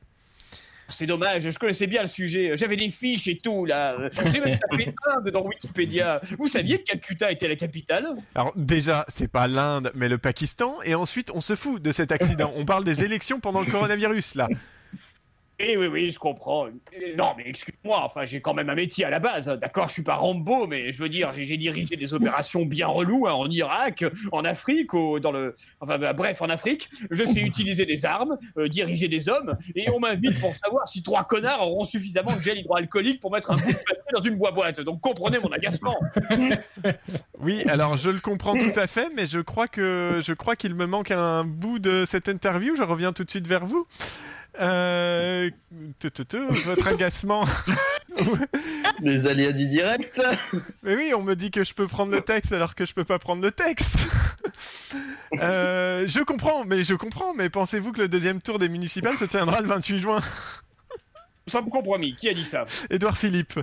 C'est 0.89 1.07
dommage, 1.07 1.51
je 1.51 1.59
connaissais 1.59 1.87
bien 1.87 2.03
le 2.03 2.09
sujet, 2.09 2.57
j'avais 2.57 2.77
des 2.77 2.89
fiches 2.89 3.29
et 3.29 3.39
tout 3.39 3.67
là. 3.67 3.97
J'ai 4.27 4.41
même 4.41 4.59
tapé 4.59 4.95
Inde 5.17 5.31
dans 5.31 5.43
Wikipédia. 5.43 6.21
Vous 6.39 6.49
saviez 6.49 6.79
que 6.79 6.85
Calcutta 6.85 7.31
était 7.31 7.49
la 7.49 7.57
capitale 7.57 8.07
Alors 8.35 8.53
déjà, 8.57 9.05
c'est 9.09 9.31
pas 9.31 9.49
l'Inde, 9.49 9.93
mais 9.95 10.09
le 10.09 10.19
Pakistan, 10.19 10.77
et 10.85 10.95
ensuite 10.95 11.31
on 11.35 11.41
se 11.41 11.55
fout 11.55 11.83
de 11.83 11.93
cet 11.93 12.11
accident. 12.13 12.53
On 12.57 12.65
parle 12.65 12.85
des 12.85 13.05
élections 13.05 13.41
pendant 13.41 13.61
le 13.61 13.71
coronavirus, 13.71 14.35
là. 14.35 14.49
Eh 15.61 15.77
oui, 15.77 15.89
oui, 15.89 16.11
je 16.11 16.19
comprends. 16.21 16.67
Non, 17.17 17.35
mais 17.37 17.43
excuse-moi, 17.47 18.01
enfin, 18.05 18.25
j'ai 18.25 18.41
quand 18.41 18.55
même 18.55 18.71
un 18.71 18.77
métier 18.77 19.05
à 19.05 19.11
la 19.11 19.19
base. 19.19 19.47
D'accord, 19.61 19.89
je 19.89 19.95
suis 19.95 20.03
pas 20.05 20.15
Rambo, 20.15 20.69
mais 20.69 20.91
je 20.91 21.03
veux 21.03 21.09
dire, 21.09 21.33
j'ai 21.35 21.47
j'ai 21.47 21.57
dirigé 21.57 21.97
des 21.97 22.15
opérations 22.15 22.65
bien 22.65 22.87
reloues 22.87 23.27
hein, 23.27 23.33
en 23.33 23.51
Irak, 23.51 24.05
en 24.31 24.45
Afrique, 24.45 24.95
au- 24.95 25.19
dans 25.19 25.33
le. 25.33 25.55
Enfin, 25.81 25.99
bah, 25.99 26.13
bref, 26.13 26.43
en 26.43 26.49
Afrique. 26.49 26.89
Je 27.11 27.25
sais 27.25 27.41
utiliser 27.41 27.87
des 27.87 28.07
armes, 28.07 28.39
euh, 28.57 28.67
diriger 28.69 29.09
des 29.09 29.29
hommes, 29.29 29.57
et 29.75 29.91
on 29.91 29.99
m'invite 29.99 30.39
pour 30.41 30.55
savoir 30.55 30.87
si 30.87 31.03
trois 31.03 31.25
connards 31.25 31.61
auront 31.67 31.85
suffisamment 31.85 32.37
de 32.37 32.41
gel 32.43 32.59
hydroalcoolique 32.59 33.19
pour 33.21 33.33
mettre 33.33 33.51
un 33.51 33.57
bout 33.57 33.73
de 33.73 33.77
papier 33.79 34.13
dans 34.15 34.23
une 34.23 34.37
boîte. 34.37 34.81
Donc 34.81 35.01
comprenez 35.01 35.39
mon 35.39 35.51
agacement. 35.51 35.97
Oui, 37.41 37.63
alors 37.69 37.97
je 37.97 38.11
le 38.11 38.19
comprends 38.21 38.57
tout 38.57 38.73
à 38.75 38.87
fait, 38.87 39.09
mais 39.17 39.27
je 39.27 39.41
crois 39.41 39.69
que 39.69 40.21
je 40.23 40.33
crois 40.33 40.57
qu'il 40.57 40.75
me 40.75 40.87
manque 40.87 41.11
un 41.11 41.45
bout 41.45 41.79
de 41.79 42.05
cette 42.05 42.29
interview. 42.29 42.75
Je 42.77 42.83
reviens 42.83 43.13
tout 43.13 43.25
de 43.25 43.31
suite 43.31 43.47
vers 43.47 43.65
vous. 43.65 43.87
Euh... 44.61 45.51
votre 46.65 46.89
agacement. 46.89 47.45
Les 49.03 49.27
aléas 49.27 49.53
du 49.53 49.67
direct. 49.69 50.21
Mais 50.83 50.97
oui, 50.97 51.13
on 51.15 51.23
me 51.23 51.35
dit 51.35 51.51
que 51.51 51.63
je 51.63 51.75
peux 51.75 51.87
prendre 51.87 52.13
le 52.13 52.21
texte 52.21 52.53
alors 52.53 52.75
que 52.75 52.85
je 52.85 52.95
peux 52.95 53.05
pas 53.05 53.19
prendre 53.19 53.43
le 53.43 53.53
texte. 53.53 53.97
Euh, 55.41 56.07
je 56.09 56.21
comprends, 56.21 56.65
mais 56.65 56.85
je 56.85 56.95
comprends. 56.95 57.35
Mais 57.35 57.51
pensez-vous 57.51 57.93
que 57.93 58.01
le 58.01 58.09
deuxième 58.09 58.41
tour 58.41 58.59
des 58.59 58.71
municipales 58.71 59.17
se 59.17 59.27
tiendra 59.27 59.61
le 59.61 59.67
28 59.67 59.99
juin? 59.99 60.21
Sans 61.47 61.63
compromis, 61.65 62.17
qui 62.17 62.31
a 62.31 62.35
dit 62.35 62.45
ça? 62.45 62.65
Édouard 62.89 63.17
Philippe. 63.17 63.61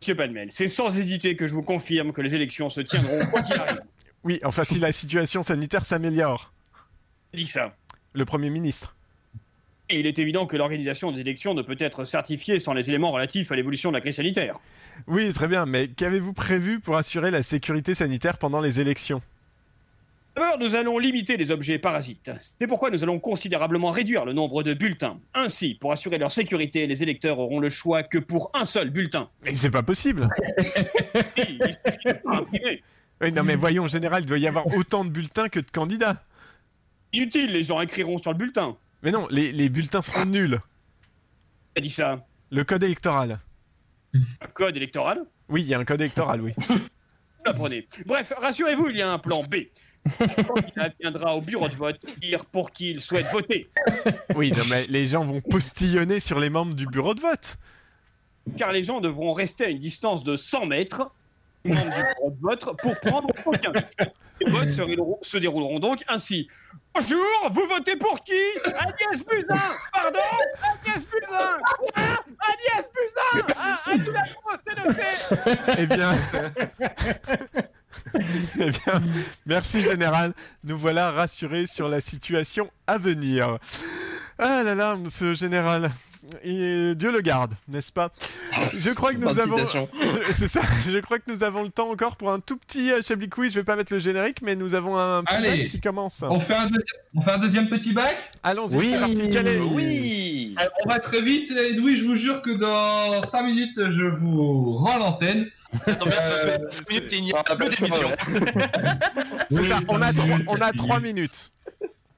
Monsieur 0.00 0.14
Palmel, 0.14 0.50
c'est 0.52 0.68
sans 0.68 0.96
hésiter 0.96 1.34
que 1.34 1.46
je 1.46 1.54
vous 1.54 1.62
confirme 1.62 2.12
que 2.12 2.20
les 2.20 2.34
élections 2.34 2.68
se 2.68 2.82
tiendront 2.82 3.26
quoi 3.26 3.42
qu'il 3.42 3.58
arrive. 3.58 3.80
Oui, 4.22 4.38
enfin 4.44 4.64
si 4.64 4.78
la 4.78 4.92
situation 4.92 5.42
sanitaire 5.42 5.84
s'améliore. 5.84 6.52
Qui 7.32 7.44
dit 7.44 7.50
ça? 7.50 7.74
Le 8.14 8.24
Premier 8.24 8.50
ministre. 8.50 8.94
Et 9.90 10.00
il 10.00 10.06
est 10.06 10.18
évident 10.18 10.46
que 10.46 10.56
l'organisation 10.56 11.12
des 11.12 11.20
élections 11.20 11.54
ne 11.54 11.62
peut 11.62 11.76
être 11.78 12.04
certifiée 12.04 12.58
sans 12.58 12.74
les 12.74 12.90
éléments 12.90 13.10
relatifs 13.10 13.50
à 13.50 13.56
l'évolution 13.56 13.90
de 13.90 13.94
la 13.94 14.02
crise 14.02 14.16
sanitaire. 14.16 14.58
Oui, 15.06 15.32
très 15.32 15.48
bien, 15.48 15.64
mais 15.64 15.88
qu'avez-vous 15.88 16.34
prévu 16.34 16.78
pour 16.78 16.96
assurer 16.96 17.30
la 17.30 17.42
sécurité 17.42 17.94
sanitaire 17.94 18.36
pendant 18.36 18.60
les 18.60 18.80
élections? 18.80 19.22
D'abord, 20.36 20.58
nous 20.60 20.76
allons 20.76 20.98
limiter 20.98 21.38
les 21.38 21.50
objets 21.50 21.78
parasites. 21.78 22.30
C'est 22.58 22.66
pourquoi 22.66 22.90
nous 22.90 23.02
allons 23.02 23.18
considérabement 23.18 23.90
réduire 23.90 24.24
le 24.26 24.34
nombre 24.34 24.62
de 24.62 24.74
bulletins. 24.74 25.18
Ainsi, 25.34 25.74
pour 25.74 25.90
assurer 25.90 26.18
leur 26.18 26.32
sécurité, 26.32 26.86
les 26.86 27.02
électeurs 27.02 27.38
auront 27.38 27.58
le 27.58 27.70
choix 27.70 28.02
que 28.02 28.18
pour 28.18 28.50
un 28.54 28.66
seul 28.66 28.90
bulletin. 28.90 29.30
Mais 29.44 29.54
c'est 29.54 29.70
pas 29.70 29.82
possible 29.82 30.28
Si, 31.36 31.42
il 31.48 31.76
suffit 31.84 32.08
de 32.08 32.12
pas 32.22 32.36
imprimer. 32.36 32.82
Oui, 33.20 33.32
non 33.32 33.42
mais 33.42 33.56
voyons, 33.56 33.84
en 33.84 33.88
général, 33.88 34.22
il 34.22 34.26
doit 34.26 34.38
y 34.38 34.46
avoir 34.46 34.66
autant 34.76 35.04
de 35.04 35.10
bulletins 35.10 35.48
que 35.48 35.60
de 35.60 35.70
candidats. 35.70 36.22
Inutile, 37.12 37.50
les 37.50 37.62
gens 37.62 37.80
écriront 37.80 38.18
sur 38.18 38.30
le 38.30 38.38
bulletin. 38.38 38.76
Mais 39.02 39.10
non, 39.12 39.26
les, 39.30 39.52
les 39.52 39.68
bulletins 39.68 40.02
seront 40.02 40.24
nuls. 40.24 40.58
Qui 41.74 41.78
a 41.78 41.80
dit 41.80 41.90
ça 41.90 42.26
Le 42.50 42.64
code 42.64 42.82
électoral. 42.82 43.38
Un 44.14 44.46
code 44.52 44.76
électoral 44.76 45.22
Oui, 45.48 45.62
il 45.62 45.68
y 45.68 45.74
a 45.74 45.78
un 45.78 45.84
code 45.84 46.00
électoral, 46.00 46.40
oui. 46.40 46.52
Vous 46.68 47.44
l'apprenez. 47.44 47.86
Bref, 48.06 48.32
rassurez-vous, 48.36 48.88
il 48.88 48.96
y 48.96 49.02
a 49.02 49.12
un 49.12 49.18
plan 49.18 49.44
B. 49.44 49.54
Il 50.20 50.92
viendra 51.00 51.36
au 51.36 51.40
bureau 51.42 51.68
de 51.68 51.74
vote 51.74 52.00
dire 52.18 52.44
pour 52.46 52.70
qui 52.70 52.90
il 52.92 53.00
souhaite 53.02 53.26
voter. 53.30 53.68
Oui, 54.34 54.52
non 54.52 54.64
mais 54.68 54.86
les 54.88 55.06
gens 55.06 55.22
vont 55.24 55.40
postillonner 55.42 56.18
sur 56.20 56.40
les 56.40 56.48
membres 56.50 56.74
du 56.74 56.86
bureau 56.86 57.14
de 57.14 57.20
vote. 57.20 57.58
car 58.56 58.72
les 58.72 58.82
gens 58.82 59.00
devront 59.00 59.34
rester 59.34 59.66
à 59.66 59.68
une 59.68 59.78
distance 59.78 60.24
de 60.24 60.36
100 60.36 60.66
mètres 60.66 61.10
du 61.64 61.72
bureau 61.72 62.30
de 62.30 62.40
vote 62.40 62.64
pour 62.80 62.98
prendre 63.00 63.28
aucun 63.44 63.70
risque. 63.70 63.98
Les 64.40 64.50
votes 64.50 64.70
se 65.22 65.36
dérouleront 65.36 65.78
donc 65.78 66.02
ainsi. 66.08 66.48
Bonjour, 67.00 67.52
vous 67.52 67.66
votez 67.68 67.94
pour 67.94 68.24
qui? 68.24 68.32
Agnès 68.64 69.24
Buzyn 69.24 69.56
Pardon? 69.92 70.18
Agnès 70.84 71.04
Buzyn 71.06 71.58
Ah, 71.94 72.16
Agnès 72.40 72.86
Buzyn 72.92 73.54
Ah, 73.56 73.78
c'est 74.66 74.84
noté 74.84 75.76
Eh 75.78 75.86
bien... 75.86 76.10
eh 78.58 78.70
bien, 78.70 79.02
merci 79.46 79.82
général. 79.82 80.32
Nous 80.64 80.76
voilà 80.76 81.12
rassurés 81.12 81.68
sur 81.68 81.88
la 81.88 82.00
situation 82.00 82.68
à 82.88 82.98
venir. 82.98 83.58
Ah 84.38 84.62
là 84.64 84.74
là, 84.74 84.96
monsieur 84.96 85.34
général. 85.34 85.90
Et 86.42 86.94
Dieu 86.94 87.10
le 87.12 87.20
garde, 87.20 87.54
n'est-ce 87.68 87.90
pas? 87.92 88.10
Je 88.76 88.90
crois 88.90 89.12
que 89.14 89.18
nous 89.20 89.38
avons, 89.38 89.56
c'est 90.32 90.48
ça. 90.48 90.60
Je 90.88 90.98
crois 90.98 91.18
que 91.18 91.30
nous 91.32 91.42
avons 91.44 91.62
le 91.62 91.70
temps 91.70 91.90
encore 91.90 92.16
pour 92.16 92.30
un 92.32 92.40
tout 92.40 92.56
petit 92.56 92.90
euh, 92.92 93.00
Chablis 93.02 93.28
Quiz. 93.28 93.52
Je 93.52 93.60
vais 93.60 93.64
pas 93.64 93.76
mettre 93.76 93.92
le 93.92 93.98
générique, 93.98 94.42
mais 94.42 94.54
nous 94.56 94.74
avons 94.74 94.96
un 94.98 95.22
petit 95.24 95.36
Allez. 95.36 95.62
bac 95.62 95.68
qui 95.68 95.80
commence. 95.80 96.22
On 96.28 96.40
fait, 96.40 96.54
un 96.54 96.66
deuxi- 96.66 96.92
on 97.14 97.20
fait 97.20 97.30
un 97.32 97.38
deuxième 97.38 97.68
petit 97.68 97.92
bac? 97.92 98.16
Allons-y, 98.42 98.76
Oui. 98.76 98.88
c'est 98.90 98.98
parti. 99.00 99.28
Quel 99.30 99.46
est? 99.48 99.58
Oui. 99.60 100.54
Alors, 100.56 100.72
On 100.84 100.88
va 100.88 100.98
très 100.98 101.20
vite, 101.20 101.50
Edoui, 101.50 101.96
je 101.96 102.04
vous 102.04 102.14
jure 102.16 102.42
que 102.42 102.50
dans 102.50 103.22
5 103.22 103.42
minutes, 103.42 103.90
je 103.90 104.04
vous 104.04 104.76
rends 104.76 104.98
l'antenne. 104.98 105.46
Euh, 105.86 106.58
Il 107.12 107.24
n'y 107.24 107.32
a 107.32 107.42
plus 107.44 107.68
d'émission. 107.68 108.08
C'est 109.50 109.60
Oui, 109.60 109.68
ça. 109.68 109.76
On 109.88 110.00
a, 110.00 110.12
deux 110.12 110.16
trois- 110.22 110.28
minutes, 110.28 110.46
on 110.48 110.54
a 110.56 110.66
c'est 110.68 110.76
trois 110.76 110.96
fini. 110.96 111.12
minutes. 111.14 111.50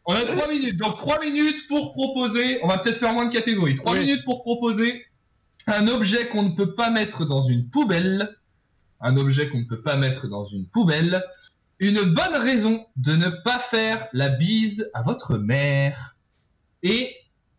On 0.06 0.14
a 0.14 0.24
3 0.24 0.48
minutes, 0.48 0.76
donc 0.78 0.96
3 0.96 1.20
minutes 1.20 1.66
pour 1.68 1.92
proposer. 1.92 2.58
On 2.62 2.68
va 2.68 2.78
peut-être 2.78 2.96
faire 2.98 3.12
moins 3.12 3.26
de 3.26 3.32
catégories. 3.32 3.74
3 3.76 3.92
Oui. 3.92 4.00
minutes 4.00 4.24
pour 4.24 4.42
proposer 4.42 5.04
Un 5.66 5.86
objet 5.88 6.26
qu'on 6.28 6.42
ne 6.42 6.50
peut 6.54 6.74
pas 6.74 6.90
mettre 6.90 7.24
dans 7.26 7.42
une 7.42 7.68
poubelle. 7.68 8.36
Un 9.00 9.16
objet 9.16 9.48
qu'on 9.48 9.58
ne 9.58 9.64
peut 9.66 9.82
pas 9.82 9.96
mettre 9.96 10.26
dans 10.28 10.44
une 10.44 10.66
poubelle. 10.66 11.22
Une 11.78 12.02
bonne 12.02 12.34
raison 12.36 12.86
de 12.96 13.14
ne 13.14 13.28
pas 13.44 13.58
faire 13.58 14.06
la 14.12 14.28
bise 14.28 14.90
à 14.94 15.02
votre 15.02 15.36
mère. 15.38 16.16
Et 16.82 17.14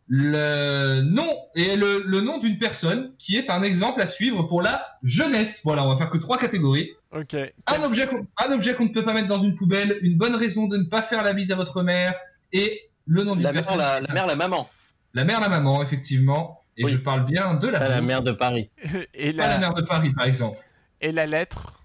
le 0.08 1.02
nom, 1.02 1.30
et 1.56 1.76
le, 1.78 2.04
le 2.06 2.20
nom 2.22 2.38
d'une 2.38 2.58
personne 2.58 3.14
qui 3.18 3.38
est 3.38 3.50
un 3.50 3.64
exemple 3.64 4.02
à 4.02 4.06
suivre 4.06 4.44
pour 4.44 4.62
la 4.62 4.86
jeunesse. 5.04 5.62
Voilà, 5.64 5.86
on 5.86 5.90
va 5.90 5.96
faire 5.96 6.10
que 6.10 6.18
trois 6.18 6.38
catégories. 6.38 6.90
Ok. 7.12 7.34
Un 7.68 7.84
objet, 7.84 8.10
un 8.46 8.52
objet 8.52 8.74
qu'on 8.74 8.86
ne 8.86 8.90
peut 8.90 9.06
pas 9.06 9.14
mettre 9.14 9.28
dans 9.28 9.40
une 9.40 9.56
poubelle, 9.56 9.98
une 10.02 10.18
bonne 10.18 10.36
raison 10.36 10.68
de 10.68 10.76
ne 10.78 10.84
pas 10.84 11.02
faire 11.02 11.24
la 11.24 11.34
bise 11.34 11.52
à 11.52 11.56
votre 11.56 11.82
mère, 11.82 12.14
et 12.54 12.90
le 13.06 13.24
nom 13.24 13.36
d'une 13.36 13.44
La 13.44 13.54
mère, 13.54 13.64
personne. 13.64 13.80
la, 13.80 14.02
la 14.02 14.14
mère, 14.14 14.28
la 14.28 14.36
maman. 14.36 14.70
La 15.14 15.24
mère, 15.26 15.40
la 15.42 15.50
maman, 15.50 15.82
effectivement. 15.82 16.64
Et 16.78 16.88
je 16.88 16.98
parle 16.98 17.26
bien 17.26 17.54
de 17.56 17.68
la, 17.68 17.80
Pas 17.80 17.90
la 17.90 17.96
vôtre, 17.96 18.08
mère 18.08 18.22
de 18.24 18.32
Paris. 18.32 18.70
Et 19.14 19.34
pas 19.34 19.48
la 19.48 19.54
la, 19.54 19.60
mère 19.60 19.74
de 19.74 19.82
Paris, 19.82 20.12
par 20.12 20.26
exemple. 20.26 20.58
et 21.02 21.12
la 21.12 21.26
lettre. 21.26 21.84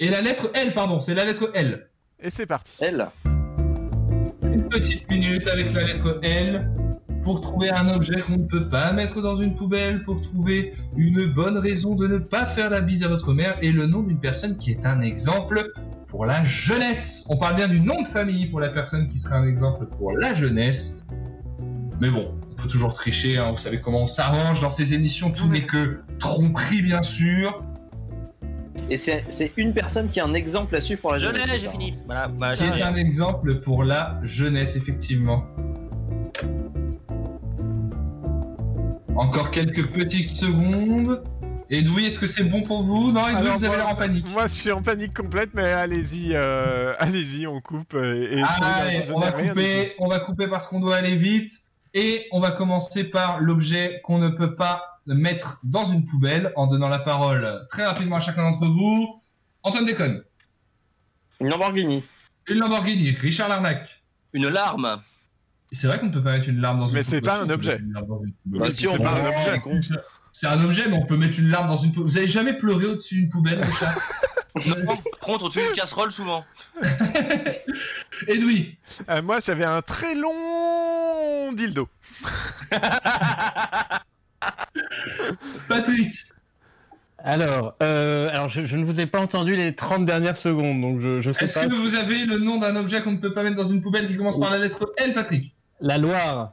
Et 0.00 0.10
la 0.10 0.20
lettre 0.20 0.50
L, 0.54 0.74
pardon, 0.74 1.00
c'est 1.00 1.14
la 1.14 1.24
lettre 1.24 1.50
L. 1.54 1.88
Et 2.20 2.28
c'est 2.30 2.46
parti. 2.46 2.78
Elle. 2.84 3.08
Une 4.42 4.68
petite 4.68 5.08
minute 5.08 5.46
avec 5.46 5.72
la 5.72 5.84
lettre 5.84 6.18
L 6.22 6.70
pour 7.22 7.40
trouver 7.40 7.70
un 7.70 7.88
objet 7.88 8.20
qu'on 8.20 8.36
ne 8.36 8.46
peut 8.46 8.68
pas 8.68 8.92
mettre 8.92 9.20
dans 9.20 9.36
une 9.36 9.54
poubelle, 9.54 10.02
pour 10.02 10.20
trouver 10.20 10.72
une 10.96 11.26
bonne 11.26 11.58
raison 11.58 11.94
de 11.94 12.06
ne 12.06 12.18
pas 12.18 12.46
faire 12.46 12.70
la 12.70 12.80
bise 12.80 13.02
à 13.02 13.08
votre 13.08 13.32
mère 13.32 13.56
et 13.62 13.72
le 13.72 13.86
nom 13.86 14.02
d'une 14.02 14.20
personne 14.20 14.58
qui 14.58 14.72
est 14.72 14.86
un 14.86 15.00
exemple 15.00 15.72
pour 16.16 16.24
la 16.24 16.42
jeunesse. 16.44 17.26
On 17.28 17.36
parle 17.36 17.56
bien 17.56 17.68
du 17.68 17.78
nom 17.78 18.00
de 18.00 18.06
famille 18.06 18.46
pour 18.46 18.58
la 18.58 18.70
personne 18.70 19.06
qui 19.06 19.18
serait 19.18 19.34
un 19.34 19.46
exemple 19.46 19.84
pour 19.84 20.16
la 20.16 20.32
jeunesse. 20.32 21.04
Mais 22.00 22.08
bon, 22.08 22.34
on 22.52 22.54
peut 22.54 22.68
toujours 22.68 22.94
tricher, 22.94 23.36
hein, 23.36 23.50
vous 23.50 23.58
savez 23.58 23.82
comment 23.82 24.04
on 24.04 24.06
s'arrange 24.06 24.62
dans 24.62 24.70
ces 24.70 24.94
émissions, 24.94 25.30
tout 25.30 25.46
n'est 25.46 25.66
que 25.66 25.98
tromperie 26.18 26.80
bien 26.80 27.02
sûr. 27.02 27.62
Et 28.88 28.96
c'est 28.96 29.52
une 29.58 29.74
personne 29.74 30.08
qui 30.08 30.18
est 30.18 30.22
un 30.22 30.32
exemple 30.32 30.74
à 30.76 30.80
suivre 30.80 31.02
pour 31.02 31.12
la 31.12 31.18
Je 31.18 31.26
jeunesse. 31.26 31.60
j'ai 31.60 31.68
fini. 31.68 31.98
Voilà, 32.06 32.30
voilà, 32.38 32.56
Qui 32.56 32.64
est 32.64 32.82
un 32.82 32.96
exemple 32.96 33.60
pour 33.60 33.84
la 33.84 34.18
jeunesse, 34.22 34.74
effectivement. 34.74 35.44
Encore 39.14 39.50
quelques 39.50 39.86
petites 39.92 40.30
secondes. 40.30 41.22
Edoui, 41.68 42.06
est-ce 42.06 42.18
que 42.18 42.26
c'est 42.26 42.44
bon 42.44 42.62
pour 42.62 42.82
vous? 42.84 43.10
Non, 43.10 43.26
Edoui, 43.26 43.38
Alors, 43.40 43.58
vous 43.58 43.64
avez 43.64 43.76
l'air 43.76 43.88
en 43.88 43.94
panique. 43.96 44.26
Moi, 44.30 44.46
je 44.46 44.54
suis 44.54 44.70
en 44.72 44.82
panique 44.82 45.14
complète, 45.14 45.50
mais 45.54 45.64
allez-y, 45.64 46.30
euh, 46.34 46.94
allez-y, 46.98 47.46
on 47.46 47.60
coupe. 47.60 47.94
euh, 47.94 48.28
Et, 48.30 48.42
Ah, 48.44 48.74
Allez, 48.82 49.02
je 49.02 49.12
on 49.12 49.18
va 49.18 49.32
couper, 49.32 49.94
on 49.98 50.08
va 50.08 50.20
couper 50.20 50.46
parce 50.46 50.66
qu'on 50.68 50.78
doit 50.80 50.96
aller 50.96 51.16
vite. 51.16 51.52
Et 51.94 52.26
on 52.30 52.40
va 52.40 52.50
commencer 52.50 53.04
par 53.04 53.40
l'objet 53.40 54.00
qu'on 54.04 54.18
ne 54.18 54.28
peut 54.28 54.54
pas 54.54 55.00
mettre 55.06 55.60
dans 55.64 55.84
une 55.84 56.04
poubelle 56.04 56.52
en 56.54 56.66
donnant 56.66 56.88
la 56.88 56.98
parole 56.98 57.66
très 57.70 57.86
rapidement 57.86 58.16
à 58.16 58.20
chacun 58.20 58.42
d'entre 58.42 58.66
vous. 58.66 59.22
Antoine 59.62 59.86
Déconne. 59.86 60.22
Une 61.40 61.48
Lamborghini. 61.48 62.04
Une 62.48 62.58
Lamborghini. 62.58 63.10
Richard 63.12 63.48
Larnac. 63.48 64.02
Une 64.34 64.48
larme. 64.48 65.00
C'est 65.72 65.86
vrai 65.86 65.98
qu'on 65.98 66.06
ne 66.06 66.12
peut 66.12 66.22
pas 66.22 66.32
mettre 66.32 66.48
une 66.48 66.60
larme 66.60 66.78
dans 66.78 66.86
une 66.88 66.94
Mais 66.94 67.02
c'est 67.02 67.20
poubelle. 67.20 67.38
pas 67.38 67.42
un 67.42 67.50
objet. 67.50 67.78
Bah, 68.44 68.70
si, 68.70 68.86
on 68.86 68.92
c'est 68.92 68.98
pas 68.98 69.14
un 69.14 69.26
objet. 69.26 69.60
C'est 70.38 70.48
un 70.48 70.62
objet, 70.62 70.86
mais 70.86 70.96
on 70.98 71.06
peut 71.06 71.16
mettre 71.16 71.38
une 71.38 71.48
larme 71.48 71.66
dans 71.66 71.78
une 71.78 71.92
poubelle. 71.92 72.10
Vous 72.10 72.18
avez 72.18 72.28
jamais 72.28 72.52
pleuré 72.52 72.84
au-dessus 72.84 73.14
d'une 73.14 73.30
poubelle, 73.30 73.58
Non, 74.66 74.84
par 74.84 74.96
contre, 75.22 75.46
au-dessus 75.46 75.60
d'une 75.66 75.76
casserole, 75.76 76.12
souvent. 76.12 76.44
Edoui. 78.28 78.76
Euh, 79.08 79.22
moi, 79.22 79.38
j'avais 79.42 79.64
un 79.64 79.80
très 79.80 80.14
long 80.14 81.54
dildo. 81.54 81.88
Patrick. 85.70 86.12
Alors, 87.24 87.74
euh, 87.82 88.28
alors 88.28 88.50
je, 88.50 88.66
je 88.66 88.76
ne 88.76 88.84
vous 88.84 89.00
ai 89.00 89.06
pas 89.06 89.20
entendu 89.20 89.56
les 89.56 89.74
30 89.74 90.04
dernières 90.04 90.36
secondes, 90.36 90.82
donc 90.82 91.00
je, 91.00 91.22
je 91.22 91.30
sais 91.30 91.44
Est-ce 91.44 91.60
pas. 91.60 91.66
que 91.66 91.74
vous 91.74 91.94
avez 91.94 92.26
le 92.26 92.36
nom 92.36 92.58
d'un 92.58 92.76
objet 92.76 93.00
qu'on 93.00 93.12
ne 93.12 93.20
peut 93.20 93.32
pas 93.32 93.42
mettre 93.42 93.56
dans 93.56 93.64
une 93.64 93.80
poubelle 93.80 94.06
qui 94.06 94.18
commence 94.18 94.38
par 94.38 94.50
la 94.50 94.58
lettre 94.58 94.92
L, 94.98 95.14
Patrick? 95.14 95.54
La 95.80 95.96
Loire. 95.96 96.52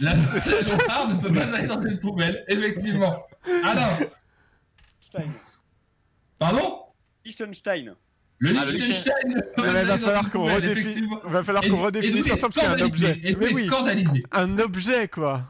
La 0.00 0.16
ne 0.16 1.20
peut 1.20 1.32
pas 1.32 1.54
aller 1.56 1.66
dans 1.66 1.82
une 1.82 1.98
poubelle, 1.98 2.44
effectivement. 2.48 3.24
Alors, 3.64 3.98
pardon? 6.38 6.78
Liechtenstein. 7.24 7.94
Le 8.38 8.54
Ah, 8.58 8.64
le 8.64 8.70
Liechtenstein 8.72 9.42
il 9.58 9.64
va 9.64 9.98
falloir 9.98 10.30
qu'on 10.30 10.52
redéfinisse. 10.54 11.00
Va 11.24 11.42
falloir 11.42 11.64
Et- 11.64 11.68
qu'on 11.70 11.76
et 11.78 11.84
redéfinisse 11.84 12.30
ensemble 12.30 12.60
un 12.60 12.80
objet. 12.80 13.20
Edoui 13.22 13.46
Mais 13.46 13.54
oui, 13.54 13.66
scandalisé. 13.66 14.22
un 14.32 14.58
objet, 14.58 15.08
quoi. 15.08 15.42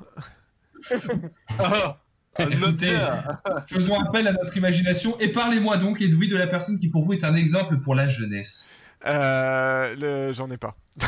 Écoutez, 2.39 2.97
faisons 3.66 4.01
appel 4.01 4.26
à 4.26 4.33
notre 4.33 4.57
imagination 4.57 5.18
et 5.20 5.28
parlez-moi 5.33 5.76
donc, 5.76 6.01
Edoui, 6.01 6.28
de 6.28 6.37
la 6.37 6.47
personne 6.47 6.78
qui 6.78 6.89
pour 6.89 7.05
vous 7.05 7.12
est 7.12 7.24
un 7.24 7.35
exemple 7.35 7.78
pour 7.80 7.95
la 7.95 8.09
jeunesse. 8.09 8.70
Euh, 9.07 9.95
le... 9.99 10.33
J'en 10.33 10.51
ai 10.51 10.57
pas. 10.57 10.74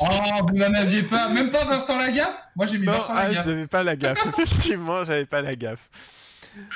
Oh, 0.00 0.46
vous 0.48 0.56
n'en 0.56 0.74
aviez 0.74 1.02
pas 1.02 1.28
Même 1.30 1.50
pas 1.50 1.64
Vincent 1.64 1.98
Lagaffe? 1.98 2.46
Moi 2.56 2.66
j'ai 2.66 2.78
mis 2.78 2.86
Non, 2.86 2.92
Vincent 2.92 3.12
ah, 3.16 3.28
Lagaffe. 3.28 3.44
j'avais 3.46 3.66
pas 3.66 3.82
la 3.82 3.96
gaffe. 3.96 4.26
Effectivement, 4.38 5.04
j'avais 5.04 5.26
pas 5.26 5.40
la 5.40 5.54
gaffe. 5.56 5.88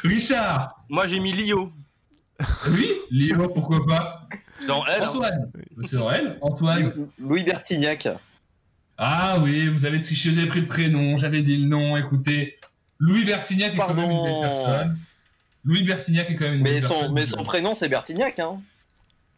Richard 0.05 0.83
Moi, 0.89 1.09
j'ai 1.09 1.19
mis 1.21 1.33
Lio. 1.33 1.73
Oui? 2.71 2.89
Léo, 3.11 3.49
pourquoi 3.49 3.85
pas? 3.87 4.29
C'est 4.61 4.71
en 4.71 4.87
L. 4.87 5.03
hein. 5.03 5.07
Antoine 5.09 5.51
C'est 5.85 5.97
vrai 5.97 6.39
Antoine 6.41 6.93
Louis 7.19 7.43
Bertignac. 7.45 8.09
Ah 8.99 9.39
oui, 9.43 9.69
vous 9.69 9.85
avez 9.87 10.01
triché, 10.01 10.31
vous 10.31 10.39
avez 10.39 10.47
pris 10.49 10.61
le 10.61 10.67
prénom, 10.67 11.17
j'avais 11.17 11.41
dit 11.41 11.57
le 11.57 11.67
nom, 11.67 11.97
écoutez. 11.97 12.59
Louis 12.99 13.25
Bertignac 13.25 13.75
est 13.75 13.77
quand 13.77 13.95
même 13.95 14.11
une 14.11 14.23
belle 14.23 14.41
personne. 14.41 14.99
Louis 15.65 15.83
Bertignac 15.83 16.31
est 16.31 16.37
quand 16.37 16.45
même 16.45 16.55
une 16.55 16.63
Mais 16.63 16.75
belle 16.75 16.83
son, 16.83 16.89
personne. 16.91 17.13
mais 17.15 17.27
son 17.27 17.43
prénom, 17.45 17.75
c'est 17.75 17.89
Bertignac. 17.89 18.39
Hein. 18.39 18.61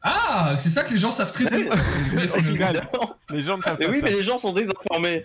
Ah, 0.07 0.53
c'est 0.55 0.69
ça 0.69 0.85
que 0.85 0.91
les 0.93 0.99
gens 0.99 1.11
savent 1.11 1.33
très 1.33 1.47
bien. 1.47 1.67
Au 2.37 2.43
final, 2.43 2.89
les 3.31 3.41
gens 3.41 3.57
ne 3.57 3.63
savent 3.63 3.79
Mais 3.81 3.87
pas 3.87 3.93
oui, 3.93 4.01
ça. 4.01 4.07
mais 4.07 4.13
les 4.13 4.23
gens 4.25 4.37
sont 4.39 4.53
désinformés. 4.53 5.25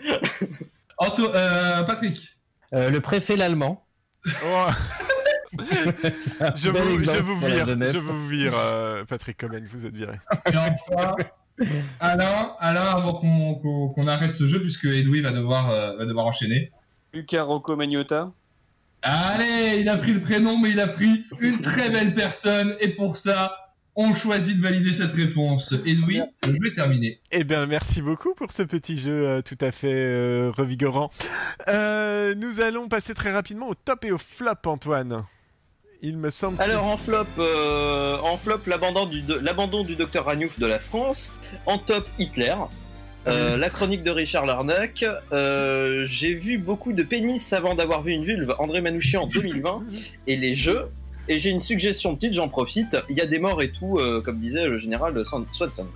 Anto- 0.97 1.32
euh, 1.36 1.84
Patrick 1.84 2.38
Euh, 2.73 2.89
le 2.89 3.01
préfet 3.01 3.36
l'allemand. 3.36 3.86
Oh. 4.45 4.65
je, 5.57 6.69
vous, 6.69 7.03
je 7.03 7.11
vire, 7.11 7.65
je 7.91 7.97
vous 7.97 8.27
vire, 8.30 8.53
euh, 8.55 9.03
Patrick 9.05 9.38
Comen, 9.38 9.65
vous 9.65 9.86
êtes 9.86 9.95
viré. 9.95 10.13
Et 10.51 10.55
enfin, 10.55 11.15
Alain, 11.99 12.53
Alain 12.59 12.86
avant 12.86 13.13
qu'on 13.13 14.07
arrête 14.07 14.34
ce 14.34 14.47
jeu, 14.47 14.61
puisque 14.61 14.86
Edoui 14.86 15.21
va 15.21 15.32
devoir, 15.32 15.69
euh, 15.69 15.95
va 15.97 16.05
devoir 16.05 16.25
enchaîner. 16.25 16.71
Luca 17.13 17.43
Rocco 17.43 17.75
Magnotta. 17.75 18.32
Allez, 19.01 19.77
il 19.80 19.89
a 19.89 19.97
pris 19.97 20.13
le 20.13 20.21
prénom, 20.21 20.57
mais 20.59 20.69
il 20.71 20.80
a 20.80 20.88
pris 20.88 21.23
une 21.39 21.59
très 21.59 21.89
belle 21.89 22.13
personne, 22.13 22.75
et 22.80 22.89
pour 22.89 23.17
ça, 23.17 23.55
on 23.95 24.13
choisit 24.13 24.57
de 24.57 24.61
valider 24.61 24.93
cette 24.93 25.11
réponse. 25.11 25.73
Edoui, 25.85 26.21
le 26.47 26.53
jeu 26.53 26.67
est 26.71 26.75
terminé. 26.75 27.19
Eh 27.31 27.43
bien, 27.43 27.65
merci 27.65 28.01
beaucoup 28.01 28.33
pour 28.33 28.51
ce 28.51 28.63
petit 28.63 28.97
jeu 28.97 29.27
euh, 29.27 29.41
tout 29.41 29.57
à 29.61 29.71
fait 29.71 29.93
euh, 29.93 30.51
revigorant. 30.55 31.11
Euh, 31.67 32.33
nous 32.35 32.61
allons 32.61 32.87
passer 32.87 33.13
très 33.13 33.31
rapidement 33.31 33.67
au 33.67 33.75
top 33.75 34.05
et 34.05 34.11
au 34.11 34.17
flop, 34.17 34.53
Antoine. 34.65 35.23
Il 36.01 36.17
me 36.17 36.29
semble 36.29 36.57
que 36.57 36.63
Alors 36.63 36.87
en 36.87 36.97
flop, 36.97 37.25
euh, 37.39 38.17
en 38.19 38.37
flop 38.37 38.61
l'abandon 38.67 39.05
du, 39.05 39.21
l'abandon 39.41 39.83
du 39.83 39.97
docteur 39.97 40.25
Ragnouf 40.25 40.57
de 40.57 40.65
la 40.65 40.79
France. 40.79 41.33
En 41.65 41.77
top, 41.77 42.07
Hitler. 42.17 42.55
Euh, 43.27 43.57
la 43.57 43.69
chronique 43.69 44.03
de 44.03 44.11
Richard 44.11 44.45
Larnac. 44.45 45.03
Euh, 45.33 46.05
J'ai 46.05 46.33
vu 46.33 46.57
beaucoup 46.57 46.93
de 46.93 47.03
pénis 47.03 47.51
avant 47.51 47.75
d'avoir 47.75 48.01
vu 48.01 48.13
une 48.13 48.23
vulve. 48.23 48.55
André 48.59 48.79
Manouchian 48.79 49.23
en 49.23 49.27
2020. 49.33 49.83
Et 50.27 50.37
les 50.37 50.53
jeux. 50.53 50.85
Et 51.30 51.39
j'ai 51.39 51.49
une 51.51 51.61
suggestion 51.61 52.15
petite, 52.15 52.34
j'en 52.34 52.49
profite. 52.49 52.97
Il 53.09 53.15
y 53.17 53.21
a 53.21 53.25
des 53.25 53.39
morts 53.39 53.61
et 53.61 53.71
tout, 53.71 53.97
euh, 53.99 54.21
comme 54.21 54.39
disait 54.39 54.65
le 54.65 54.77
général 54.77 55.13
Swan- 55.25 55.45
Swanson. 55.53 55.88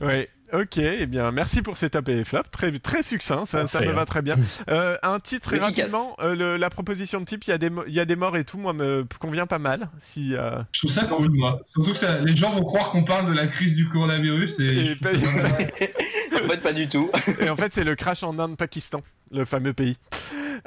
Ouais, 0.00 0.28
ok, 0.52 0.76
eh 0.78 1.06
bien, 1.06 1.30
merci 1.32 1.62
pour 1.62 1.76
ces 1.76 1.90
top 1.90 2.08
et 2.08 2.22
flop, 2.24 2.42
très, 2.50 2.70
très 2.78 3.02
succinct, 3.02 3.44
ça, 3.46 3.66
ça 3.66 3.80
me 3.80 3.90
va 3.92 4.04
très 4.04 4.20
bien. 4.22 4.36
Euh, 4.68 4.96
un 5.02 5.18
titre 5.20 5.46
très 5.48 5.58
rapidement, 5.58 6.16
euh, 6.20 6.34
le- 6.34 6.56
la 6.56 6.70
proposition 6.70 7.20
de 7.20 7.24
type, 7.24 7.44
il 7.44 7.50
y, 7.50 7.52
a 7.52 7.58
des 7.58 7.70
mo- 7.70 7.84
il 7.86 7.94
y 7.94 8.00
a 8.00 8.04
des 8.04 8.16
morts 8.16 8.36
et 8.36 8.44
tout, 8.44 8.58
moi, 8.58 8.72
me 8.72 9.04
convient 9.18 9.46
pas 9.46 9.58
mal. 9.58 9.88
Si, 9.98 10.34
euh, 10.36 10.58
Je 10.72 10.80
trouve 10.80 10.90
ça 10.90 11.04
cool, 11.06 11.30
moi. 11.32 11.60
Surtout 11.72 11.92
que 11.92 11.98
ça- 11.98 12.20
les 12.20 12.36
gens 12.36 12.50
vont 12.52 12.62
croire 12.62 12.90
qu'on 12.90 13.04
parle 13.04 13.26
de 13.28 13.32
la 13.34 13.46
crise 13.46 13.74
du 13.76 13.88
coronavirus, 13.88 14.60
et 14.60 14.84
je 14.86 14.94
En 16.34 16.48
fait, 16.48 16.58
pas 16.58 16.72
du 16.72 16.88
tout. 16.88 17.10
Et 17.40 17.48
en 17.48 17.56
fait, 17.56 17.72
c'est 17.72 17.84
le 17.84 17.94
crash 17.94 18.22
en 18.22 18.38
Inde-Pakistan, 18.38 19.02
le 19.32 19.44
fameux 19.44 19.72
pays. 19.72 19.96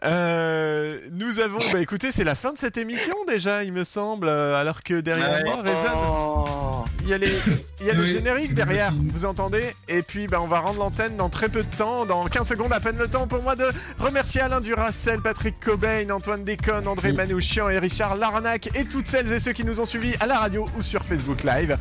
Euh, 0.03 0.99
nous 1.11 1.39
avons, 1.39 1.59
bah 1.71 1.79
écoutez, 1.81 2.11
c'est 2.11 2.23
la 2.23 2.35
fin 2.35 2.53
de 2.53 2.57
cette 2.57 2.77
émission 2.77 3.15
déjà, 3.27 3.63
il 3.63 3.73
me 3.73 3.83
semble, 3.83 4.27
euh, 4.27 4.55
alors 4.55 4.83
que 4.83 4.99
derrière 4.99 5.43
moi 5.43 5.61
résonne. 5.61 6.87
Il 7.01 7.09
y 7.09 7.13
a, 7.13 7.17
les, 7.17 7.31
il 7.79 7.87
y 7.87 7.89
a 7.89 7.93
le 7.93 8.05
générique 8.05 8.53
derrière, 8.53 8.91
vous 8.93 9.23
entendez 9.23 9.63
Et 9.87 10.01
puis 10.01 10.27
bah, 10.27 10.39
on 10.41 10.47
va 10.47 10.59
rendre 10.59 10.79
l'antenne 10.79 11.15
dans 11.15 11.29
très 11.29 11.47
peu 11.47 11.63
de 11.63 11.75
temps, 11.75 12.05
dans 12.05 12.25
15 12.25 12.45
secondes, 12.45 12.73
à 12.73 12.81
peine 12.81 12.97
le 12.97 13.07
temps 13.07 13.27
pour 13.27 13.41
moi 13.41 13.55
de 13.55 13.65
remercier 13.97 14.41
Alain 14.41 14.59
Duracel, 14.59 15.21
Patrick 15.21 15.57
Cobain, 15.59 16.09
Antoine 16.09 16.43
Déconne, 16.43 16.87
André 16.87 17.13
Manouchian 17.13 17.69
et 17.69 17.79
Richard 17.79 18.17
Larnac 18.17 18.67
et 18.77 18.83
toutes 18.83 19.07
celles 19.07 19.31
et 19.31 19.39
ceux 19.39 19.53
qui 19.53 19.63
nous 19.63 19.79
ont 19.79 19.85
suivis 19.85 20.13
à 20.19 20.27
la 20.27 20.37
radio 20.37 20.67
ou 20.77 20.83
sur 20.83 21.03
Facebook 21.03 21.43
Live. 21.43 21.77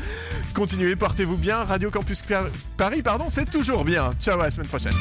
Continuez, 0.54 0.94
portez-vous 0.94 1.36
bien, 1.36 1.64
Radio 1.64 1.90
Campus 1.90 2.22
Paris, 2.76 3.02
pardon, 3.02 3.28
c'est 3.28 3.50
bien. 3.84 4.12
Ciao, 4.18 4.40
à 4.40 4.44
la 4.44 4.50
semaine 4.50 4.68
prochaine. 4.68 4.94